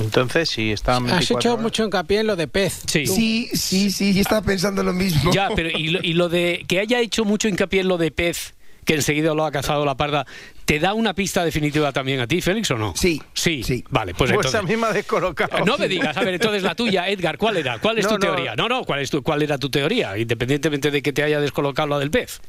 Entonces, 0.00 0.50
si 0.50 0.70
estaban 0.70 1.04
Has 1.04 1.10
24 1.20 1.38
hecho 1.40 1.52
horas. 1.54 1.62
mucho 1.62 1.84
hincapié 1.84 2.20
en 2.20 2.26
lo 2.26 2.36
de 2.36 2.46
pez. 2.46 2.82
Sí. 2.86 3.06
Sí, 3.06 3.48
sí, 3.54 3.90
sí, 3.90 4.12
yo 4.12 4.20
estaba 4.20 4.42
pensando 4.42 4.82
lo 4.82 4.92
mismo. 4.92 5.32
Ya, 5.32 5.48
pero 5.54 5.70
y 5.70 5.88
lo, 5.88 6.00
y 6.02 6.12
lo 6.12 6.28
de 6.28 6.64
que 6.68 6.78
haya 6.80 7.00
hecho 7.00 7.24
mucho 7.24 7.48
hincapié 7.48 7.80
en 7.80 7.88
lo 7.88 7.96
de 7.96 8.10
pez, 8.10 8.52
que 8.84 8.94
enseguida 8.94 9.32
lo 9.32 9.46
ha 9.46 9.50
cazado 9.50 9.86
la 9.86 9.96
parda, 9.96 10.26
¿te 10.66 10.78
da 10.78 10.92
una 10.92 11.14
pista 11.14 11.42
definitiva 11.44 11.90
también 11.92 12.20
a 12.20 12.26
ti, 12.26 12.42
Félix, 12.42 12.70
o 12.72 12.76
no? 12.76 12.92
Sí. 12.96 13.22
Sí. 13.32 13.62
Vale, 13.88 14.12
pues, 14.12 14.30
Pues, 14.32 14.46
entonces. 14.46 14.54
a 14.56 14.62
mí 14.62 14.76
me 14.76 14.88
ha 14.88 14.92
descolocado. 14.92 15.64
No 15.64 15.78
me 15.78 15.88
digas, 15.88 16.14
a 16.18 16.20
ver, 16.22 16.34
entonces 16.34 16.62
la 16.62 16.74
tuya, 16.74 17.08
Edgar, 17.08 17.38
¿cuál 17.38 17.56
era? 17.56 17.78
¿Cuál 17.78 17.98
es 17.98 18.04
No, 18.04 18.10
tu 18.10 18.14
no. 18.16 18.20
teoría? 18.34 18.54
No, 18.56 18.68
no, 18.68 18.84
¿cuál, 18.84 19.00
es 19.00 19.10
tu, 19.10 19.22
¿cuál 19.22 19.40
era 19.42 19.56
tu 19.56 19.70
teoría? 19.70 20.18
Independientemente 20.18 20.90
de 20.90 21.00
que 21.00 21.12
te 21.14 21.22
haya 21.22 21.40
descolocado 21.40 21.88
la 21.88 21.98
del 21.98 22.10
pez. 22.10 22.40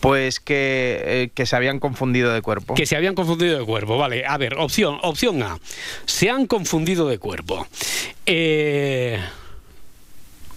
Pues 0.00 0.40
que, 0.40 1.00
eh, 1.04 1.30
que 1.34 1.46
se 1.46 1.56
habían 1.56 1.80
confundido 1.80 2.32
de 2.32 2.42
cuerpo. 2.42 2.74
Que 2.74 2.86
se 2.86 2.96
habían 2.96 3.14
confundido 3.14 3.58
de 3.58 3.64
cuerpo, 3.64 3.96
vale. 3.98 4.24
A 4.26 4.36
ver, 4.38 4.54
opción, 4.58 4.98
opción 5.02 5.42
A. 5.42 5.58
Se 6.04 6.30
han 6.30 6.46
confundido 6.46 7.08
de 7.08 7.18
cuerpo. 7.18 7.66
Eh, 8.26 9.18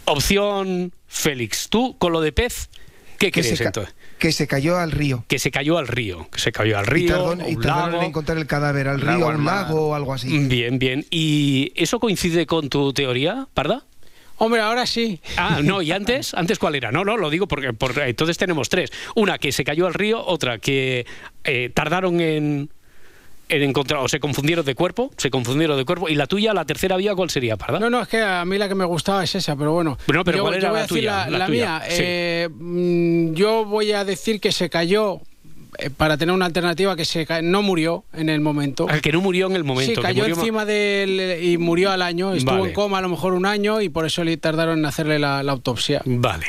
opción 0.05 0.91
Félix, 1.07 1.69
tú 1.69 1.97
con 1.97 2.11
lo 2.11 2.21
de 2.21 2.31
pez, 2.31 2.69
¿qué 3.17 3.31
Que 3.31 3.41
crees 3.41 3.57
se, 3.57 3.63
entonces? 3.63 3.93
que 4.17 4.31
se 4.31 4.47
cayó 4.47 4.77
al 4.77 4.91
río. 4.91 5.23
Que 5.27 5.39
se 5.39 5.51
cayó 5.51 5.77
al 5.77 5.87
río, 5.87 6.27
que 6.31 6.39
se 6.39 6.51
cayó 6.51 6.77
al 6.77 6.85
Y, 6.85 6.89
río, 6.89 7.31
a 7.31 7.49
y 7.49 7.55
un 7.55 7.61
tardaron 7.61 7.91
lago. 7.91 8.01
en 8.03 8.07
encontrar 8.09 8.37
el 8.37 8.47
cadáver 8.47 8.87
al 8.87 9.01
río, 9.01 9.25
a 9.27 9.29
al 9.31 9.37
un 9.37 9.45
lago 9.45 9.89
o 9.89 9.95
algo 9.95 10.13
así. 10.13 10.37
Bien, 10.47 10.77
bien. 10.79 11.05
¿Y 11.09 11.71
eso 11.75 11.99
coincide 11.99 12.45
con 12.45 12.69
tu 12.69 12.93
teoría, 12.93 13.47
Parda? 13.53 13.83
Hombre, 14.39 14.61
ahora 14.61 14.85
sí. 14.85 15.19
Ah, 15.37 15.59
no, 15.63 15.81
¿y 15.81 15.91
antes? 15.91 16.33
¿Antes 16.33 16.57
cuál 16.59 16.75
era? 16.75 16.91
No, 16.91 17.03
no, 17.05 17.17
lo 17.17 17.29
digo 17.29 17.47
porque, 17.47 17.73
porque 17.73 18.03
entonces 18.03 18.37
tenemos 18.37 18.69
tres. 18.69 18.91
Una 19.15 19.37
que 19.37 19.51
se 19.51 19.63
cayó 19.63 19.85
al 19.85 19.93
río, 19.93 20.25
otra 20.25 20.57
que 20.59 21.05
eh, 21.43 21.69
tardaron 21.73 22.19
en, 22.21 22.69
en 23.49 23.63
encontrar, 23.63 23.99
o 24.01 24.07
se 24.07 24.19
confundieron 24.19 24.65
de 24.65 24.75
cuerpo, 24.75 25.11
se 25.17 25.29
confundieron 25.29 25.75
de 25.77 25.83
cuerpo, 25.85 26.07
y 26.09 26.15
la 26.15 26.25
tuya, 26.27 26.53
la 26.53 26.65
tercera 26.65 26.95
vía, 26.97 27.15
¿cuál 27.15 27.29
sería, 27.29 27.57
Parda? 27.57 27.79
No, 27.79 27.89
no, 27.89 28.01
es 28.01 28.07
que 28.07 28.21
a 28.21 28.45
mí 28.45 28.57
la 28.57 28.67
que 28.69 28.75
me 28.75 28.85
gustaba 28.85 29.23
es 29.23 29.35
esa, 29.35 29.55
pero 29.55 29.73
bueno. 29.73 29.97
Bueno, 30.07 30.23
pero 30.23 30.37
yo, 30.37 30.43
¿cuál 30.43 30.53
yo 30.55 30.59
era 30.59 30.69
voy 30.69 30.75
la 30.77 30.79
a 30.79 30.83
decir 30.83 30.97
tuya? 30.99 31.11
La, 31.11 31.29
La 31.29 31.37
la 31.39 31.45
tuya, 31.47 31.79
mía. 31.79 31.81
sí. 31.89 32.01
eh, 32.05 32.49
mm, 32.51 33.33
yo 33.33 33.65
voy 33.65 33.91
a 33.91 34.05
decir 34.05 34.39
que 34.39 34.51
se 34.51 34.69
cayó 34.69 35.15
eh, 35.15 35.19
para 35.97 36.17
tener 36.17 36.34
una 36.34 36.45
alternativa 36.45 36.95
que 36.95 37.05
se 37.05 37.26
no 37.41 37.61
murió 37.61 38.03
en 38.13 38.30
el 38.30 38.41
momento. 38.41 38.88
Al 38.89 39.01
que 39.01 39.11
no 39.11 39.22
murió 39.22 39.47
en 39.47 39.55
el 39.55 39.63
momento. 39.63 39.91
sí, 39.91 39.95
que 39.95 40.01
cayó 40.01 40.24
murió 40.24 40.36
encima 40.36 40.65
del 40.65 41.43
y 41.43 41.57
murió 41.57 41.91
al 41.91 42.01
año. 42.01 42.34
Estuvo 42.34 42.57
Vale. 42.57 42.70
en 42.70 42.74
coma 42.74 42.97
a 42.99 43.01
lo 43.01 43.09
mejor 43.09 43.34
un 43.34 43.45
año 43.45 43.82
y 43.82 43.89
por 43.89 44.05
eso 44.05 44.24
le 44.24 44.38
tardaron 44.38 44.80
en 44.80 44.86
hacerle 44.86 45.20
la, 45.20 45.43
la 45.43 45.51
autopsia. 45.51 46.01
Vale. 46.05 46.47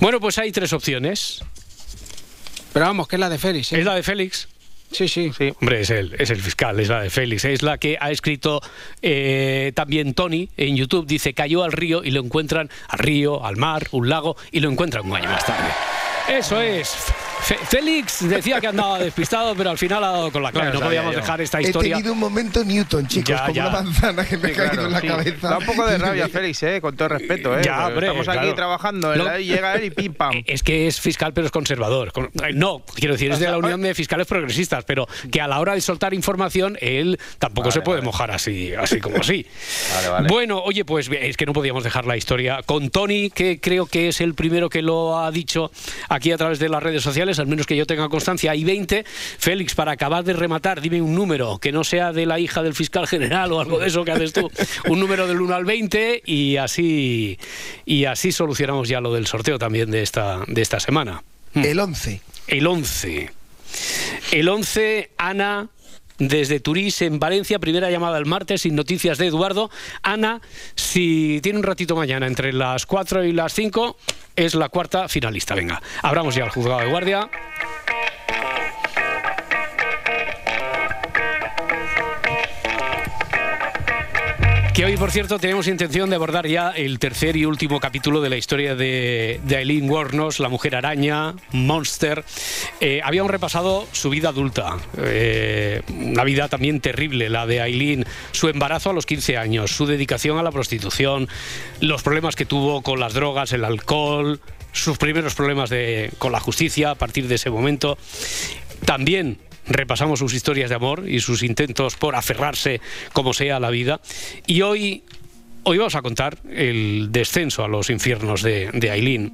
Bueno, 0.00 0.20
pues 0.20 0.38
hay 0.38 0.52
tres 0.52 0.72
opciones. 0.72 1.42
Pero 2.72 2.86
vamos, 2.86 3.06
que 3.06 3.16
es 3.16 3.20
la 3.20 3.28
de 3.28 3.38
Félix. 3.38 3.72
¿eh? 3.72 3.78
¿Es 3.78 3.84
la 3.84 3.94
de 3.94 4.02
Félix? 4.02 4.48
Sí, 4.90 5.08
sí. 5.08 5.32
Hombre, 5.60 5.80
es 5.80 5.90
el, 5.90 6.14
es 6.18 6.30
el 6.30 6.40
fiscal, 6.40 6.78
es 6.78 6.88
la 6.88 7.00
de 7.02 7.10
Félix. 7.10 7.44
Es 7.44 7.62
la 7.62 7.78
que 7.78 7.96
ha 8.00 8.10
escrito 8.10 8.60
eh, 9.02 9.72
también 9.74 10.14
Tony 10.14 10.48
en 10.56 10.76
YouTube. 10.76 11.06
Dice, 11.06 11.34
cayó 11.34 11.64
al 11.64 11.72
río 11.72 12.04
y 12.04 12.10
lo 12.10 12.20
encuentran 12.20 12.70
al 12.88 12.98
río, 13.00 13.44
al 13.44 13.56
mar, 13.56 13.88
un 13.90 14.08
lago, 14.08 14.36
y 14.52 14.60
lo 14.60 14.70
encuentran 14.70 15.04
un 15.06 15.16
año 15.16 15.28
más 15.28 15.44
tarde. 15.44 15.70
Eso 16.28 16.60
es. 16.60 16.94
Fe- 17.44 17.58
Félix 17.68 18.26
decía 18.26 18.58
que 18.58 18.68
andaba 18.68 18.98
despistado, 18.98 19.54
pero 19.54 19.68
al 19.68 19.76
final 19.76 20.02
ha 20.02 20.08
dado 20.12 20.32
con 20.32 20.42
la 20.42 20.50
clave. 20.50 20.72
No 20.72 20.80
podíamos 20.80 21.12
yo. 21.12 21.20
dejar 21.20 21.42
esta 21.42 21.58
He 21.58 21.64
historia. 21.64 21.96
tenido 21.96 22.14
un 22.14 22.18
momento 22.18 22.64
Newton, 22.64 23.06
chicos, 23.06 23.28
Ya, 23.28 23.40
como 23.42 23.52
ya. 23.54 23.68
una 23.68 23.82
manzana 23.82 24.24
que 24.24 24.38
me 24.38 24.48
Sí, 24.48 24.52
ha 24.54 24.56
caído 24.56 24.72
claro, 24.72 24.86
en 24.86 24.92
la 24.92 25.00
sí. 25.02 25.06
cabeza. 25.08 25.48
Da 25.50 25.58
un 25.58 25.66
poco 25.66 25.86
de 25.86 25.98
rabia, 25.98 26.28
Félix, 26.32 26.62
¿eh? 26.62 26.80
con 26.80 26.96
todo 26.96 27.08
respeto. 27.08 27.58
¿eh? 27.58 27.62
Ya, 27.62 27.72
Porque 27.82 27.88
hombre, 27.92 28.06
Estamos 28.06 28.28
aquí 28.28 28.38
claro. 28.38 28.54
trabajando. 28.54 29.14
Lo- 29.14 29.38
y 29.38 29.44
llega 29.44 29.74
él 29.74 29.84
y 29.84 29.90
pim 29.90 30.14
pam. 30.16 30.42
Es 30.46 30.62
que 30.62 30.86
es 30.86 30.98
fiscal, 31.00 31.34
pero 31.34 31.46
es 31.46 31.52
conservador. 31.52 32.12
Con- 32.12 32.30
No, 32.54 32.82
quiero 32.94 33.12
decir, 33.12 33.30
es 33.30 33.38
de 33.38 33.50
la 33.50 33.58
Unión 33.58 33.82
de 33.82 33.94
Fiscales 33.94 34.26
Progresistas, 34.26 34.84
pero 34.84 35.06
que 35.30 35.42
a 35.42 35.46
la 35.46 35.60
hora 35.60 35.74
de 35.74 35.82
soltar 35.82 36.14
información, 36.14 36.78
él 36.80 37.18
tampoco 37.38 37.68
Vale, 37.68 37.72
se 37.72 37.80
puede 37.82 37.98
vale. 37.98 38.06
mojar 38.06 38.30
así, 38.30 38.72
así 38.74 39.00
como 39.00 39.18
así. 39.18 39.44
Vale, 39.96 40.08
vale. 40.08 40.28
Bueno, 40.28 40.60
oye, 40.62 40.84
pues 40.86 41.10
es 41.12 41.36
que 41.36 41.44
no 41.44 41.52
podíamos 41.52 41.84
dejar 41.84 42.06
la 42.06 42.16
historia 42.16 42.62
con 42.64 42.88
Tony, 42.88 43.28
que 43.28 43.60
creo 43.60 43.84
que 43.84 44.08
es 44.08 44.22
el 44.22 44.32
primero 44.34 44.70
que 44.70 44.80
lo 44.80 45.18
ha 45.18 45.30
dicho 45.30 45.70
aquí 46.08 46.32
a 46.32 46.38
través 46.38 46.58
de 46.58 46.70
las 46.70 46.82
redes 46.82 47.02
sociales, 47.02 47.33
al 47.38 47.46
menos 47.46 47.66
que 47.66 47.76
yo 47.76 47.86
tenga 47.86 48.08
constancia. 48.08 48.50
Hay 48.50 48.64
20. 48.64 49.04
Félix, 49.04 49.74
para 49.74 49.92
acabar 49.92 50.24
de 50.24 50.32
rematar, 50.32 50.80
dime 50.80 51.00
un 51.00 51.14
número 51.14 51.58
que 51.58 51.72
no 51.72 51.84
sea 51.84 52.12
de 52.12 52.26
la 52.26 52.38
hija 52.38 52.62
del 52.62 52.74
fiscal 52.74 53.06
general 53.06 53.52
o 53.52 53.60
algo 53.60 53.78
de 53.78 53.88
eso 53.88 54.04
que 54.04 54.12
haces 54.12 54.32
tú. 54.32 54.50
Un 54.88 55.00
número 55.00 55.26
del 55.26 55.40
1 55.40 55.54
al 55.54 55.64
20 55.64 56.22
y 56.24 56.56
así, 56.56 57.38
y 57.84 58.04
así 58.04 58.32
solucionamos 58.32 58.88
ya 58.88 59.00
lo 59.00 59.12
del 59.12 59.26
sorteo 59.26 59.58
también 59.58 59.90
de 59.90 60.02
esta, 60.02 60.42
de 60.46 60.62
esta 60.62 60.80
semana. 60.80 61.22
El 61.54 61.78
11. 61.78 62.20
El 62.48 62.66
11. 62.66 63.30
El 64.32 64.48
11, 64.48 65.10
Ana, 65.16 65.68
desde 66.18 66.60
Turís, 66.60 67.02
en 67.02 67.18
Valencia, 67.18 67.58
primera 67.58 67.90
llamada 67.90 68.18
el 68.18 68.26
martes, 68.26 68.62
sin 68.62 68.74
noticias 68.74 69.18
de 69.18 69.26
Eduardo. 69.26 69.70
Ana, 70.02 70.40
si 70.74 71.40
tiene 71.42 71.58
un 71.58 71.64
ratito 71.64 71.96
mañana 71.96 72.26
entre 72.26 72.52
las 72.52 72.86
4 72.86 73.24
y 73.24 73.32
las 73.32 73.52
5, 73.52 73.96
es 74.36 74.54
la 74.54 74.68
cuarta 74.68 75.08
finalista. 75.08 75.54
Venga, 75.54 75.80
abramos 76.02 76.34
ya 76.34 76.44
el 76.44 76.50
juzgado 76.50 76.80
de 76.80 76.90
guardia. 76.90 77.28
Que 84.74 84.84
hoy, 84.84 84.96
por 84.96 85.12
cierto, 85.12 85.38
tenemos 85.38 85.68
intención 85.68 86.10
de 86.10 86.16
abordar 86.16 86.48
ya 86.48 86.70
el 86.70 86.98
tercer 86.98 87.36
y 87.36 87.44
último 87.44 87.78
capítulo 87.78 88.20
de 88.20 88.28
la 88.28 88.36
historia 88.36 88.74
de, 88.74 89.40
de 89.44 89.56
Eileen 89.58 89.88
Wuornos, 89.88 90.40
la 90.40 90.48
mujer 90.48 90.74
araña, 90.74 91.34
Monster. 91.52 92.24
Eh, 92.80 93.00
habíamos 93.04 93.30
repasado 93.30 93.86
su 93.92 94.10
vida 94.10 94.30
adulta, 94.30 94.76
eh, 94.98 95.80
una 95.88 96.24
vida 96.24 96.48
también 96.48 96.80
terrible, 96.80 97.28
la 97.30 97.46
de 97.46 97.60
Eileen, 97.60 98.04
su 98.32 98.48
embarazo 98.48 98.90
a 98.90 98.92
los 98.94 99.06
15 99.06 99.36
años, 99.36 99.70
su 99.70 99.86
dedicación 99.86 100.38
a 100.38 100.42
la 100.42 100.50
prostitución, 100.50 101.28
los 101.80 102.02
problemas 102.02 102.34
que 102.34 102.44
tuvo 102.44 102.82
con 102.82 102.98
las 102.98 103.14
drogas, 103.14 103.52
el 103.52 103.64
alcohol, 103.64 104.40
sus 104.72 104.98
primeros 104.98 105.36
problemas 105.36 105.70
de- 105.70 106.10
con 106.18 106.32
la 106.32 106.40
justicia 106.40 106.90
a 106.90 106.94
partir 106.96 107.28
de 107.28 107.36
ese 107.36 107.48
momento. 107.48 107.96
También 108.84 109.38
repasamos 109.66 110.18
sus 110.18 110.34
historias 110.34 110.70
de 110.70 110.76
amor 110.76 111.04
y 111.08 111.20
sus 111.20 111.42
intentos 111.42 111.96
por 111.96 112.14
aferrarse 112.14 112.80
como 113.12 113.32
sea 113.32 113.56
a 113.56 113.60
la 113.60 113.70
vida. 113.70 114.00
Y 114.46 114.62
hoy, 114.62 115.02
hoy 115.62 115.78
vamos 115.78 115.94
a 115.94 116.02
contar 116.02 116.38
el 116.50 117.08
descenso 117.10 117.64
a 117.64 117.68
los 117.68 117.90
infiernos 117.90 118.42
de, 118.42 118.70
de 118.72 118.90
Aileen. 118.90 119.32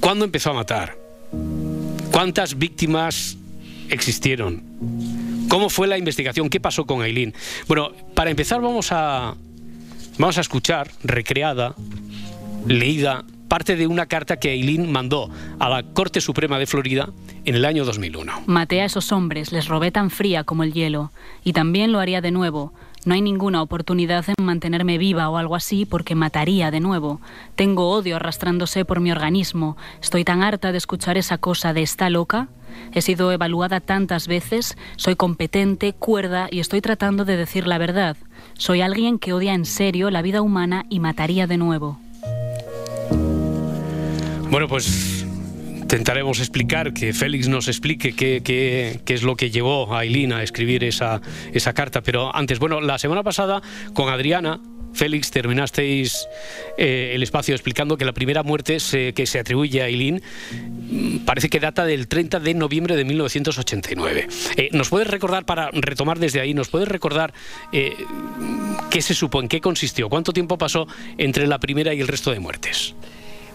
¿Cuándo 0.00 0.24
empezó 0.24 0.50
a 0.50 0.54
matar? 0.54 0.96
¿Cuántas 2.10 2.58
víctimas 2.58 3.36
existieron? 3.88 4.62
¿Cómo 5.48 5.68
fue 5.68 5.86
la 5.86 5.98
investigación? 5.98 6.48
¿Qué 6.48 6.60
pasó 6.60 6.86
con 6.86 7.02
Aileen? 7.02 7.34
Bueno, 7.68 7.92
para 8.14 8.30
empezar 8.30 8.60
vamos 8.60 8.88
a, 8.90 9.34
vamos 10.18 10.38
a 10.38 10.40
escuchar, 10.40 10.90
recreada, 11.04 11.74
leída, 12.66 13.24
parte 13.48 13.76
de 13.76 13.86
una 13.86 14.06
carta 14.06 14.38
que 14.38 14.50
Aileen 14.50 14.90
mandó 14.90 15.30
a 15.58 15.68
la 15.68 15.82
Corte 15.82 16.20
Suprema 16.22 16.58
de 16.58 16.66
Florida 16.66 17.10
en 17.44 17.54
el 17.54 17.64
año 17.64 17.84
2001. 17.84 18.42
Maté 18.46 18.80
a 18.80 18.84
esos 18.84 19.12
hombres, 19.12 19.52
les 19.52 19.68
robé 19.68 19.90
tan 19.90 20.10
fría 20.10 20.44
como 20.44 20.62
el 20.62 20.72
hielo. 20.72 21.10
Y 21.44 21.52
también 21.52 21.92
lo 21.92 22.00
haría 22.00 22.20
de 22.20 22.30
nuevo. 22.30 22.72
No 23.04 23.14
hay 23.14 23.20
ninguna 23.20 23.62
oportunidad 23.62 24.24
en 24.28 24.44
mantenerme 24.44 24.96
viva 24.96 25.28
o 25.28 25.36
algo 25.36 25.56
así 25.56 25.86
porque 25.86 26.14
mataría 26.14 26.70
de 26.70 26.78
nuevo. 26.78 27.20
Tengo 27.56 27.90
odio 27.90 28.16
arrastrándose 28.16 28.84
por 28.84 29.00
mi 29.00 29.10
organismo. 29.10 29.76
Estoy 30.00 30.24
tan 30.24 30.42
harta 30.42 30.70
de 30.70 30.78
escuchar 30.78 31.18
esa 31.18 31.38
cosa 31.38 31.72
de 31.72 31.82
está 31.82 32.10
loca. 32.10 32.46
He 32.94 33.02
sido 33.02 33.32
evaluada 33.32 33.80
tantas 33.80 34.28
veces, 34.28 34.76
soy 34.96 35.16
competente, 35.16 35.92
cuerda 35.92 36.46
y 36.50 36.60
estoy 36.60 36.80
tratando 36.80 37.24
de 37.24 37.36
decir 37.36 37.66
la 37.66 37.78
verdad. 37.78 38.16
Soy 38.54 38.82
alguien 38.82 39.18
que 39.18 39.32
odia 39.32 39.52
en 39.52 39.64
serio 39.64 40.10
la 40.10 40.22
vida 40.22 40.40
humana 40.40 40.86
y 40.88 41.00
mataría 41.00 41.46
de 41.46 41.56
nuevo. 41.56 41.98
Bueno, 44.48 44.68
pues 44.68 45.11
intentaremos 45.92 46.40
explicar, 46.40 46.94
que 46.94 47.12
Félix 47.12 47.48
nos 47.48 47.68
explique 47.68 48.14
qué, 48.14 49.00
es 49.06 49.22
lo 49.22 49.36
que 49.36 49.50
llevó 49.50 49.94
a 49.94 50.00
Aileen 50.00 50.32
a 50.32 50.42
escribir 50.42 50.84
esa, 50.84 51.20
esa 51.52 51.74
carta. 51.74 52.00
Pero 52.00 52.34
antes, 52.34 52.58
bueno, 52.58 52.80
la 52.80 52.98
semana 52.98 53.22
pasada 53.22 53.60
con 53.92 54.08
Adriana. 54.08 54.58
Félix, 54.94 55.30
terminasteis 55.30 56.28
eh, 56.76 57.12
el 57.14 57.22
espacio 57.22 57.54
explicando 57.54 57.96
que 57.96 58.04
la 58.04 58.12
primera 58.12 58.42
muerte 58.42 58.78
se- 58.78 59.14
que 59.14 59.24
se 59.24 59.38
atribuye 59.38 59.80
a 59.80 59.86
Aileen 59.86 60.20
mm, 60.50 61.18
parece 61.24 61.48
que 61.48 61.60
data 61.60 61.86
del 61.86 62.08
30 62.08 62.40
de 62.40 62.52
noviembre 62.52 62.94
de 62.94 63.04
1989. 63.06 64.28
Eh, 64.58 64.68
¿Nos 64.72 64.90
puedes 64.90 65.08
recordar, 65.08 65.46
para 65.46 65.70
retomar 65.72 66.18
desde 66.18 66.40
ahí, 66.40 66.52
nos 66.52 66.68
puedes 66.68 66.88
recordar 66.88 67.32
eh, 67.72 67.94
qué 68.90 69.00
se 69.00 69.14
supo, 69.14 69.40
en 69.40 69.48
qué 69.48 69.62
consistió, 69.62 70.10
cuánto 70.10 70.34
tiempo 70.34 70.58
pasó 70.58 70.86
entre 71.16 71.46
la 71.46 71.58
primera 71.58 71.94
y 71.94 72.00
el 72.02 72.08
resto 72.08 72.30
de 72.30 72.40
muertes? 72.40 72.94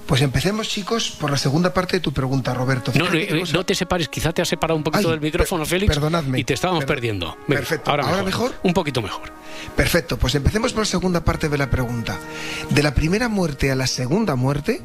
Pues 0.08 0.22
empecemos, 0.22 0.70
chicos, 0.70 1.12
por 1.12 1.30
la 1.30 1.38
segunda 1.38 1.74
parte 1.74 1.98
de 1.98 2.00
tu 2.00 2.14
pregunta, 2.14 2.54
Roberto. 2.54 2.92
No, 2.96 3.06
Fíjate 3.08 3.36
eh, 3.36 3.40
cosa- 3.42 3.54
no 3.54 3.66
te 3.66 3.76
separes, 3.76 4.08
quizá 4.08 4.32
te 4.32 4.42
has 4.42 4.48
separado 4.48 4.78
un 4.78 4.84
poquito 4.84 5.10
Ay, 5.10 5.12
del 5.12 5.22
micrófono, 5.22 5.64
per- 5.64 5.70
Félix. 5.70 5.94
perdonadme. 5.94 6.40
Y 6.40 6.44
te 6.46 6.54
estábamos 6.54 6.86
Per- 6.86 6.96
perdiendo. 6.96 7.36
Venga, 7.48 7.60
Perfecto. 7.62 7.92
¿Ahora 7.92 8.24
mejor? 8.24 8.56
Un 8.64 8.74
poquito 8.74 9.02
mejor. 9.02 9.34
Perfecto, 9.76 10.18
pues 10.18 10.34
empecemos 10.36 10.72
por 10.72 10.82
la 10.84 10.86
segunda 10.86 11.24
parte 11.26 11.50
de 11.50 11.58
la 11.58 11.70
pregunta. 11.70 12.18
De 12.70 12.82
la 12.84 12.94
primera 12.94 13.28
muerte 13.28 13.70
a 13.70 13.76
la 13.76 13.86
segunda 13.88 14.36
muerte 14.36 14.82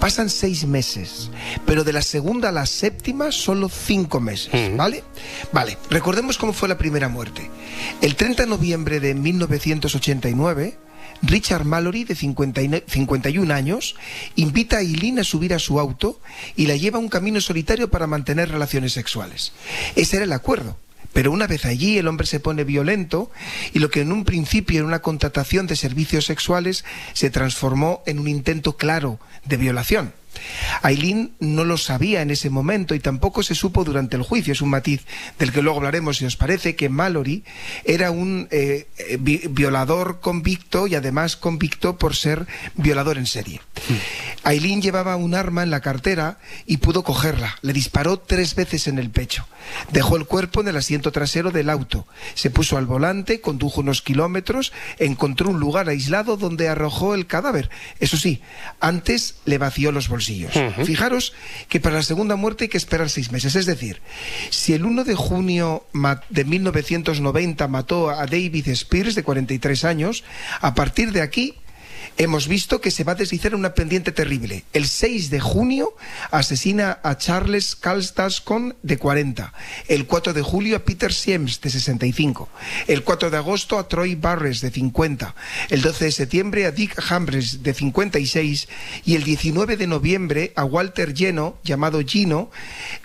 pasan 0.00 0.30
seis 0.30 0.64
meses, 0.66 1.30
pero 1.66 1.84
de 1.84 1.92
la 1.92 2.00
segunda 2.02 2.48
a 2.48 2.52
la 2.52 2.64
séptima 2.64 3.30
solo 3.30 3.68
cinco 3.68 4.20
meses, 4.20 4.74
¿vale? 4.76 5.04
Vale, 5.52 5.76
recordemos 5.90 6.38
cómo 6.38 6.52
fue 6.54 6.68
la 6.68 6.78
primera 6.78 7.08
muerte. 7.08 7.50
El 8.00 8.16
30 8.16 8.44
de 8.44 8.48
noviembre 8.48 9.00
de 9.00 9.14
1989, 9.14 10.78
Richard 11.22 11.64
Mallory, 11.64 12.04
de 12.04 12.14
50 12.14 12.62
y- 12.62 12.82
51 12.86 13.50
años, 13.54 13.94
invita 14.36 14.78
a 14.78 14.80
Eileen 14.80 15.18
a 15.20 15.24
subir 15.24 15.54
a 15.54 15.58
su 15.58 15.78
auto 15.78 16.20
y 16.56 16.66
la 16.66 16.76
lleva 16.76 16.98
a 16.98 17.00
un 17.00 17.08
camino 17.08 17.40
solitario 17.40 17.90
para 17.90 18.06
mantener 18.06 18.50
relaciones 18.50 18.92
sexuales. 18.92 19.52
Ese 19.96 20.16
era 20.16 20.24
el 20.24 20.32
acuerdo. 20.32 20.76
Pero 21.12 21.30
una 21.30 21.46
vez 21.46 21.66
allí 21.66 21.98
el 21.98 22.08
hombre 22.08 22.26
se 22.26 22.40
pone 22.40 22.64
violento 22.64 23.30
y 23.74 23.80
lo 23.80 23.90
que 23.90 24.00
en 24.00 24.12
un 24.12 24.24
principio 24.24 24.78
era 24.78 24.86
una 24.86 25.02
contratación 25.02 25.66
de 25.66 25.76
servicios 25.76 26.24
sexuales 26.24 26.86
se 27.12 27.28
transformó 27.28 28.02
en 28.06 28.18
un 28.18 28.28
intento 28.28 28.78
claro 28.78 29.20
de 29.44 29.58
violación. 29.58 30.14
Aileen 30.82 31.32
no 31.40 31.64
lo 31.64 31.76
sabía 31.76 32.22
en 32.22 32.30
ese 32.30 32.50
momento 32.50 32.94
y 32.94 33.00
tampoco 33.00 33.42
se 33.42 33.54
supo 33.54 33.84
durante 33.84 34.16
el 34.16 34.22
juicio. 34.22 34.52
Es 34.52 34.62
un 34.62 34.70
matiz 34.70 35.02
del 35.38 35.52
que 35.52 35.62
luego 35.62 35.78
hablaremos, 35.78 36.18
si 36.18 36.24
os 36.24 36.36
parece, 36.36 36.76
que 36.76 36.88
Mallory 36.88 37.44
era 37.84 38.10
un 38.10 38.48
eh, 38.50 38.88
vi- 39.20 39.42
violador 39.50 40.20
convicto 40.20 40.86
y 40.86 40.94
además 40.94 41.36
convicto 41.36 41.96
por 41.98 42.16
ser 42.16 42.46
violador 42.74 43.18
en 43.18 43.26
serie. 43.26 43.60
Aileen 44.44 44.82
llevaba 44.82 45.16
un 45.16 45.34
arma 45.34 45.62
en 45.62 45.70
la 45.70 45.80
cartera 45.80 46.38
y 46.66 46.78
pudo 46.78 47.02
cogerla. 47.04 47.56
Le 47.62 47.72
disparó 47.72 48.18
tres 48.18 48.54
veces 48.54 48.88
en 48.88 48.98
el 48.98 49.10
pecho. 49.10 49.46
Dejó 49.92 50.16
el 50.16 50.26
cuerpo 50.26 50.60
en 50.60 50.68
el 50.68 50.76
asiento 50.76 51.12
trasero 51.12 51.50
del 51.50 51.70
auto. 51.70 52.06
Se 52.34 52.50
puso 52.50 52.76
al 52.76 52.86
volante, 52.86 53.40
condujo 53.40 53.80
unos 53.80 54.02
kilómetros, 54.02 54.72
encontró 54.98 55.50
un 55.50 55.60
lugar 55.60 55.88
aislado 55.88 56.36
donde 56.36 56.68
arrojó 56.68 57.14
el 57.14 57.26
cadáver. 57.26 57.70
Eso 58.00 58.16
sí, 58.16 58.40
antes 58.80 59.36
le 59.44 59.58
vació 59.58 59.92
los 59.92 60.08
bolsillos. 60.08 60.21
Fijaros 60.84 61.32
que 61.68 61.80
para 61.80 61.96
la 61.96 62.02
segunda 62.02 62.36
muerte 62.36 62.64
hay 62.64 62.68
que 62.68 62.78
esperar 62.78 63.10
seis 63.10 63.32
meses. 63.32 63.56
Es 63.56 63.66
decir, 63.66 64.00
si 64.50 64.72
el 64.72 64.84
1 64.84 65.04
de 65.04 65.14
junio 65.14 65.84
de 66.28 66.44
1990 66.44 67.68
mató 67.68 68.10
a 68.10 68.26
David 68.26 68.68
Spears, 68.68 69.14
de 69.14 69.22
43 69.22 69.84
años, 69.84 70.24
a 70.60 70.74
partir 70.74 71.12
de 71.12 71.22
aquí 71.22 71.54
hemos 72.18 72.48
visto 72.48 72.80
que 72.80 72.90
se 72.90 73.04
va 73.04 73.12
a 73.12 73.16
deslizar 73.16 73.54
una 73.54 73.74
pendiente 73.74 74.12
terrible. 74.12 74.64
El 74.72 74.86
6 74.86 75.30
de 75.30 75.40
junio 75.40 75.94
asesina 76.30 76.98
a 77.02 77.16
Charles 77.18 77.76
Calstascon 77.76 78.74
de 78.82 78.98
40. 78.98 79.52
El 79.88 80.06
4 80.06 80.32
de 80.32 80.42
julio 80.42 80.76
a 80.76 80.80
Peter 80.80 81.12
Siems 81.12 81.60
de 81.60 81.70
65. 81.70 82.48
El 82.86 83.02
4 83.02 83.30
de 83.30 83.36
agosto 83.36 83.78
a 83.78 83.88
Troy 83.88 84.14
Barres 84.14 84.60
de 84.60 84.70
50. 84.70 85.34
El 85.70 85.82
12 85.82 86.04
de 86.06 86.12
septiembre 86.12 86.66
a 86.66 86.70
Dick 86.72 86.94
Hambres 87.10 87.62
de 87.62 87.74
56. 87.74 88.68
Y 89.04 89.14
el 89.16 89.24
19 89.24 89.76
de 89.76 89.86
noviembre 89.86 90.52
a 90.56 90.64
Walter 90.64 91.14
Lleno, 91.14 91.56
llamado 91.64 92.00
Gino, 92.04 92.50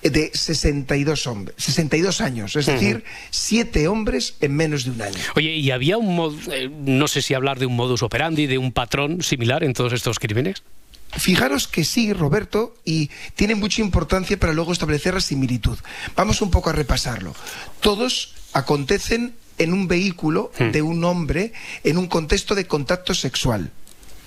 de 0.04 0.32
62, 0.34 1.28
hombres, 1.28 1.56
62 1.60 2.22
años. 2.22 2.56
Es 2.56 2.66
decir, 2.66 3.04
siete 3.32 3.88
hombres 3.88 4.36
en 4.42 4.56
menos 4.56 4.84
de 4.86 4.92
un 4.92 5.02
año. 5.02 5.18
Oye, 5.36 5.56
¿y 5.56 5.72
había 5.72 5.98
un 5.98 6.18
mod- 6.18 6.52
eh, 6.52 6.70
no 6.70 7.08
sé 7.08 7.22
si 7.22 7.34
hablar 7.34 7.60
de 7.60 7.66
un 7.66 7.76
modus 7.76 8.04
operandi, 8.04 8.48
de 8.48 8.58
un 8.58 8.72
patrón 8.72 8.97
similar 9.22 9.64
en 9.64 9.74
todos 9.74 9.94
estos 9.94 10.20
crímenes? 10.20 10.64
Fijaros 11.12 11.68
que 11.68 11.84
sí, 11.84 12.14
Roberto, 12.14 12.76
y 12.84 13.10
tiene 13.36 13.56
mucha 13.56 13.82
importancia 13.82 14.38
para 14.38 14.54
luego 14.54 14.74
establecer 14.74 15.14
la 15.14 15.22
similitud. 15.22 15.78
Vamos 16.16 16.42
un 16.42 16.52
poco 16.52 16.70
a 16.70 16.74
repasarlo. 16.74 17.34
Todos 17.80 18.34
acontecen 18.54 19.34
en 19.58 19.74
un 19.74 19.88
vehículo 19.88 20.52
de 20.60 20.82
un 20.82 21.04
hombre 21.04 21.54
en 21.84 21.98
un 21.98 22.08
contexto 22.08 22.56
de 22.56 22.68
contacto 22.68 23.14
sexual. 23.14 23.72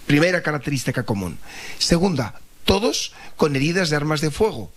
Primera 0.06 0.42
característica 0.42 1.04
común. 1.04 1.38
Segunda, 1.78 2.40
todos 2.64 3.12
con 3.36 3.54
heridas 3.54 3.90
de 3.90 3.96
armas 3.96 4.20
de 4.20 4.30
fuego. 4.30 4.72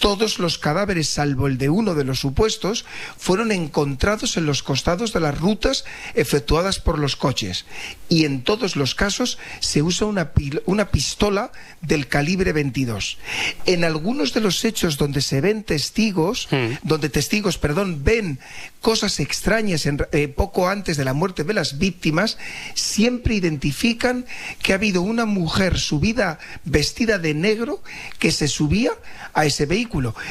Todos 0.00 0.38
los 0.38 0.58
cadáveres, 0.58 1.08
salvo 1.08 1.46
el 1.48 1.58
de 1.58 1.68
uno 1.70 1.94
de 1.94 2.04
los 2.04 2.20
supuestos, 2.20 2.84
fueron 3.16 3.50
encontrados 3.50 4.36
en 4.36 4.46
los 4.46 4.62
costados 4.62 5.12
de 5.12 5.20
las 5.20 5.38
rutas 5.38 5.84
efectuadas 6.14 6.78
por 6.78 6.98
los 6.98 7.16
coches. 7.16 7.64
Y 8.08 8.24
en 8.24 8.42
todos 8.44 8.76
los 8.76 8.94
casos 8.94 9.38
se 9.60 9.82
usa 9.82 10.06
una, 10.06 10.90
pistola 10.90 11.50
del 11.82 12.06
calibre 12.06 12.52
22. 12.52 13.18
En 13.66 13.82
algunos 13.84 14.32
de 14.34 14.40
los 14.40 14.64
hechos 14.64 14.98
donde 14.98 15.20
se 15.20 15.40
ven 15.40 15.64
testigos, 15.64 16.48
donde 16.82 17.08
testigos, 17.08 17.58
perdón, 17.58 18.04
ven 18.04 18.38
cosas 18.80 19.18
extrañas 19.20 19.84
en- 19.86 20.06
eh, 20.12 20.28
poco 20.28 20.68
antes 20.68 20.96
de 20.96 21.04
la 21.04 21.12
muerte 21.12 21.42
de 21.44 21.54
las 21.54 21.78
víctimas, 21.78 22.38
siempre 22.74 23.34
identifican 23.34 24.26
que 24.62 24.72
ha 24.72 24.76
habido 24.76 25.02
una 25.02 25.24
mujer 25.24 25.78
subida 25.78 26.38
vestida 26.64 27.18
de 27.18 27.34
negro 27.34 27.82
que 28.20 28.30
se 28.30 28.46
subía 28.46 28.92
a 29.34 29.44
ese 29.44 29.66
vehículo. 29.66 29.87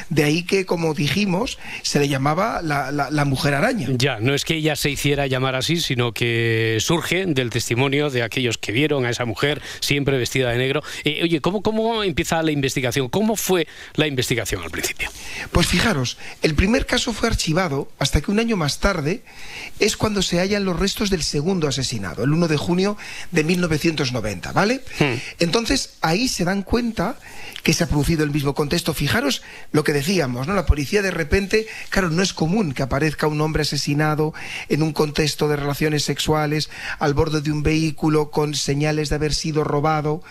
De 0.09 0.23
ahí 0.23 0.43
que, 0.43 0.65
como 0.65 0.93
dijimos, 0.93 1.57
se 1.81 1.99
le 1.99 2.07
llamaba 2.07 2.61
la, 2.61 2.91
la- 2.91 3.09
la 3.11 3.25
mujer 3.25 3.53
araña. 3.53 3.87
Ya, 3.91 4.19
no 4.19 4.33
es 4.33 4.45
que 4.45 4.55
ella 4.55 4.75
se 4.75 4.89
hiciera 4.89 5.27
llamar 5.27 5.55
así, 5.55 5.77
sino 5.81 6.11
que 6.13 6.77
surge 6.79 7.25
del 7.25 7.49
testimonio 7.49 8.09
de 8.09 8.23
aquellos 8.23 8.57
que 8.57 8.71
vieron 8.71 9.05
a 9.05 9.09
esa 9.09 9.25
mujer 9.25 9.61
siempre 9.79 10.17
vestida 10.17 10.51
de 10.51 10.57
negro. 10.57 10.83
Eh, 11.03 11.21
oye, 11.23 11.41
¿cómo, 11.41 11.61
¿cómo 11.61 12.03
empieza 12.03 12.41
la 12.43 12.51
investigación? 12.51 13.09
¿Cómo 13.09 13.35
fue 13.35 13.67
la 13.95 14.07
investigación 14.07 14.61
al 14.63 14.69
principio? 14.71 15.09
Pues 15.51 15.67
fijaros, 15.67 16.17
el 16.41 16.55
primer 16.55 16.85
caso 16.85 17.13
fue 17.13 17.29
archivado 17.29 17.91
hasta 17.99 18.21
que 18.21 18.31
un 18.31 18.39
año 18.39 18.57
más 18.57 18.79
tarde 18.79 19.23
es 19.79 19.97
cuando 19.97 20.21
se 20.21 20.39
hallan 20.39 20.65
los 20.65 20.79
restos 20.79 21.09
del 21.09 21.23
segundo 21.23 21.67
asesinado, 21.67 22.23
el 22.23 22.31
1 22.31 22.47
de 22.47 22.57
junio 22.57 22.97
de 23.31 23.43
1990, 23.43 24.51
¿vale? 24.51 24.81
Entonces 25.39 25.93
ahí 26.01 26.27
se 26.27 26.43
dan 26.45 26.63
cuenta 26.63 27.17
que 27.67 27.73
se 27.73 27.83
ha 27.83 27.87
producido 27.87 28.23
el 28.23 28.31
mismo 28.31 28.53
contexto. 28.55 28.93
Fijaros 28.93 29.41
lo 29.73 29.83
que 29.83 29.91
decíamos, 29.91 30.47
¿no? 30.47 30.53
La 30.53 30.65
policía 30.65 31.01
de 31.01 31.11
repente, 31.11 31.67
claro, 31.89 32.09
no 32.09 32.23
es 32.23 32.31
común 32.31 32.71
que 32.71 32.81
aparezca 32.81 33.27
un 33.27 33.41
hombre 33.41 33.63
asesinado 33.63 34.33
en 34.69 34.83
un 34.83 34.93
contexto 34.93 35.49
de 35.49 35.57
relaciones 35.57 36.03
sexuales 36.05 36.69
al 36.97 37.13
borde 37.13 37.41
de 37.41 37.51
un 37.51 37.63
vehículo 37.63 38.31
con 38.31 38.55
señales 38.55 39.09
de 39.09 39.15
haber 39.15 39.33
sido 39.33 39.65
robado 39.65 40.23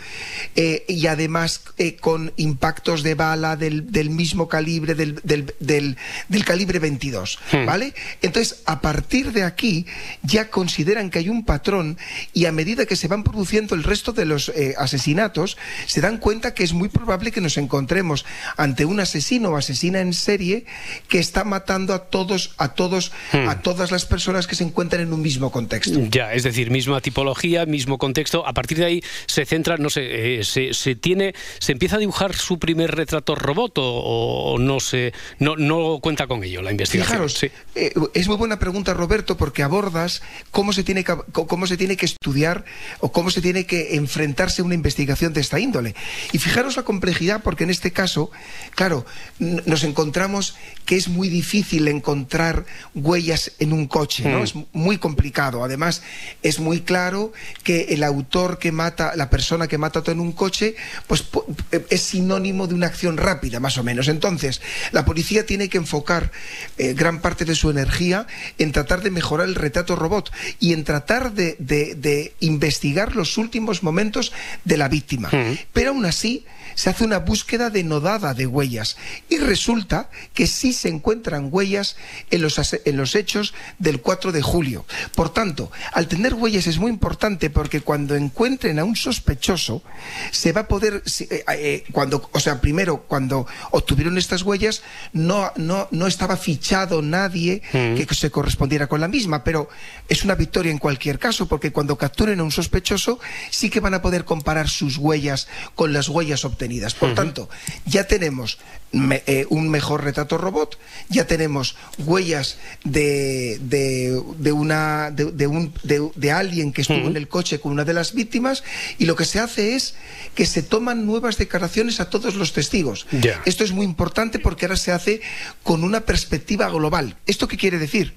eh, 0.54 0.86
y 0.88 1.08
además 1.08 1.60
eh, 1.76 1.96
con 1.96 2.32
impactos 2.38 3.02
de 3.02 3.14
bala 3.14 3.56
del, 3.56 3.92
del 3.92 4.08
mismo 4.08 4.48
calibre, 4.48 4.94
del, 4.94 5.20
del- 5.22 5.54
del- 5.60 6.44
calibre 6.46 6.78
22, 6.78 7.38
¿vale? 7.66 7.92
Entonces, 8.22 8.62
a 8.64 8.80
partir 8.80 9.32
de 9.32 9.42
aquí 9.42 9.84
ya 10.22 10.48
consideran 10.48 11.10
que 11.10 11.18
hay 11.18 11.28
un 11.28 11.44
patrón 11.44 11.98
y 12.32 12.46
a 12.46 12.52
medida 12.52 12.86
que 12.86 12.96
se 12.96 13.08
van 13.08 13.24
produciendo 13.24 13.74
el 13.74 13.82
resto 13.84 14.12
de 14.12 14.24
los 14.24 14.48
eh, 14.48 14.74
asesinatos, 14.78 15.58
se 15.86 16.00
dan 16.00 16.16
cuenta 16.16 16.54
que 16.54 16.64
es 16.64 16.72
muy 16.72 16.88
probable 16.88 17.25
que 17.32 17.40
nos 17.40 17.56
encontremos 17.56 18.24
ante 18.56 18.84
un 18.84 19.00
asesino 19.00 19.50
o 19.50 19.56
asesina 19.56 20.00
en 20.00 20.12
serie 20.12 20.66
que 21.08 21.18
está 21.18 21.44
matando 21.44 21.94
a 21.94 22.04
todos, 22.06 22.54
a 22.58 22.74
todos, 22.74 23.12
a 23.32 23.60
todas 23.60 23.90
las 23.90 24.04
personas 24.04 24.46
que 24.46 24.54
se 24.54 24.64
encuentran 24.64 25.02
en 25.02 25.12
un 25.12 25.22
mismo 25.22 25.50
contexto. 25.50 26.00
Ya, 26.10 26.32
es 26.32 26.42
decir, 26.42 26.70
misma 26.70 27.00
tipología, 27.00 27.66
mismo 27.66 27.98
contexto. 27.98 28.46
A 28.46 28.52
partir 28.52 28.78
de 28.78 28.84
ahí 28.84 29.02
se 29.26 29.44
centra, 29.44 29.76
no 29.76 29.90
sé, 29.90 30.40
eh, 30.40 30.44
se, 30.44 30.74
se 30.74 30.94
tiene, 30.94 31.34
se 31.58 31.72
empieza 31.72 31.96
a 31.96 31.98
dibujar 31.98 32.34
su 32.34 32.58
primer 32.58 32.94
retrato 32.94 33.34
robot 33.34 33.78
o, 33.78 33.84
o 33.84 34.58
no 34.58 34.80
se, 34.80 35.12
no, 35.38 35.56
no 35.56 35.98
cuenta 36.00 36.26
con 36.26 36.42
ello 36.44 36.62
la 36.62 36.70
investigación. 36.70 37.28
Fijaros, 37.28 37.42
eh, 37.74 37.92
es 38.14 38.28
muy 38.28 38.36
buena 38.36 38.58
pregunta, 38.58 38.94
Roberto, 38.94 39.36
porque 39.36 39.62
abordas 39.62 40.22
cómo 40.50 40.72
se, 40.72 40.84
tiene 40.84 41.04
que, 41.04 41.14
cómo 41.32 41.66
se 41.66 41.76
tiene 41.76 41.96
que 41.96 42.06
estudiar 42.06 42.64
o 43.00 43.12
cómo 43.12 43.30
se 43.30 43.40
tiene 43.40 43.66
que 43.66 43.96
enfrentarse 43.96 44.62
a 44.62 44.64
una 44.64 44.74
investigación 44.74 45.32
de 45.32 45.40
esta 45.40 45.58
índole. 45.58 45.94
Y 46.32 46.38
fijaros 46.38 46.76
la 46.76 46.82
complejidad, 46.82 47.06
porque 47.42 47.64
en 47.64 47.70
este 47.70 47.92
caso, 47.92 48.30
claro, 48.74 49.04
nos 49.38 49.82
encontramos 49.84 50.54
que 50.84 50.96
es 50.96 51.08
muy 51.08 51.28
difícil 51.28 51.88
encontrar 51.88 52.64
huellas 52.94 53.52
en 53.58 53.72
un 53.72 53.86
coche, 53.86 54.28
¿no? 54.28 54.38
Mm. 54.40 54.42
Es 54.42 54.54
muy 54.72 54.98
complicado. 54.98 55.64
Además, 55.64 56.02
es 56.42 56.60
muy 56.60 56.80
claro 56.82 57.32
que 57.64 57.86
el 57.90 58.04
autor 58.04 58.58
que 58.58 58.70
mata, 58.72 59.14
la 59.16 59.28
persona 59.30 59.66
que 59.66 59.78
mata 59.78 60.02
en 60.06 60.20
un 60.20 60.32
coche, 60.32 60.76
pues 61.06 61.22
po- 61.22 61.46
es 61.90 62.02
sinónimo 62.02 62.66
de 62.66 62.74
una 62.74 62.86
acción 62.86 63.16
rápida, 63.16 63.58
más 63.60 63.78
o 63.78 63.82
menos. 63.82 64.08
Entonces, 64.08 64.60
la 64.92 65.04
policía 65.04 65.44
tiene 65.46 65.68
que 65.68 65.78
enfocar 65.78 66.30
eh, 66.78 66.92
gran 66.94 67.20
parte 67.20 67.44
de 67.44 67.54
su 67.54 67.70
energía 67.70 68.26
en 68.58 68.72
tratar 68.72 69.02
de 69.02 69.10
mejorar 69.10 69.48
el 69.48 69.54
retrato 69.54 69.96
robot 69.96 70.30
y 70.60 70.72
en 70.72 70.84
tratar 70.84 71.32
de, 71.32 71.56
de- 71.58 71.94
de 71.94 72.34
investigar 72.40 73.16
los 73.16 73.38
últimos 73.38 73.82
momentos 73.82 74.32
de 74.64 74.76
la 74.76 74.88
víctima. 74.88 75.30
Pero 75.72 75.90
aún 75.90 76.04
así, 76.04 76.44
se 76.76 76.90
hace 76.90 77.02
una 77.04 77.18
búsqueda 77.18 77.70
denodada 77.70 78.32
de 78.34 78.46
huellas 78.46 78.96
y 79.28 79.38
resulta 79.38 80.08
que 80.34 80.46
sí 80.46 80.72
se 80.72 80.88
encuentran 80.88 81.48
huellas 81.50 81.96
en 82.30 82.42
los, 82.42 82.60
en 82.84 82.96
los 82.96 83.16
hechos 83.16 83.52
del 83.80 84.00
4 84.00 84.30
de 84.30 84.42
julio. 84.42 84.84
Por 85.16 85.30
tanto, 85.32 85.72
al 85.92 86.06
tener 86.06 86.34
huellas 86.34 86.68
es 86.68 86.78
muy 86.78 86.90
importante 86.92 87.50
porque 87.50 87.80
cuando 87.80 88.14
encuentren 88.14 88.78
a 88.78 88.84
un 88.84 88.94
sospechoso, 88.94 89.82
se 90.30 90.52
va 90.52 90.60
a 90.60 90.68
poder, 90.68 91.02
si- 91.06 91.24
eh, 91.24 91.42
eh, 91.58 91.84
cuando, 91.92 92.28
o 92.32 92.38
sea, 92.38 92.60
primero, 92.60 92.98
cuando 93.08 93.46
obtuvieron 93.70 94.18
estas 94.18 94.42
huellas, 94.42 94.82
no, 95.12 95.50
no, 95.56 95.88
no 95.90 96.06
estaba 96.06 96.36
fichado 96.36 97.00
nadie 97.02 97.62
que 98.06 98.06
se 98.14 98.30
correspondiera 98.30 98.86
con 98.86 99.00
la 99.00 99.08
misma, 99.08 99.42
pero 99.44 99.68
es 100.08 100.24
una 100.24 100.34
victoria 100.34 100.70
en 100.70 100.78
cualquier 100.78 101.18
caso 101.18 101.48
porque 101.48 101.72
cuando 101.72 101.96
capturen 101.96 102.38
a 102.40 102.42
un 102.44 102.52
sospechoso, 102.52 103.18
sí 103.50 103.70
que 103.70 103.80
van 103.80 103.94
a 103.94 104.02
poder 104.02 104.26
comparar 104.26 104.68
sus 104.68 104.98
huellas 104.98 105.48
con 105.74 105.94
las 105.94 106.10
huellas 106.10 106.44
obtenidas. 106.44 106.65
Por 106.94 107.14
tanto, 107.14 107.48
ya 107.84 108.04
tenemos 108.06 108.58
me- 108.92 109.22
eh, 109.26 109.46
un 109.50 109.68
mejor 109.68 110.04
retrato 110.04 110.38
robot, 110.38 110.78
ya 111.08 111.26
tenemos 111.26 111.76
huellas 111.98 112.56
de, 112.84 113.58
de, 113.60 114.20
de 114.38 114.52
una, 114.52 115.10
de, 115.10 115.26
de 115.32 115.46
un, 115.46 115.72
de, 115.82 116.32
alguien 116.32 116.72
que 116.72 116.82
estuvo 116.82 117.06
en 117.08 117.16
el 117.16 117.28
coche 117.28 117.60
con 117.60 117.72
una 117.72 117.84
de 117.84 117.92
las 117.94 118.14
víctimas 118.14 118.62
y 118.98 119.04
lo 119.06 119.16
que 119.16 119.24
se 119.24 119.38
hace 119.40 119.74
es 119.74 119.94
que 120.34 120.46
se 120.46 120.62
toman 120.62 121.04
nuevas 121.06 121.36
declaraciones 121.36 122.00
a 122.00 122.08
todos 122.10 122.34
los 122.36 122.52
testigos. 122.52 123.06
Esto 123.44 123.64
es 123.64 123.72
muy 123.72 123.84
importante 123.84 124.38
porque 124.38 124.66
ahora 124.66 124.76
se 124.76 124.92
hace 124.92 125.20
con 125.62 125.84
una 125.84 126.00
perspectiva 126.02 126.68
global. 126.70 127.16
¿Esto 127.26 127.48
qué 127.48 127.56
quiere 127.56 127.78
decir? 127.78 128.14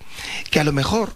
Que 0.52 0.60
a 0.60 0.64
lo 0.64 0.72
mejor 0.72 1.16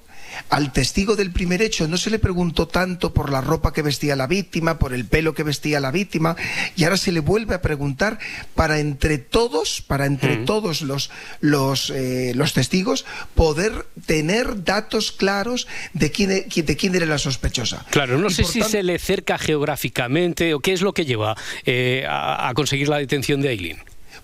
al 0.49 0.71
testigo 0.73 1.15
del 1.15 1.31
primer 1.31 1.61
hecho 1.61 1.87
no 1.87 1.97
se 1.97 2.09
le 2.09 2.19
preguntó 2.19 2.67
tanto 2.67 3.13
por 3.13 3.31
la 3.31 3.41
ropa 3.41 3.73
que 3.73 3.81
vestía 3.81 4.15
la 4.15 4.27
víctima, 4.27 4.79
por 4.79 4.93
el 4.93 5.05
pelo 5.05 5.33
que 5.33 5.43
vestía 5.43 5.79
la 5.79 5.91
víctima, 5.91 6.35
y 6.75 6.83
ahora 6.83 6.97
se 6.97 7.11
le 7.11 7.19
vuelve 7.19 7.55
a 7.55 7.61
preguntar 7.61 8.19
para 8.55 8.79
entre 8.79 9.17
todos, 9.17 9.81
para 9.81 10.05
entre 10.05 10.37
todos 10.37 10.81
los, 10.81 11.09
los, 11.41 11.89
eh, 11.89 12.31
los 12.35 12.53
testigos, 12.53 13.05
poder 13.35 13.85
tener 14.05 14.63
datos 14.63 15.11
claros 15.11 15.67
de 15.93 16.11
quién, 16.11 16.31
e- 16.31 16.45
quién- 16.47 16.65
de 16.65 16.75
quién 16.77 16.95
era 16.95 17.05
la 17.05 17.17
sospechosa. 17.17 17.85
Claro, 17.89 18.17
no 18.17 18.27
Y 18.27 18.33
sé 18.33 18.43
si 18.43 18.59
tanto- 18.59 18.69
se 18.71 18.83
le 18.83 18.99
cerca 18.99 19.37
geográficamente 19.37 20.53
o 20.53 20.59
qué 20.59 20.73
es 20.73 20.81
lo 20.81 20.93
que 20.93 21.05
lleva 21.05 21.35
eh, 21.65 22.05
a, 22.07 22.49
a 22.49 22.53
conseguir 22.53 22.87
la 22.89 22.97
detención 22.97 23.41
de 23.41 23.49
Aileen. 23.49 23.77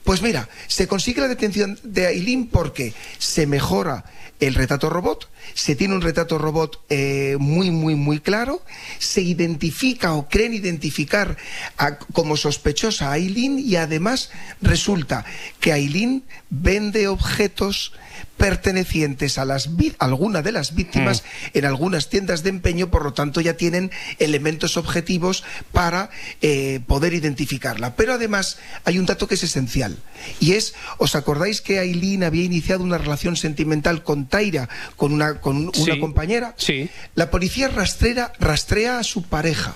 Pues 0.04 0.22
mira, 0.22 0.48
se 0.68 0.88
consigue 0.88 1.22
la 1.22 1.28
detención 1.28 1.78
de 1.84 2.08
Aileen 2.08 2.48
porque 2.48 2.94
se 3.18 3.46
mejora 3.48 4.06
el 4.40 4.56
retrato 4.56 4.90
robot, 4.90 5.30
se 5.54 5.76
tiene 5.76 5.96
un 5.96 6.02
retrato 6.02 6.38
robot 6.38 6.82
eh, 6.90 7.38
muy, 7.40 7.72
muy, 7.72 7.96
muy 7.96 8.20
claro, 8.20 8.64
se 9.00 9.22
identifica 9.22 10.14
o 10.14 10.28
creen 10.30 10.54
identificar 10.54 11.38
a- 11.78 11.98
como 11.98 12.38
sospechosa 12.38 13.10
a 13.10 13.14
Aileen 13.14 13.60
y 13.60 13.76
además 13.76 14.30
resulta 14.62 15.26
que 15.60 15.72
Aileen 15.74 16.24
vende 16.50 17.08
objetos 17.08 17.94
pertenecientes 18.38 19.38
a 19.38 19.46
las 19.46 19.70
alguna 20.00 20.42
de 20.42 20.52
las 20.54 20.74
víctimas 20.74 21.24
en 21.54 21.66
algunas 21.66 22.10
tiendas 22.10 22.42
de 22.42 22.50
empeño, 22.50 22.90
por 22.90 23.04
lo 23.04 23.14
tanto 23.14 23.42
ya 23.42 23.56
tienen 23.58 23.92
elementos 24.18 24.78
objetivos 24.78 25.44
para 25.74 26.10
eh, 26.42 26.80
poder 26.88 27.14
identificarla. 27.14 27.96
Pero 27.96 28.14
además 28.14 28.58
hay 28.86 28.98
un 28.98 29.06
dato 29.06 29.28
que 29.28 29.36
es 29.36 29.44
esencial 29.44 29.98
y 30.40 30.54
es, 30.54 30.74
¿os 30.98 31.16
acordáis 31.16 31.60
que 31.62 31.80
Aileen 31.80 32.24
había 32.24 32.44
iniciado 32.46 32.84
una 32.84 32.98
relación 32.98 33.36
sentimental 33.36 34.04
con 34.04 34.26
Taira, 34.28 34.70
con 34.96 35.12
una, 35.14 35.29
con 35.36 35.58
una 35.58 35.72
Sí. 35.94 36.00
compañera? 36.00 36.56
Sí. 36.58 36.90
La 37.16 37.30
policía 37.32 37.68
rastrera, 37.70 38.34
rastrea 38.40 39.00
a 39.00 39.04
su 39.04 39.24
pareja. 39.24 39.76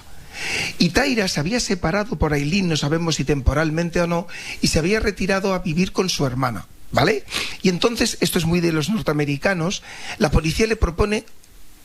Y 0.80 0.90
Taira 0.90 1.28
se 1.28 1.40
había 1.40 1.60
separado 1.60 2.18
por 2.18 2.34
Aileen, 2.34 2.68
no 2.68 2.76
sabemos 2.78 3.16
si 3.16 3.24
temporalmente 3.24 4.02
o 4.02 4.08
no, 4.08 4.28
y 4.62 4.68
se 4.68 4.80
había 4.80 5.00
retirado 5.00 5.54
a 5.54 5.60
vivir 5.60 5.92
con 5.92 6.10
su 6.10 6.26
hermana. 6.26 6.66
¿Vale? 6.92 7.24
Y 7.64 7.70
entonces, 7.70 8.18
esto 8.22 8.38
es 8.38 8.46
muy 8.46 8.60
de 8.60 8.72
los 8.72 8.90
norteamericanos, 8.90 9.82
la 10.20 10.30
policía 10.30 10.68
le 10.68 10.76
propone 10.76 11.26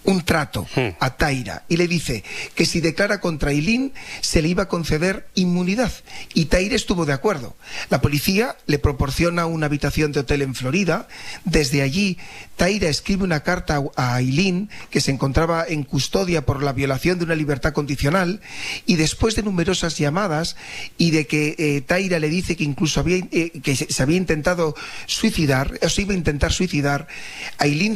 un 0.05 0.23
trato 0.23 0.67
a 1.01 1.17
Taira 1.17 1.65
y 1.69 1.77
le 1.77 1.89
dice 1.89 2.25
que 2.55 2.65
si 2.65 2.81
declara 2.81 3.21
contra 3.21 3.51
Eileen 3.51 3.93
se 4.21 4.41
le 4.43 4.49
iba 4.49 4.63
a 4.65 4.69
conceder 4.69 5.27
inmunidad 5.35 5.93
y 6.35 6.47
Taira 6.47 6.77
estuvo 6.77 7.05
de 7.05 7.13
acuerdo. 7.13 7.57
La 7.91 8.01
policía 8.01 8.57
le 8.67 8.79
proporciona 8.79 9.47
una 9.47 9.67
habitación 9.67 10.13
de 10.13 10.21
hotel 10.21 10.43
en 10.43 10.55
Florida. 10.55 11.09
Desde 11.45 11.83
allí, 11.83 12.17
Taira 12.59 12.89
escribe 12.91 13.25
una 13.25 13.41
carta 13.41 13.81
a 13.97 14.21
Eileen 14.21 14.69
que 14.91 15.01
se 15.01 15.11
encontraba 15.13 15.65
en 15.67 15.85
custodia 15.85 16.45
por 16.45 16.63
la 16.63 16.73
violación 16.75 17.19
de 17.19 17.25
una 17.25 17.35
libertad 17.37 17.73
condicional 17.73 18.41
y 18.85 18.97
después 18.97 19.37
de 19.37 19.45
numerosas 19.45 19.97
llamadas 19.97 20.57
y 20.99 21.13
de 21.13 21.27
que 21.27 21.55
eh, 21.59 21.81
Taira 21.81 22.19
le 22.19 22.29
dice 22.29 22.57
que 22.57 22.65
incluso 22.65 23.01
había, 23.01 23.19
eh, 23.31 23.61
que 23.63 23.77
se, 23.77 24.03
había 24.03 24.17
intentado 24.19 24.75
suicidar, 25.07 25.79
o 25.81 25.89
se 25.89 26.03
iba 26.03 26.13
a 26.13 26.17
intentar 26.17 26.53
suicidar, 26.53 27.07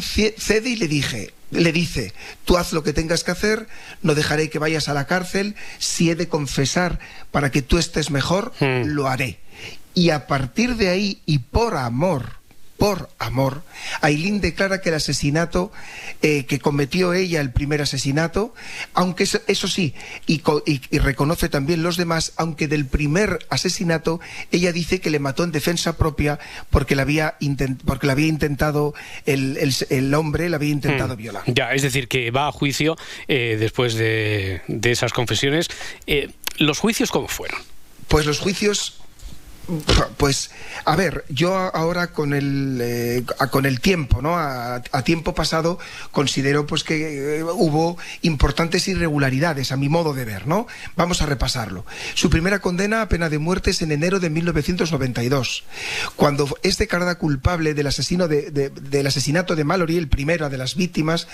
ce- 0.01 0.35
cede 0.39 0.71
y 0.71 0.77
le 0.77 0.89
dije, 0.89 1.35
le 1.51 1.73
dice, 1.73 2.15
tú 2.45 2.57
haz 2.57 2.73
lo 2.73 2.83
que 2.83 2.93
tengas 2.93 3.25
que 3.25 3.33
hacer, 3.33 3.67
no 4.01 4.15
dejaré 4.15 4.49
que 4.49 4.59
vayas 4.59 4.89
a 4.89 4.95
la 4.95 5.07
cárcel, 5.07 5.55
si 5.79 6.09
he 6.09 6.15
de 6.15 6.29
confesar 6.29 6.99
para 7.31 7.51
que 7.51 7.63
tú 7.63 7.79
estés 7.79 8.11
mejor, 8.11 8.53
lo 8.95 9.09
haré. 9.09 9.41
Y 9.95 10.11
a 10.11 10.27
partir 10.27 10.77
de 10.77 10.89
ahí, 10.89 11.21
y 11.27 11.41
por 11.41 11.77
amor, 11.77 12.41
por 12.83 13.11
amor, 13.21 13.63
Aileen 14.01 14.41
declara 14.41 14.81
que 14.81 14.89
el 14.89 14.97
asesinato 14.97 15.71
eh, 16.21 16.47
que 16.47 16.59
cometió 16.59 17.13
ella, 17.15 17.41
el 17.41 17.53
primer 17.53 17.81
asesinato, 17.81 18.55
aunque 18.93 19.23
eso, 19.23 19.41
eso 19.47 19.69
sí, 19.69 19.95
y, 20.27 20.43
y- 20.67 20.81
y 20.91 20.99
reconoce 20.99 21.49
también 21.49 21.85
los 21.85 21.97
demás, 21.97 22.33
aunque 22.39 22.67
del 22.67 22.87
primer 22.87 23.39
asesinato 23.51 24.19
ella 24.51 24.73
dice 24.73 25.01
que 25.01 25.11
le 25.11 25.21
mató 25.21 25.45
en 25.45 25.53
defensa 25.53 25.97
propia 25.97 26.41
porque 26.71 26.97
le 26.97 27.03
había, 27.03 27.39
intent- 27.39 27.79
porque 27.85 28.07
le 28.07 28.15
había 28.15 28.27
intentado, 28.27 28.95
el, 29.27 29.59
el- 29.59 29.73
el 29.91 30.13
hombre 30.15 30.49
le 30.49 30.57
había 30.57 30.71
intentado 30.71 31.15
Mm. 31.15 31.19
violar. 31.19 31.43
Ya, 31.47 31.73
es 31.75 31.83
decir, 31.83 32.09
que 32.09 32.33
va 32.33 32.49
a 32.49 32.53
juicio 32.53 32.97
eh, 33.29 33.59
después 33.61 33.95
de, 33.95 34.63
de 34.67 34.91
esas 34.91 35.13
confesiones. 35.13 35.69
Eh, 36.09 36.31
¿Los 36.59 36.81
juicios 36.81 37.13
cómo 37.13 37.29
fueron? 37.29 37.61
Pues 38.09 38.27
los 38.27 38.41
juicios 38.41 38.99
pues 40.17 40.51
a 40.85 40.97
ver 40.97 41.25
yo 41.29 41.55
ahora 41.57 42.09
con 42.09 42.35
el 42.35 42.79
eh, 42.83 43.25
con 43.51 43.65
el 43.65 43.81
tiempo 43.81 44.21
no 44.21 44.37
a, 44.37 44.77
a 44.77 45.03
tiempo 45.05 45.35
pasado 45.35 45.79
considero 46.11 46.67
pues 46.67 46.83
que 46.85 47.39
eh, 47.39 47.43
hubo 47.45 47.97
importantes 48.23 48.89
irregularidades 48.89 49.71
a 49.73 49.77
mi 49.77 49.89
modo 49.89 50.15
de 50.15 50.25
ver 50.25 50.47
no 50.47 50.67
vamos 50.97 51.23
a 51.23 51.27
repasarlo. 51.27 51.85
Su 52.15 52.29
primera 52.31 52.59
condena 52.61 53.03
a 53.03 53.09
pena 53.09 53.29
de 53.29 53.39
muerte 53.39 53.71
es 53.71 53.83
en 53.83 53.93
enero 53.93 54.19
de 54.21 54.31
1992 54.31 55.65
cuando 56.17 56.49
es 56.63 56.79
declarada 56.79 57.17
culpable 57.19 57.75
del 57.75 57.87
asesino 57.87 58.29
de- 58.29 58.51
de- 58.51 58.71
del 58.71 59.07
asesinato 59.07 59.55
de 59.57 59.65
Mallory 59.65 59.97
el 59.97 60.09
primero 60.09 60.49
de 60.51 60.59
las 60.59 60.75
víctimas. 60.75 61.29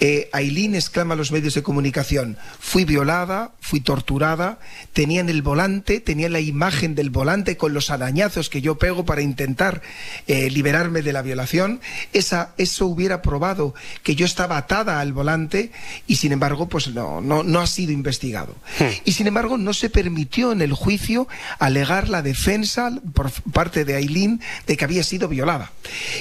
Eh, 0.00 0.28
Aileen 0.32 0.74
exclama 0.74 1.14
a 1.14 1.16
los 1.16 1.32
medios 1.32 1.54
de 1.54 1.62
comunicación 1.62 2.36
fui 2.60 2.84
violada 2.84 3.52
fui 3.60 3.80
torturada 3.80 4.58
tenían 4.92 5.28
el 5.28 5.42
volante 5.42 6.00
tenían 6.00 6.32
la 6.32 6.40
imagen 6.40 6.94
del 6.94 7.10
volante 7.10 7.56
con 7.62 7.74
los 7.74 7.90
arañazos 7.90 8.50
que 8.50 8.60
yo 8.60 8.76
pego 8.76 9.04
para 9.04 9.22
intentar 9.22 9.82
eh, 10.26 10.50
liberarme 10.50 11.00
de 11.00 11.12
la 11.12 11.22
violación, 11.22 11.80
esa, 12.12 12.54
eso 12.58 12.86
hubiera 12.86 13.22
probado 13.22 13.72
que 14.02 14.16
yo 14.16 14.26
estaba 14.26 14.56
atada 14.56 14.98
al 14.98 15.12
volante 15.12 15.70
y 16.08 16.16
sin 16.16 16.32
embargo 16.32 16.68
pues 16.68 16.88
no, 16.88 17.20
no, 17.20 17.44
no 17.44 17.60
ha 17.60 17.68
sido 17.68 17.92
investigado. 17.92 18.56
Y 19.04 19.12
sin 19.12 19.28
embargo 19.28 19.58
no 19.58 19.74
se 19.74 19.90
permitió 19.90 20.50
en 20.50 20.60
el 20.60 20.72
juicio 20.72 21.28
alegar 21.60 22.08
la 22.08 22.20
defensa 22.22 22.90
por 23.14 23.30
parte 23.52 23.84
de 23.84 23.94
Aileen 23.94 24.40
de 24.66 24.76
que 24.76 24.84
había 24.84 25.04
sido 25.04 25.28
violada. 25.28 25.70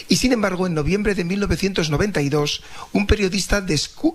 Y 0.10 0.18
sin 0.18 0.34
embargo 0.34 0.68
en 0.68 0.76
noviembre 0.76 1.16
de 1.16 1.24
1992 1.24 2.62
un 2.92 3.08
periodista 3.08 3.66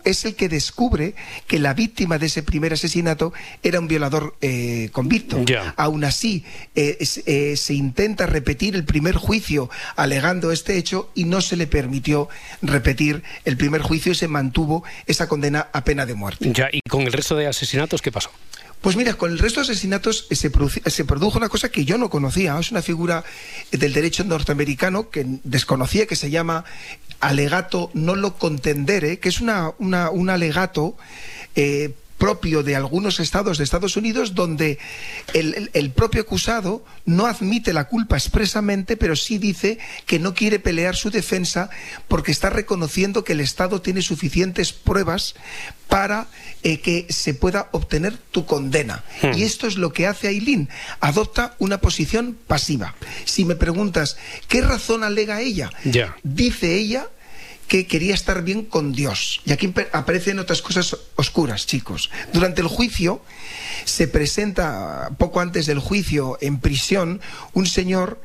es 0.04 0.24
el 0.24 0.36
que 0.36 0.48
descubre 0.48 1.16
que 1.48 1.58
la 1.58 1.74
víctima 1.74 2.18
de 2.18 2.26
ese 2.26 2.44
primer 2.44 2.72
asesinato 2.72 3.32
era 3.64 3.80
un 3.80 3.88
violador 3.88 4.36
eh, 4.42 4.90
convicto. 4.92 5.44
Aún 5.76 6.04
así, 6.04 6.44
eh, 6.76 6.98
eh, 7.26 7.56
se 7.56 7.74
intenta 7.74 8.26
repetir 8.26 8.74
el 8.74 8.84
primer 8.84 9.16
juicio 9.16 9.70
alegando 9.96 10.52
este 10.52 10.76
hecho 10.76 11.10
y 11.14 11.24
no 11.24 11.40
se 11.40 11.56
le 11.56 11.66
permitió 11.66 12.28
repetir 12.62 13.22
el 13.44 13.56
primer 13.56 13.82
juicio 13.82 14.12
y 14.12 14.14
se 14.14 14.28
mantuvo 14.28 14.84
esa 15.06 15.28
condena 15.28 15.68
a 15.72 15.84
pena 15.84 16.06
de 16.06 16.14
muerte. 16.14 16.52
Ya, 16.52 16.68
¿y 16.72 16.80
con 16.88 17.02
el 17.02 17.12
resto 17.12 17.36
de 17.36 17.46
asesinatos 17.46 18.02
qué 18.02 18.12
pasó? 18.12 18.30
Pues 18.80 18.94
mira, 18.94 19.14
con 19.14 19.32
el 19.32 19.38
resto 19.38 19.60
de 19.60 19.64
asesinatos 19.72 20.26
se, 20.30 20.50
se 20.90 21.04
produjo 21.04 21.38
una 21.38 21.48
cosa 21.48 21.70
que 21.70 21.84
yo 21.84 21.96
no 21.98 22.10
conocía. 22.10 22.56
Es 22.60 22.70
una 22.70 22.82
figura 22.82 23.24
del 23.72 23.92
derecho 23.92 24.22
norteamericano 24.22 25.08
que 25.10 25.24
desconocía, 25.44 26.06
que 26.06 26.14
se 26.14 26.30
llama 26.30 26.64
alegato 27.20 27.90
no 27.94 28.14
lo 28.14 28.36
contendere, 28.36 29.18
que 29.18 29.28
es 29.30 29.40
una, 29.40 29.72
una- 29.78 30.10
un 30.10 30.28
alegato 30.30 30.96
eh, 31.56 31.92
propio 32.18 32.62
de 32.62 32.76
algunos 32.76 33.20
estados 33.20 33.58
de 33.58 33.64
Estados 33.64 33.96
Unidos 33.96 34.34
donde 34.34 34.78
el, 35.34 35.54
el- 35.54 35.70
el 35.74 35.90
propio 35.90 36.22
acusado 36.22 36.84
no 37.04 37.26
admite 37.26 37.72
la 37.72 37.88
culpa 37.88 38.16
expresamente, 38.16 38.96
pero 38.96 39.16
sí 39.16 39.38
dice 39.38 39.78
que 40.06 40.18
no 40.18 40.32
quiere 40.34 40.58
pelear 40.58 40.96
su 40.96 41.10
defensa 41.10 41.68
porque 42.08 42.32
está 42.32 42.48
reconociendo 42.50 43.22
que 43.24 43.32
el 43.34 43.40
Estado 43.40 43.80
tiene 43.82 44.00
suficientes 44.02 44.72
pruebas 44.72 45.34
para 45.88 46.26
eh, 46.62 46.80
que 46.80 47.06
se 47.10 47.32
pueda 47.34 47.68
obtener 47.72 48.16
tu 48.32 48.44
condena. 48.44 49.04
Y 49.34 49.44
esto 49.44 49.66
es 49.68 49.76
lo 49.76 49.92
que 49.92 50.06
hace 50.06 50.26
Aileen. 50.28 50.68
Adopta 51.00 51.54
una 51.58 51.78
posición 51.80 52.36
pasiva. 52.46 52.94
Si 53.24 53.44
me 53.44 53.54
preguntas, 53.54 54.16
¿qué 54.48 54.62
razón 54.62 55.04
alega 55.04 55.40
ella? 55.42 55.70
Dice 56.24 56.74
ella 56.74 57.06
que 57.68 57.86
quería 57.86 58.14
estar 58.14 58.42
bien 58.42 58.64
con 58.64 58.92
Dios. 58.92 59.40
Y 59.44 59.52
aquí 59.52 59.72
aparecen 59.92 60.38
otras 60.38 60.62
cosas 60.62 60.96
oscuras, 61.16 61.66
chicos. 61.66 62.10
Durante 62.32 62.60
el 62.60 62.68
juicio 62.68 63.20
se 63.84 64.08
presenta, 64.08 65.10
poco 65.18 65.40
antes 65.40 65.66
del 65.66 65.78
juicio, 65.78 66.38
en 66.40 66.60
prisión, 66.60 67.20
un 67.52 67.66
señor 67.66 68.20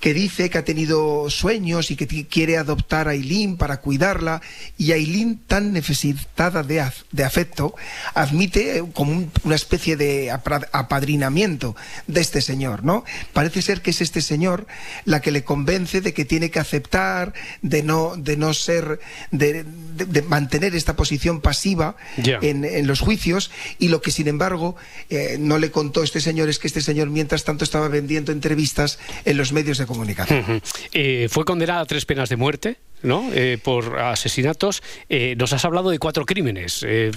que 0.00 0.12
dice 0.14 0.50
que 0.50 0.58
ha 0.58 0.64
tenido 0.64 1.28
sueños 1.30 1.90
y 1.90 1.96
que 1.96 2.06
quiere 2.26 2.56
adoptar 2.58 3.08
a 3.08 3.12
Aileen 3.12 3.56
para 3.56 3.80
cuidarla 3.80 4.42
y 4.78 4.92
Aileen 4.92 5.38
tan 5.46 5.72
necesitada 5.72 6.62
de, 6.62 6.84
de 7.12 7.24
afecto 7.24 7.74
admite 8.14 8.78
eh, 8.78 8.84
como 8.92 9.12
un- 9.12 9.30
una 9.44 9.54
especie 9.56 9.96
de 9.96 10.30
apadrinamiento 10.30 11.76
de 12.06 12.20
este 12.20 12.40
señor, 12.40 12.84
¿no? 12.84 13.04
Parece 13.32 13.62
ser 13.62 13.80
que 13.82 13.90
es 13.90 14.00
este 14.00 14.20
señor 14.20 14.66
la 15.04 15.20
que 15.20 15.30
le 15.30 15.44
convence 15.44 16.00
de 16.00 16.12
que 16.14 16.24
tiene 16.24 16.50
que 16.50 16.58
aceptar, 16.60 17.32
de 17.62 17.82
no, 17.82 18.14
de 18.16 18.36
no 18.36 18.54
ser, 18.54 19.00
de, 19.30 19.64
de- 19.96 20.04
de 20.06 20.22
mantener 20.22 20.74
esta 20.74 20.96
posición 20.96 21.40
pasiva 21.40 21.96
en, 22.42 22.64
en 22.64 22.86
los 22.86 23.00
juicios 23.00 23.50
y 23.78 23.88
lo 23.88 24.00
que 24.02 24.10
sin 24.10 24.28
embargo 24.28 24.76
eh, 25.10 25.36
no 25.38 25.58
le 25.58 25.70
contó 25.70 26.02
este 26.02 26.20
señor 26.20 26.48
es 26.48 26.58
que 26.58 26.66
este 26.68 26.80
señor 26.80 27.10
mientras 27.10 27.44
tanto 27.44 27.64
estaba 27.64 27.88
vendiendo 27.88 28.32
entrevistas 28.32 28.98
en 29.24 29.36
los 29.36 29.52
medios 29.52 29.78
de 29.78 29.86
comunicación. 29.86 30.62
Eh, 30.92 31.28
fue 31.30 31.44
condenada 31.44 31.80
a 31.80 31.86
tres 31.86 32.04
penas 32.04 32.28
de 32.28 32.36
muerte. 32.36 32.76
¿No? 33.02 33.28
Eh, 33.32 33.58
por 33.62 33.98
asesinatos. 33.98 34.82
Eh, 35.08 35.34
nos 35.38 35.52
has 35.52 35.64
hablado 35.64 35.90
de 35.90 35.98
cuatro 35.98 36.24
crímenes. 36.26 36.84
Eh, 36.86 37.10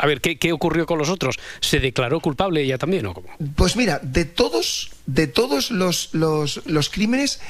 a 0.00 0.06
ver, 0.06 0.20
¿qué, 0.20 0.38
qué 0.38 0.52
ocurrió 0.52 0.86
con 0.86 0.98
los 0.98 1.08
otros? 1.08 1.38
¿Se 1.60 1.80
declaró 1.80 2.20
culpable 2.20 2.62
ella 2.62 2.78
también 2.78 3.06
o 3.06 3.14
cómo? 3.14 3.28
Pues 3.56 3.76
mira, 3.76 4.00
de 4.02 4.24
todos, 4.24 4.90
de 5.06 5.26
todos 5.26 5.70
los, 5.70 6.10
los, 6.12 6.62
los 6.66 6.90
crímenes 6.90 7.40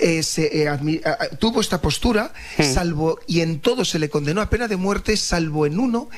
eh, 0.00 0.22
se, 0.22 0.62
eh, 0.62 0.66
admi- 0.68 1.04
a- 1.06 1.24
a- 1.24 1.28
tuvo 1.36 1.60
esta 1.60 1.80
postura, 1.80 2.32
salvo, 2.58 3.18
y 3.26 3.40
en 3.40 3.60
todos 3.60 3.88
se 3.90 3.98
le 3.98 4.08
condenó 4.10 4.40
a 4.40 4.50
pena 4.50 4.68
de 4.68 4.76
muerte, 4.76 5.16
salvo 5.16 5.66
en 5.66 5.78
uno. 5.78 6.08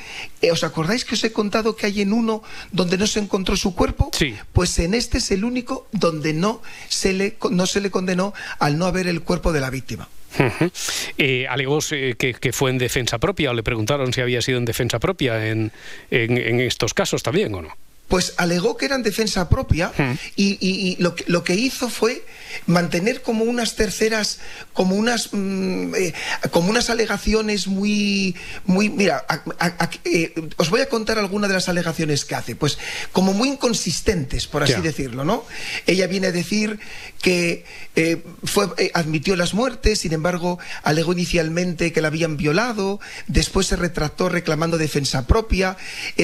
¿Os 0.51 0.63
acordáis 0.63 1.05
que 1.05 1.15
os 1.15 1.23
he 1.23 1.31
contado 1.31 1.75
que 1.75 1.85
hay 1.85 2.01
en 2.01 2.13
uno 2.13 2.43
donde 2.71 2.97
no 2.97 3.07
se 3.07 3.19
encontró 3.19 3.55
su 3.55 3.75
cuerpo? 3.75 4.09
Sí. 4.13 4.35
Pues 4.51 4.77
en 4.79 4.93
este 4.93 5.19
es 5.19 5.31
el 5.31 5.45
único 5.45 5.87
donde 5.91 6.33
no 6.33 6.61
se 6.89 7.13
le, 7.13 7.37
no 7.51 7.65
se 7.65 7.81
le 7.81 7.91
condenó 7.91 8.33
al 8.59 8.77
no 8.77 8.85
haber 8.85 9.07
el 9.07 9.21
cuerpo 9.21 9.51
de 9.53 9.61
la 9.61 9.69
víctima. 9.69 10.07
Ujú. 10.39 10.71
Eh, 11.17 11.45
alegó 11.47 11.79
eh, 11.91 12.15
que, 12.17 12.53
fue 12.53 12.71
en 12.71 12.77
defensa 12.77 13.19
propia 13.19 13.51
o 13.51 13.53
le 13.53 13.63
preguntaron 13.63 14.13
si 14.13 14.21
había 14.21 14.41
sido 14.41 14.57
en 14.57 14.65
defensa 14.65 14.99
propia 14.99 15.47
en- 15.47 15.71
en 16.11 16.59
estos 16.59 16.93
casos 16.93 17.21
también 17.23 17.53
o 17.55 17.61
no. 17.61 17.75
Pues 18.09 18.33
alegó 18.37 18.77
que 18.77 18.85
era 18.85 18.95
en 18.95 19.01
defensa 19.01 19.49
propia 19.49 19.91
y, 20.35 20.57
y- 20.59 20.89
y 20.91 20.95
lo, 21.01 21.15
que, 21.15 21.23
lo 21.27 21.43
que 21.43 21.55
hizo 21.55 21.89
fue 21.89 22.23
mantener 22.67 23.23
como 23.23 23.43
unas 23.45 23.75
terceras, 23.75 24.39
como 24.73 24.95
unas, 24.95 25.29
mm, 25.31 25.95
eh, 25.95 26.13
como 26.51 26.69
unas 26.69 26.91
alegaciones 26.91 27.65
muy, 27.65 28.35
muy, 28.65 28.89
mira, 28.89 29.25
a- 29.27 29.41
a- 29.57 29.75
a- 29.85 29.89
eh, 30.03 30.33
os 30.57 30.69
voy 30.69 30.81
a 30.81 30.89
contar 30.89 31.17
algunas 31.17 31.47
de 31.49 31.55
las 31.55 31.69
alegaciones 31.69 32.25
que 32.25 32.35
hace, 32.35 32.55
pues 32.55 32.77
como 33.13 33.33
muy 33.33 33.49
inconsistentes, 33.49 34.45
por 34.47 34.61
así 34.63 34.73
decirlo, 34.81 35.23
¿no? 35.25 35.43
Ella 35.87 36.05
viene 36.05 36.27
a 36.27 36.31
decir 36.31 36.79
que 37.21 37.65
eh, 37.95 38.21
fue, 38.43 38.67
admitió 38.93 39.35
las 39.35 39.53
muertes, 39.55 39.99
sin 39.99 40.13
embargo, 40.13 40.59
alegó 40.83 41.13
inicialmente 41.13 41.91
que 41.93 42.01
la 42.01 42.09
habían 42.09 42.37
violado, 42.37 42.99
después 43.27 43.65
se 43.67 43.75
retractó 43.77 44.29
reclamando 44.29 44.77
defensa 44.77 45.25
propia, 45.25 45.77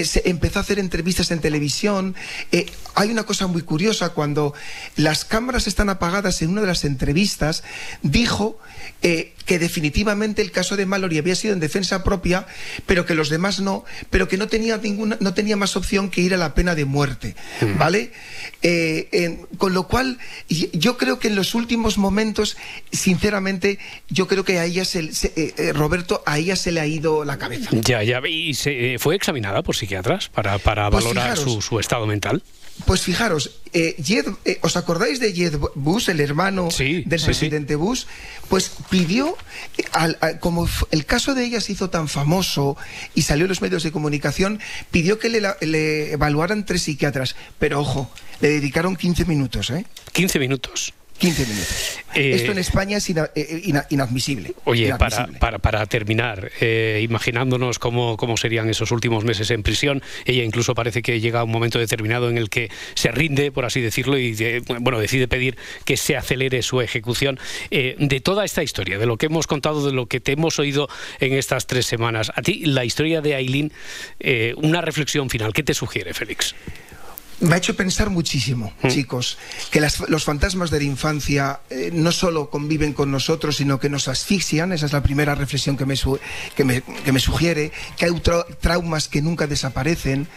se 0.04 0.22
empezó 0.30 0.60
a 0.60 0.62
hacer 0.62 0.78
entrevistas 0.78 1.32
en 1.32 1.40
televisión 1.40 1.69
Eh, 2.52 2.66
hay 2.96 3.12
una 3.12 3.24
cosa 3.24 3.48
muy 3.48 3.62
curiosa, 3.62 4.10
cuando 4.10 4.54
las 4.96 5.26
cámaras 5.26 5.68
están 5.68 5.90
apagadas 5.90 6.42
en 6.42 6.50
una 6.50 6.62
de 6.62 6.68
las 6.68 6.84
entrevistas, 6.84 7.64
dijo 8.02 8.58
eh, 9.02 9.34
que 9.46 9.58
definitivamente 9.60 10.42
el 10.42 10.52
caso 10.52 10.76
de 10.78 10.86
Mallory 10.86 11.18
había 11.18 11.36
sido 11.36 11.54
en 11.54 11.60
defensa 11.60 12.04
propia, 12.04 12.46
pero 12.86 13.06
que 13.06 13.16
los 13.16 13.30
demás 13.30 13.60
no, 13.60 13.84
pero 14.10 14.28
que 14.28 14.38
no 14.38 14.48
tenía 14.48 14.78
ninguna, 14.78 15.18
no 15.20 15.34
tenía 15.34 15.58
más 15.58 15.76
opción 15.76 16.10
que 16.10 16.22
ir 16.22 16.34
a 16.34 16.38
la 16.38 16.54
pena 16.54 16.76
de 16.76 16.86
muerte, 16.86 17.36
¿vale? 17.78 18.12
Eh, 18.62 19.40
con 19.58 19.74
lo 19.74 19.88
cual, 19.88 20.18
yo 20.50 20.98
creo 20.98 21.18
que 21.20 21.30
en 21.30 21.36
los 21.36 21.56
últimos 21.56 21.98
momentos, 21.98 22.58
sinceramente, 22.92 23.80
yo 24.10 24.28
creo 24.28 24.44
que 24.44 24.60
a 24.60 24.66
ella 24.66 24.86
se, 24.86 25.14
se- 25.14 25.32
eh, 25.36 25.74
Roberto, 25.74 26.22
a 26.26 26.38
ella 26.38 26.56
se 26.56 26.72
le 26.72 26.80
ha 26.82 26.86
ido 26.86 27.24
la 27.26 27.38
cabeza. 27.38 27.70
Ya, 27.72 28.04
ya. 28.04 28.22
¿Y 28.28 28.54
se, 28.54 28.98
fue 29.00 29.16
examinada 29.16 29.64
por 29.64 29.76
psiquiatras 29.76 30.30
para, 30.30 30.60
para 30.60 30.90
Pues 30.92 31.04
valorar 31.06 31.38
fijaros. 31.38 31.54
su, 31.56 31.62
su 31.62 31.80
estado 31.80 32.06
mental? 32.06 32.44
Pues 32.86 33.02
fijaros, 33.02 33.60
eh, 33.74 33.96
Jed- 33.98 34.38
eh, 34.46 34.58
¿os 34.62 34.78
acordáis 34.78 35.20
de 35.20 35.34
Jed 35.34 35.58
Bush, 35.76 36.10
el 36.10 36.22
hermano 36.22 36.64
del 36.66 36.72
sí, 36.72 37.04
sí. 37.18 37.26
presidente 37.26 37.76
Bush? 37.76 38.06
Pues 38.48 38.72
pidió, 38.90 39.38
al- 39.92 40.18
a- 40.22 40.40
como 40.40 40.68
el 40.92 41.06
caso 41.06 41.34
de 41.36 41.46
ella 41.46 41.62
se 41.62 41.72
hizo 41.74 41.90
tan 41.90 42.08
famoso 42.08 42.78
y 43.16 43.24
salió 43.24 43.46
en 43.46 43.50
los 43.50 43.62
medios 43.62 43.84
de 43.84 43.92
comunicación, 43.92 44.60
pidió 44.92 45.20
que 45.20 45.30
le, 45.30 45.42
le 45.62 46.14
evaluaran 46.14 46.66
tres 46.66 46.84
psiquiatras. 46.84 47.36
Pero 47.60 47.80
ojo, 47.82 48.10
le 48.42 48.50
dedicaron 48.50 48.96
15 48.96 49.26
minutos, 49.26 49.70
¿eh? 49.70 49.86
15 50.14 50.40
minutos. 50.40 50.94
15 51.20 51.46
minutos. 51.46 52.00
Eh, 52.16 52.32
Esto 52.34 52.52
en 52.54 52.58
España 52.58 52.98
es 52.98 53.10
ina- 53.10 53.30
eh, 53.36 53.62
ina- 53.66 53.86
inadmisible. 53.90 54.54
Oye, 54.64 54.90
para, 54.98 55.08
Inadmisible. 55.16 55.40
para, 55.40 55.60
para 55.60 55.86
terminar, 55.86 56.50
eh, 56.62 57.02
imaginándonos 57.04 57.78
cómo, 57.78 58.18
cómo 58.18 58.38
serían 58.38 58.70
esos 58.70 58.92
últimos 58.92 59.26
meses 59.26 59.52
en 59.52 59.62
prisión, 59.62 60.02
ella 60.26 60.44
incluso 60.44 60.74
parece 60.74 61.02
que 61.02 61.20
llega 61.20 61.42
a 61.42 61.44
un 61.44 61.52
momento 61.52 61.78
determinado 61.78 62.30
en 62.30 62.38
el 62.38 62.50
que 62.50 62.70
se 62.96 63.12
rinde, 63.12 63.52
por 63.52 63.66
así 63.66 63.82
decirlo, 63.82 64.18
y 64.18 64.32
de- 64.34 64.62
bueno, 64.80 64.98
decide 65.00 65.28
pedir 65.28 65.58
que 65.86 65.98
se 65.98 66.16
acelere 66.18 66.62
su 66.64 66.82
ejecución. 66.82 67.38
Eh, 67.70 67.96
de 68.00 68.20
toda 68.22 68.46
esta 68.46 68.64
historia, 68.64 68.98
de 68.98 69.06
lo 69.06 69.18
que 69.18 69.28
hemos 69.28 69.46
contado, 69.46 69.86
de 69.86 69.94
lo 69.94 70.08
que 70.08 70.20
te 70.20 70.32
hemos 70.32 70.58
oído 70.58 70.88
en 71.20 71.34
estas 71.34 71.68
tres 71.68 71.86
semanas, 71.86 72.32
a 72.34 72.42
ti 72.42 72.66
la 72.66 72.86
historia 72.86 73.22
de 73.22 73.36
Aileen, 73.36 73.72
eh, 74.20 74.54
una 74.58 74.82
reflexión 74.82 75.30
final, 75.30 75.54
¿qué 75.54 75.64
te 75.64 75.74
sugiere, 75.74 76.14
Félix? 76.14 76.56
Me 77.42 77.56
ha 77.56 77.58
hecho 77.58 77.76
pensar 77.78 78.10
muchísimo, 78.10 78.74
chicos, 78.90 79.38
que 79.72 79.80
las- 79.80 80.02
los 80.10 80.26
fantasmas 80.26 80.72
de 80.72 80.80
la 80.80 80.84
infancia 80.84 81.62
eh, 81.70 81.90
no 81.94 82.12
solo 82.12 82.50
conviven 82.50 82.92
con 82.92 83.12
nosotros, 83.12 83.56
sino 83.56 83.80
que 83.80 83.88
nos 83.90 84.10
asfixian. 84.10 84.74
Esa 84.74 84.88
es 84.88 84.92
la 84.94 85.02
primera 85.04 85.36
reflexión 85.36 85.78
que 85.78 85.86
me, 85.86 85.96
su- 85.96 86.20
que 86.58 86.66
me, 86.66 86.82
que 86.82 87.14
me 87.14 87.20
sugiere. 87.22 87.72
Que 87.98 88.06
hay 88.06 88.12
trau- 88.12 88.46
traumas 88.60 89.08
que 89.08 89.22
nunca 89.22 89.48
desaparecen. 89.48 90.28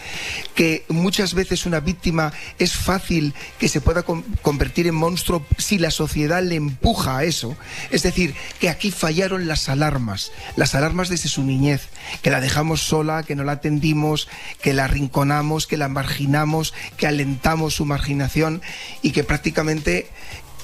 Que 0.55 0.85
muchas 0.89 1.35
veces 1.35 1.67
una 1.67 1.81
víctima 1.81 2.33
es 2.61 2.75
fácil 2.75 3.35
que 3.59 3.69
se 3.69 3.81
pueda 3.81 4.05
con- 4.05 4.23
convertir 4.41 4.87
en 4.87 4.95
monstruo 4.95 5.45
si 5.59 5.79
la 5.79 5.91
sociedad 5.91 6.43
le 6.43 6.55
empuja 6.55 7.19
a 7.19 7.25
eso. 7.25 7.57
Es 7.91 8.05
decir, 8.05 8.35
que 8.61 8.69
aquí 8.69 8.93
fallaron 8.93 9.49
las 9.49 9.69
alarmas. 9.69 10.31
Las 10.55 10.77
alarmas 10.77 11.09
desde 11.09 11.29
su 11.29 11.43
niñez. 11.43 11.89
Que 12.23 12.31
la 12.31 12.41
dejamos 12.41 12.81
sola, 12.83 13.25
que 13.25 13.35
no 13.35 13.43
la 13.43 13.53
atendimos, 13.53 14.29
que 14.61 14.73
la 14.73 14.85
arrinconamos, 14.85 15.67
que 15.67 15.77
la 15.77 15.89
marginamos, 15.89 16.75
que 16.97 17.07
alentamos 17.07 17.75
su 17.75 17.85
marginación 17.85 18.63
y 19.03 19.13
que 19.13 19.25
prácticamente, 19.25 20.09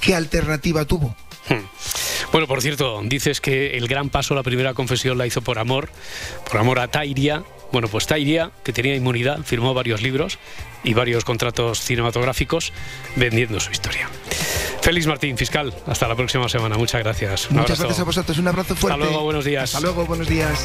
¿qué 0.00 0.14
alternativa 0.14 0.84
tuvo? 0.84 1.14
Hmm. 1.48 1.64
Bueno, 2.32 2.46
por 2.46 2.60
cierto, 2.60 3.00
dices 3.04 3.40
que 3.40 3.76
el 3.76 3.88
gran 3.88 4.10
paso, 4.10 4.34
la 4.34 4.42
primera 4.42 4.74
confesión 4.74 5.16
la 5.16 5.26
hizo 5.26 5.40
por 5.40 5.58
amor, 5.58 5.88
por 6.50 6.60
amor 6.60 6.78
a 6.78 6.88
Tairia. 6.88 7.42
Bueno, 7.72 7.88
pues 7.88 8.06
Tairia, 8.06 8.50
que 8.64 8.72
tenía 8.72 8.94
inmunidad, 8.94 9.42
firmó 9.44 9.74
varios 9.74 10.02
libros 10.02 10.38
y 10.84 10.94
varios 10.94 11.24
contratos 11.24 11.80
cinematográficos 11.80 12.72
vendiendo 13.16 13.60
su 13.60 13.70
historia. 13.70 14.08
Félix 14.82 15.06
Martín, 15.06 15.36
fiscal, 15.36 15.74
hasta 15.86 16.08
la 16.08 16.16
próxima 16.16 16.48
semana. 16.48 16.76
Muchas 16.76 17.02
gracias. 17.02 17.50
Un 17.50 17.56
Muchas 17.56 17.78
abrazo. 17.78 17.82
gracias 17.82 18.00
a 18.00 18.04
vosotros, 18.04 18.38
un 18.38 18.48
abrazo 18.48 18.76
fuerte. 18.76 19.00
Hasta 19.00 19.10
luego, 19.10 19.24
buenos 19.24 19.44
días. 19.44 19.74
Hasta 19.74 19.80
luego, 19.80 20.06
buenos 20.06 20.28
días. 20.28 20.64